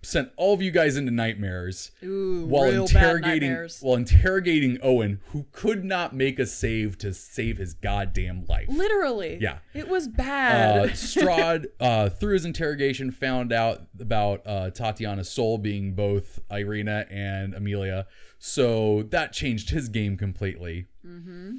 [0.00, 3.80] sent all of you guys into nightmares Ooh, while interrogating nightmares.
[3.82, 8.68] while interrogating Owen, who could not make a save to save his goddamn life.
[8.68, 9.38] Literally.
[9.40, 9.58] Yeah.
[9.74, 10.90] It was Uh, bad.
[10.92, 17.52] Strahd, uh, through his interrogation, found out about uh, Tatiana's soul being both Ireena and
[17.54, 18.06] Amelia.
[18.38, 20.86] So that changed his game completely.
[21.04, 21.56] Mm-hmm.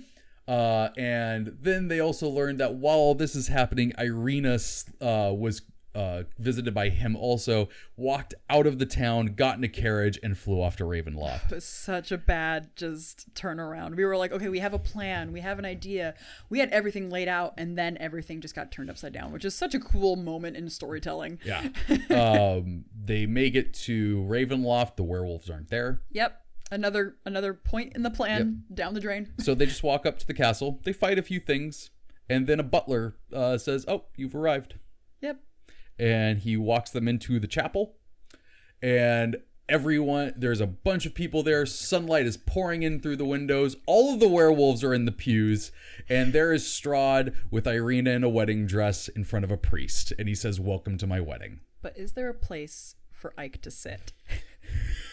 [0.49, 4.55] Uh, and then they also learned that while all this is happening, Ireena
[4.99, 5.61] uh, was
[5.93, 10.35] uh, visited by him also, walked out of the town, got in a carriage, and
[10.35, 11.51] flew off to Ravenloft.
[11.51, 13.95] it was such a bad just turnaround.
[13.95, 16.15] We were like, okay, we have a plan, we have an idea,
[16.49, 19.53] we had everything laid out, and then everything just got turned upside down, which is
[19.53, 21.39] such a cool moment in storytelling.
[21.45, 21.67] Yeah.
[22.09, 24.95] um, they make it to Ravenloft.
[24.95, 26.01] The werewolves aren't there.
[26.11, 26.41] Yep.
[26.71, 29.33] Another another point in the plan down the drain.
[29.39, 30.79] So they just walk up to the castle.
[30.83, 31.89] They fight a few things.
[32.29, 34.75] And then a butler uh, says, Oh, you've arrived.
[35.21, 35.41] Yep.
[35.97, 37.95] And he walks them into the chapel.
[38.81, 39.37] And
[39.67, 41.65] everyone, there's a bunch of people there.
[41.65, 43.75] Sunlight is pouring in through the windows.
[43.87, 45.71] All of the werewolves are in the pews.
[46.07, 50.13] And there is Strahd with Ireena in a wedding dress in front of a priest.
[50.19, 51.61] And he says, Welcome to my wedding.
[51.81, 54.13] But is there a place for Ike to sit?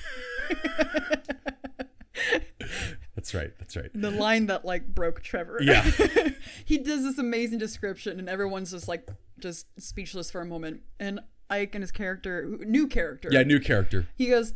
[3.15, 3.53] That's right.
[3.59, 3.91] That's right.
[3.95, 5.59] The line that like broke Trevor.
[5.63, 5.83] Yeah.
[6.65, 9.09] he does this amazing description, and everyone's just like
[9.39, 10.83] just speechless for a moment.
[11.01, 14.07] And Ike and his character, new character, Yeah, new character.
[14.17, 14.53] he goes,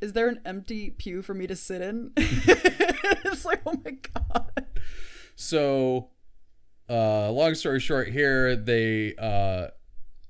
[0.00, 4.66] "Is there an empty pew for me to sit in?" it's like, oh my god.
[5.36, 6.10] So,
[6.88, 9.68] uh, long story short, here they uh,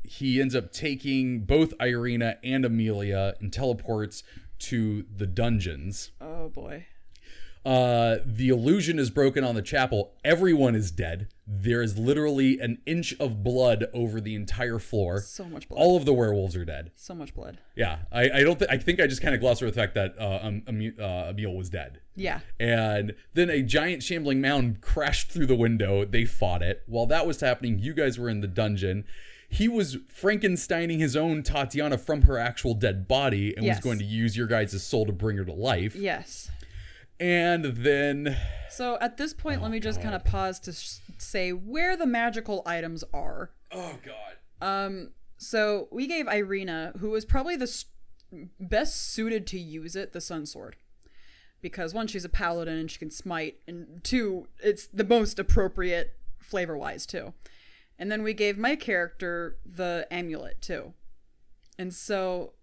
[0.03, 4.23] he ends up taking both Ireena and Amelia and teleports
[4.65, 6.11] to the dungeons.
[6.21, 6.87] Oh boy.
[7.65, 10.13] Uh, the illusion is broken on the chapel.
[10.23, 11.29] Everyone is dead.
[11.47, 15.23] There is literally an inch of blood over the entire floor.
[15.23, 15.79] So much blood.
[15.81, 16.91] All of the werewolves are dead.
[16.95, 17.57] so much blood.
[17.75, 19.95] Yeah, I, I don't think I think I just kind of glossed over the fact
[19.95, 22.01] that uh, um, uh, Emil was dead.
[22.15, 22.41] Yeah.
[22.61, 26.05] And then a giant shambling mound crashed through the window.
[26.05, 26.83] They fought it.
[26.87, 29.05] While that was happening, you guys were in the dungeon.
[29.55, 33.77] He was Frankensteining his own Tatiana from her actual dead body and Yes.
[33.77, 35.95] was going to use your guys' soul to bring her to life.
[35.95, 36.51] Yes.
[37.21, 38.37] And then,
[38.71, 41.97] So at this point, let me just Oh, kind of pause to sh- say where
[41.97, 43.51] the magical items are.
[43.71, 47.85] oh god, Um, so we gave Ireena, who was probably the s-
[48.59, 50.75] best suited to use it, the Sun Sword.
[51.63, 56.15] Because one, she's a paladin and she can smite, and two, it's the most appropriate
[56.41, 57.33] flavor wise, too.
[57.99, 60.95] And then we gave my character the amulet, too.
[61.79, 62.55] And so,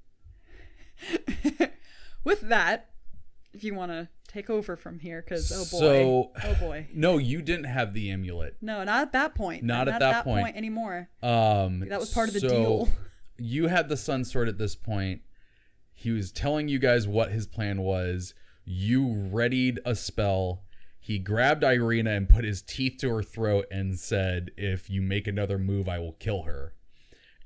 [2.24, 2.90] with that,
[3.54, 5.80] if you want to take over from here, because oh boy.
[5.80, 6.88] So- oh boy.
[6.94, 8.56] no, you didn't have the amulet.
[8.62, 9.64] No, not at that point.
[9.64, 10.56] Not at that point.
[10.56, 11.10] anymore.
[11.22, 12.90] Um, That was part of the so deal.
[13.44, 15.22] You had the sun sword at this point.
[15.94, 18.36] He was telling you guys what his plan was.
[18.66, 20.62] You readied a spell.
[21.04, 25.28] He grabbed Ireena and put his teeth to her throat and said, "If you make
[25.28, 26.76] another move, I will kill her."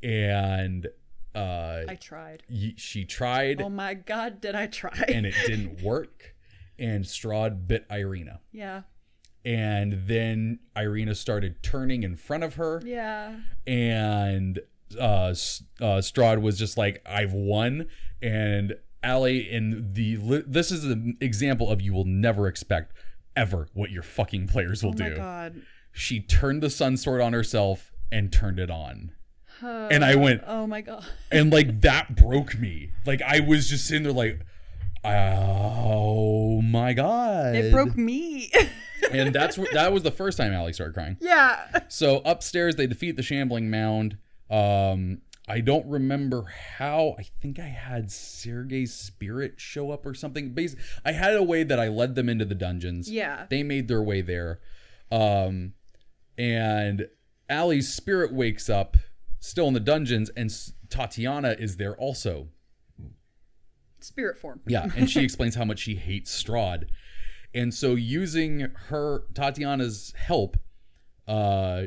[0.04, 0.88] And
[1.34, 2.44] uh, I tried.
[2.50, 5.06] y- she tried Oh my god, did I try?
[5.08, 6.36] and it didn't work.
[6.78, 8.40] And Strahd bit Ireena.
[8.52, 8.82] yeah.
[9.46, 12.82] And then Ireena started turning in front of her.
[12.84, 13.36] Yeah.
[13.66, 14.60] and
[15.00, 15.34] uh, uh
[16.02, 17.88] Strahd was just like I've won
[18.22, 22.94] and Allie in the this is an example of you will never expect
[23.36, 25.16] ever what your fucking players will Oh my do.
[25.16, 25.62] god.
[25.92, 29.12] She turned the sun sword on herself and turned it on.
[29.62, 31.06] and I went Oh my god.
[31.32, 32.92] and like that broke me.
[33.06, 34.46] Like I was just sitting there like
[35.04, 37.56] oh my god.
[37.56, 38.52] It broke me.
[39.12, 41.18] and that's that was the first time Allie started crying.
[41.22, 41.80] yeah.
[41.88, 44.18] So upstairs, they defeat the shambling mound.
[44.50, 46.46] Um, I don't remember
[46.78, 47.16] how.
[47.20, 50.54] I think I had Sergei's spirit show up or something.
[50.54, 53.10] Basically, I had a way that I led them into the dungeons.
[53.12, 53.46] Yeah.
[53.50, 54.60] They made their way there.
[55.12, 55.74] Um,
[56.38, 57.08] and
[57.48, 58.98] Allie's spirit wakes up,
[59.40, 60.52] still in the dungeons, and
[60.90, 62.48] Tatiana is there also.
[64.00, 64.62] Spirit form.
[64.68, 66.88] Yeah, and she explains how much she hates Strahd.
[67.54, 70.58] And so using her Tatiana's help,
[71.28, 71.84] uh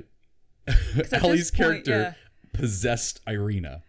[0.94, 2.14] this point, character yeah.
[2.58, 3.82] Possessed Ireena.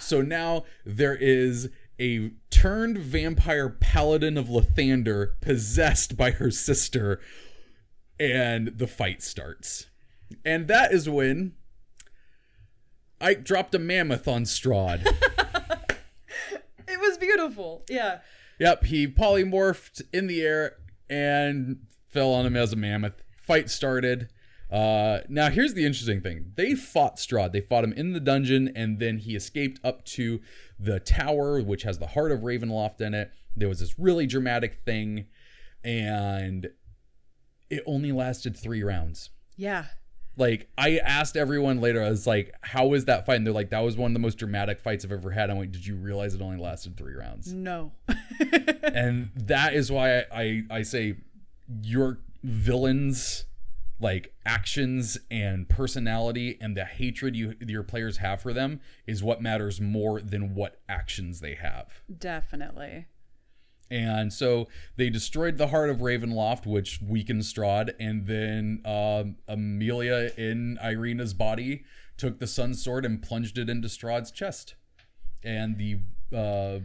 [0.00, 1.68] So now there is
[2.00, 7.20] a turned vampire paladin of Lathander possessed by her sister,
[8.18, 9.86] and the fight starts.
[10.44, 11.52] And that is when
[13.20, 15.06] Ike dropped a mammoth on Strahd.
[16.88, 17.84] It was beautiful.
[17.88, 18.18] Yeah.
[18.58, 20.76] Yep, he polymorphed in the air
[21.08, 23.22] and fell on him as a mammoth.
[23.40, 24.28] Fight started.
[24.72, 27.52] Uh, now here's the interesting thing: they fought Strahd.
[27.52, 30.40] They fought him in the dungeon, and then he escaped up to
[30.78, 33.30] the tower, which has the heart of Ravenloft in it.
[33.54, 35.26] There was this really dramatic thing,
[35.84, 36.70] and
[37.68, 39.28] it only lasted three rounds.
[39.56, 39.84] Yeah.
[40.38, 43.68] Like I asked everyone later, I was like, "How was that fight?" And they're like,
[43.68, 45.96] "That was one of the most dramatic fights I've ever had." I'm like, "Did you
[45.96, 47.92] realize it only lasted three rounds?" No.
[48.82, 51.16] and that is why I, I I say
[51.82, 53.44] your villains
[54.02, 59.40] like actions and personality and the hatred you your players have for them is what
[59.40, 62.02] matters more than what actions they have.
[62.18, 63.06] Definitely.
[63.90, 70.30] And so they destroyed the heart of Ravenloft, which weakened Strahd, and then um, Amelia
[70.38, 71.84] in Ireena's body
[72.16, 74.76] took the Sun Sword and plunged it into Strahd's chest.
[75.44, 75.98] And the
[76.34, 76.80] uh,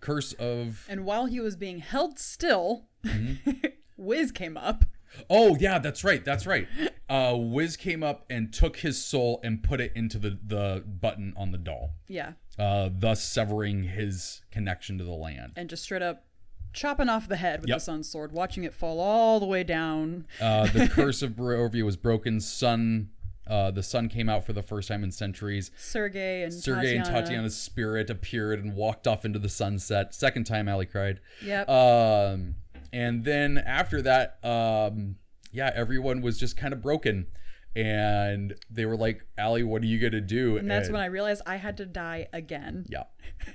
[0.00, 3.66] curse of And while he was being held still, Mm-hmm.
[3.96, 4.84] Wiz came up.
[5.30, 6.24] Oh yeah, that's right.
[6.24, 6.66] That's right.
[7.08, 11.34] Uh, Wiz came up and took his soul and put it into the the button
[11.36, 12.32] on the doll, Yeah.
[12.58, 15.52] uh, thus severing his connection to the land.
[15.56, 16.24] And just straight up
[16.72, 17.76] chopping off the head with Yep.
[17.76, 20.26] the sun sword, watching it fall all the way down.
[20.40, 22.40] Uh, the curse of Barovia was broken.
[22.40, 23.10] Sun,
[23.46, 25.70] uh, the sun came out for the first time in centuries.
[25.76, 30.14] Sergei and Sergei and Tatiana's spirit appeared and walked off into the sunset.
[30.14, 31.20] Second time Allie cried.
[31.44, 31.68] Yep.
[31.68, 32.54] Um,
[32.92, 35.16] and then after that, um,
[35.50, 37.26] yeah, everyone was just kind of broken.
[37.74, 40.58] And they were like, Allie, what are you going to do?
[40.58, 42.84] and that's when I realized I had to die again.
[42.88, 43.04] Yeah.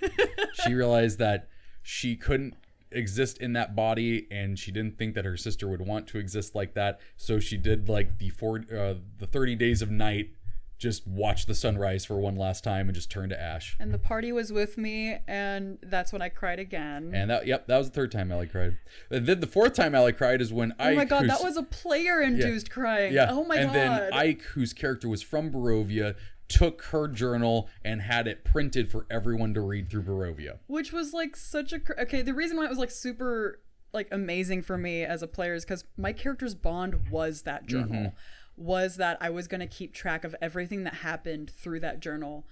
[0.66, 1.50] she realized that
[1.84, 2.56] she couldn't
[2.92, 6.56] exist in that body and she didn't think that her sister would want to exist
[6.56, 10.30] like that so she did like the four uh, the 30 days of night
[10.78, 13.98] just watch the sunrise for one last time and just turn to ash And the
[13.98, 17.12] party was with me, and that's when I cried again.
[17.16, 18.78] and that yep that was the third time Allie cried
[19.10, 21.38] and then the fourth time Allie cried is when I oh Ike my god, who's-
[21.40, 23.14] that was a player induced crying.
[23.14, 23.76] yeah Oh my and god.
[23.76, 26.16] And then Ike whose character was from Barovia
[26.48, 31.12] took her journal and had it printed for everyone to read through Barovia which was
[31.14, 33.60] like such a cr- okay the reason why it was like super
[33.94, 37.88] like amazing for me as a player is because my character's bond was that journal
[37.88, 38.16] Mm-hmm.
[38.58, 42.46] Was that i was going to keep track of everything that happened through that journal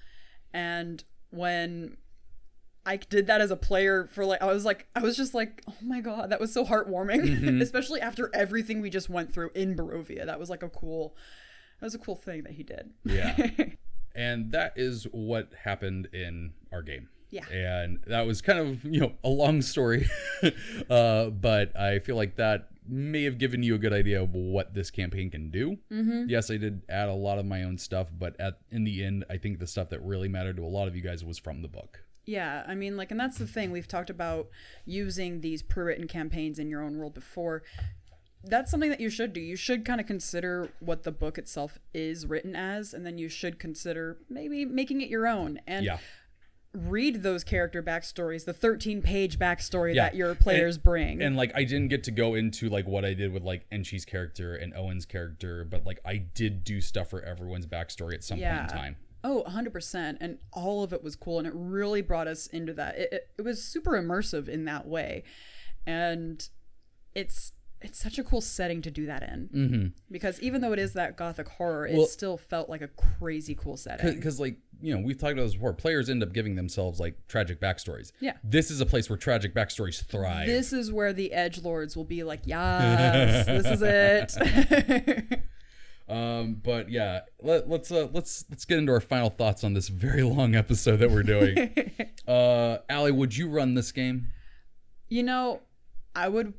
[0.53, 1.98] and when
[2.86, 5.61] i did that as a player for like i was like i was just like
[5.68, 7.61] oh my god that was so heartwarming Mm-hmm.
[7.61, 11.15] especially after everything we just went through in barovia that was like a cool
[11.80, 13.36] that was a cool thing that he did Yeah.
[14.15, 17.10] and that is what happened in our game.
[17.32, 17.45] Yeah.
[17.49, 20.07] And that was kind of, you know, a long story.
[20.90, 24.74] uh, but I feel like that may have given you a good idea of what
[24.74, 25.78] this campaign can do.
[25.91, 26.26] Mm-hmm.
[26.28, 29.26] Yes, I did add a lot of my own stuff, but at in the end,
[29.30, 31.62] I think the stuff that really mattered to a lot of you guys was from
[31.62, 32.02] the book.
[32.26, 33.72] Yeah, I mean, like, and that's the thing.
[33.72, 34.48] We've talked about
[34.86, 37.64] using these pre written campaigns in your own world before.
[38.44, 39.41] That's something that you should do.
[39.41, 43.28] You should kind of consider what the book itself is written as, and then you
[43.30, 45.98] should consider maybe making it your own and Yeah.
[46.76, 50.06] Read those character backstories, the 13 page backstory Yeah.
[50.06, 51.22] that your players And- bring.
[51.22, 54.06] And like I didn't get to go into like what I did with like Enchi's
[54.06, 58.39] character and Owen's character, but like I did do stuff for everyone's backstory at some
[58.39, 58.95] point in time.
[59.23, 60.18] Oh, 100%.
[60.22, 61.39] And all of it was cool.
[61.39, 62.95] And it really brought us into that.
[62.97, 65.23] It, it, it was super immersive in that way.
[65.85, 66.47] And
[67.14, 69.49] it's it's such a cool setting to do that in.
[69.53, 69.88] Mm-hmm.
[70.10, 73.53] Because even though it is that gothic horror, it Well- still felt like a crazy
[73.53, 74.15] cool setting.
[74.15, 75.74] Because, like, you know, we've talked about this before.
[75.74, 78.12] Players end up giving themselves, like, tragic backstories.
[78.20, 78.34] Yeah.
[78.44, 80.48] This is a place where tragic backstories thrive.
[80.48, 85.40] This is where the edge lords will be like, yes, this is it.
[86.07, 89.88] Um, but yeah, let, let's uh, let's let's get into our final thoughts on this
[89.88, 91.74] very long episode that we're doing.
[92.28, 94.28] uh, Allie, would you run this game?
[95.10, 95.62] you know,
[96.16, 96.53] I would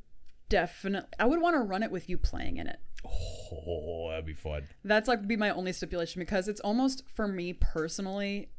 [0.48, 2.78] definitely, I would want to run it with you playing in it.
[3.10, 4.68] Oh, that'd be fun.
[4.84, 8.50] That's like be my only stipulation because it's almost for me personally,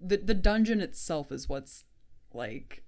[0.00, 1.84] the the dungeon itself is what's
[2.32, 2.82] like.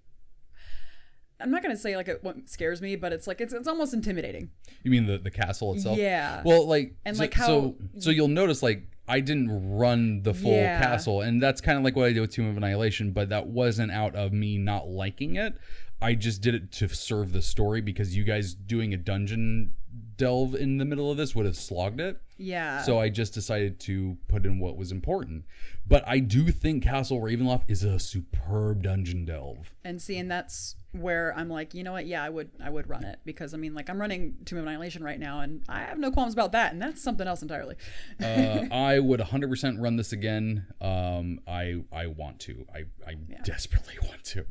[1.40, 3.94] I'm not gonna say like it what scares me, but it's like it's it's almost
[3.94, 4.51] intimidating.
[4.82, 5.97] You mean the the castle itself?
[5.98, 6.43] Yeah.
[6.44, 9.48] Well, like And, so, like, how- so so you'll notice like I didn't
[9.78, 10.81] run the full Yeah.
[10.81, 13.47] castle, and that's kind of like what I did with Tomb of Annihilation, but that
[13.47, 15.55] wasn't out of me not liking it.
[16.02, 19.73] I just did it to serve the story because you guys doing a dungeon
[20.18, 22.20] delve in the middle of this would have slogged it.
[22.36, 22.82] Yeah.
[22.82, 25.44] So I just decided to put in what was important.
[25.86, 29.72] But I do think Castle Ravenloft is a superb dungeon delve.
[29.82, 32.06] and see, and that's where I'm like, you know what?
[32.06, 34.64] Yeah, I would I would run it because I mean, like I'm running Tomb of
[34.64, 37.76] Annihilation right now, and I have no qualms about that, and that's something else entirely.
[38.22, 40.66] Uh, I would 100% run this again.
[40.80, 42.66] Um, I I want to.
[42.74, 43.14] I, I
[43.44, 44.44] desperately want to.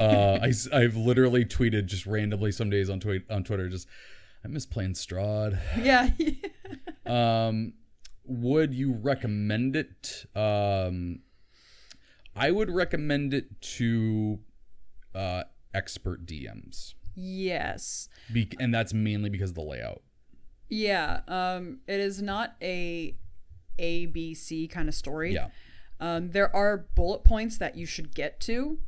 [0.00, 0.38] Uh,
[0.72, 3.88] I, have literally tweeted just randomly some days on, tweet, on Twitter, just,
[4.44, 5.58] I miss playing Strahd.
[5.82, 6.10] yeah.
[7.06, 7.72] Um,
[8.26, 10.26] would you recommend it?
[10.36, 11.20] Um,
[12.36, 14.40] I would recommend it to
[15.14, 16.92] uh, expert DMs.
[17.14, 18.10] yes.
[18.30, 20.02] Be- and that's mainly because of the layout.
[20.68, 21.20] Yeah.
[21.26, 23.16] Um, it is not a
[23.78, 25.32] A B C kind of story.
[25.32, 25.48] Yeah.
[25.98, 28.78] Um, there are bullet points that you should get to,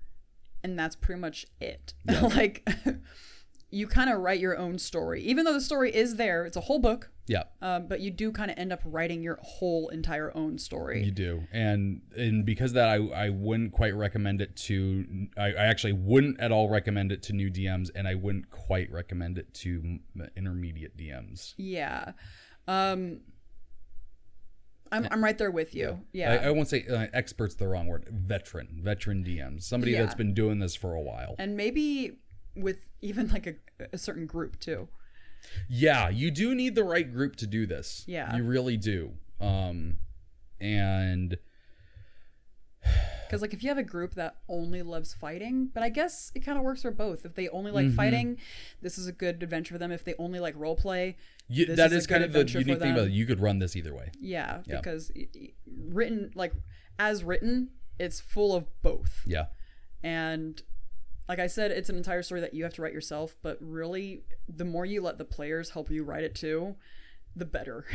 [0.62, 1.94] and that's pretty much it.
[2.06, 2.68] like,
[3.70, 6.44] you kind of write your own story, even though the story is there.
[6.44, 7.44] It's a whole book, Yeah.
[7.62, 11.04] um, but you do kind of end up writing your whole entire own story.
[11.04, 15.28] You do, and and because of that, I I wouldn't quite recommend it to.
[15.36, 18.90] I, I actually wouldn't at all recommend it to new DMs, and I wouldn't quite
[18.90, 19.98] recommend it to
[20.36, 21.54] intermediate DMs.
[21.56, 22.12] Yeah.
[22.66, 23.20] Um,
[24.92, 26.00] I'm, I'm right there with you.
[26.12, 26.32] Yeah.
[26.32, 28.08] I, I won't say uh, experts the wrong word.
[28.10, 30.02] Veteran, veteran DMs, somebody Yeah.
[30.02, 31.36] that's been doing this for a while.
[31.38, 32.18] and maybe
[32.56, 33.54] with even like a,
[33.92, 34.88] a certain group too.
[35.68, 38.04] Yeah, you do need the right group to do this.
[38.06, 38.36] Yeah.
[38.36, 39.12] you really do.
[39.40, 39.96] Um,
[40.60, 41.38] and
[43.26, 46.40] Because like if you have a group that only loves fighting, but I guess it
[46.40, 47.24] kind of works for both.
[47.24, 48.38] If they only like fighting,
[48.82, 49.92] this is a good adventure for them.
[49.92, 51.16] If they only like role play,
[51.46, 53.12] you, that is is kind of the unique thing about it.
[53.12, 54.10] You could run this either way.
[54.20, 54.78] yeah, Yeah.
[54.78, 55.12] because
[55.72, 56.52] written like
[56.98, 57.68] as written,
[58.00, 59.22] it's full of both.
[59.24, 59.46] Yeah.
[60.02, 60.60] And
[61.30, 64.24] like I said, it's an entire story that you have to write yourself, but really
[64.48, 66.74] the more you let the players help you write it too,
[67.36, 67.84] the better.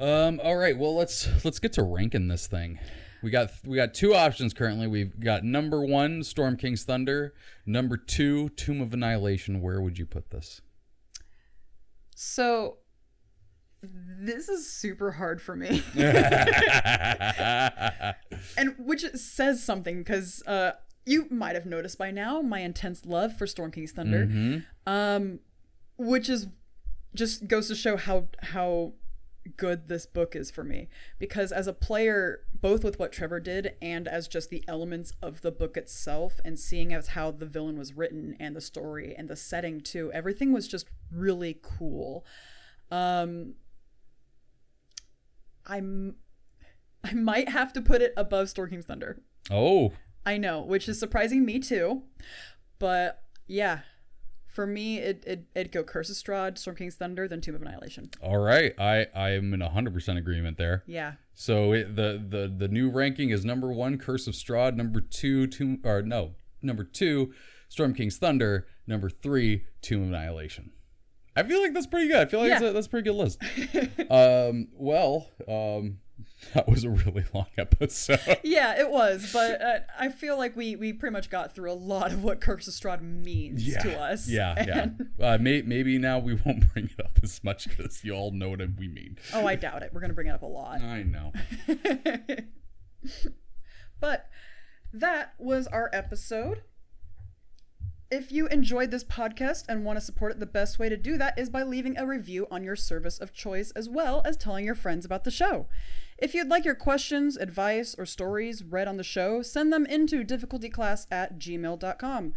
[0.00, 0.40] Um.
[0.44, 0.78] All right.
[0.78, 2.78] Well, let's let's get to ranking this thing.
[3.20, 4.86] We got we got two options currently.
[4.86, 7.34] We've got number one, Storm King's Thunder.
[7.66, 9.60] Number two, Tomb of Annihilation.
[9.60, 10.60] Where would you put this?
[12.14, 12.76] so
[13.82, 15.82] this is super hard for me.
[18.56, 20.72] and which says something because uh,
[21.08, 24.24] you might have noticed by now my intense love for Storm King's Thunder,
[24.86, 25.40] um,
[25.96, 26.46] which is
[27.14, 28.92] just goes to show how how
[29.56, 30.88] good this book is for me.
[31.18, 35.40] Because as a player both with what Trevor did and as just the elements of
[35.40, 39.28] the book itself and seeing as how the villain was written and the story and
[39.28, 42.26] the setting too everything was just really cool.
[42.90, 43.54] Um
[45.66, 46.16] I'm
[47.02, 49.22] I might have to put it above Storm King's Thunder.
[49.50, 49.92] Oh,
[50.28, 52.02] I know, which is surprising me too.
[52.78, 53.80] But yeah,
[54.46, 57.62] for me, it, it, it'd go Curse of Strahd, Storm King's Thunder, then Tomb of
[57.62, 58.10] Annihilation.
[58.22, 58.78] all right.
[58.78, 60.84] I I am in hundred percent agreement there.
[60.86, 61.14] Yeah.
[61.32, 64.76] So it, the the the new ranking is number one, Curse of Strahd.
[64.76, 67.32] Number two, Tomb or no, number two,
[67.70, 68.66] Storm King's Thunder.
[68.86, 70.72] Number three, Tomb of Annihilation.
[71.34, 72.18] I feel like that's pretty good.
[72.18, 73.40] I feel like that's, a, that's a pretty good list.
[74.10, 76.00] um, well, um,
[76.54, 78.20] that was a really long episode.
[78.44, 81.74] Yeah, it was, but uh, I feel like we, we pretty much got through a
[81.74, 84.28] lot of what of Strahd means yeah, to us.
[84.28, 85.34] yeah, And- yeah.
[85.34, 88.50] Uh, may, maybe now we won't bring it up as much because you all know
[88.50, 89.18] what we mean.
[89.34, 89.90] Oh, I doubt it.
[89.92, 90.80] We're going to bring it up a lot.
[90.80, 91.32] I know.
[94.00, 94.28] But
[94.92, 96.62] that was our episode.
[98.10, 101.18] If you enjoyed this podcast and want to support it, the best way to do
[101.18, 104.64] that is by leaving a review on your service of choice as well as telling
[104.64, 105.66] your friends about the show.
[106.18, 110.24] If you'd like your questions, advice, or stories read on the show, send them into
[110.24, 112.32] difficultyclass at gmail.com.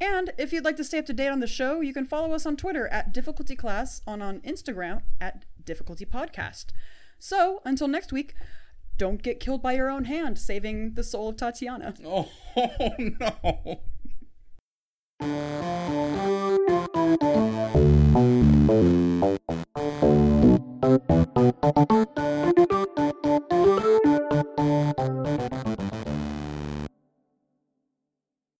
[0.00, 2.32] And if you'd like to stay up to date on the show, you can follow
[2.32, 6.66] us on Twitter at difficultyclass and on Instagram at difficultypodcast.
[7.18, 8.34] So until next week,
[8.96, 11.94] don't get killed by your own hand, saving the soul of Tatiana.
[12.06, 12.28] Oh,
[12.98, 13.80] no.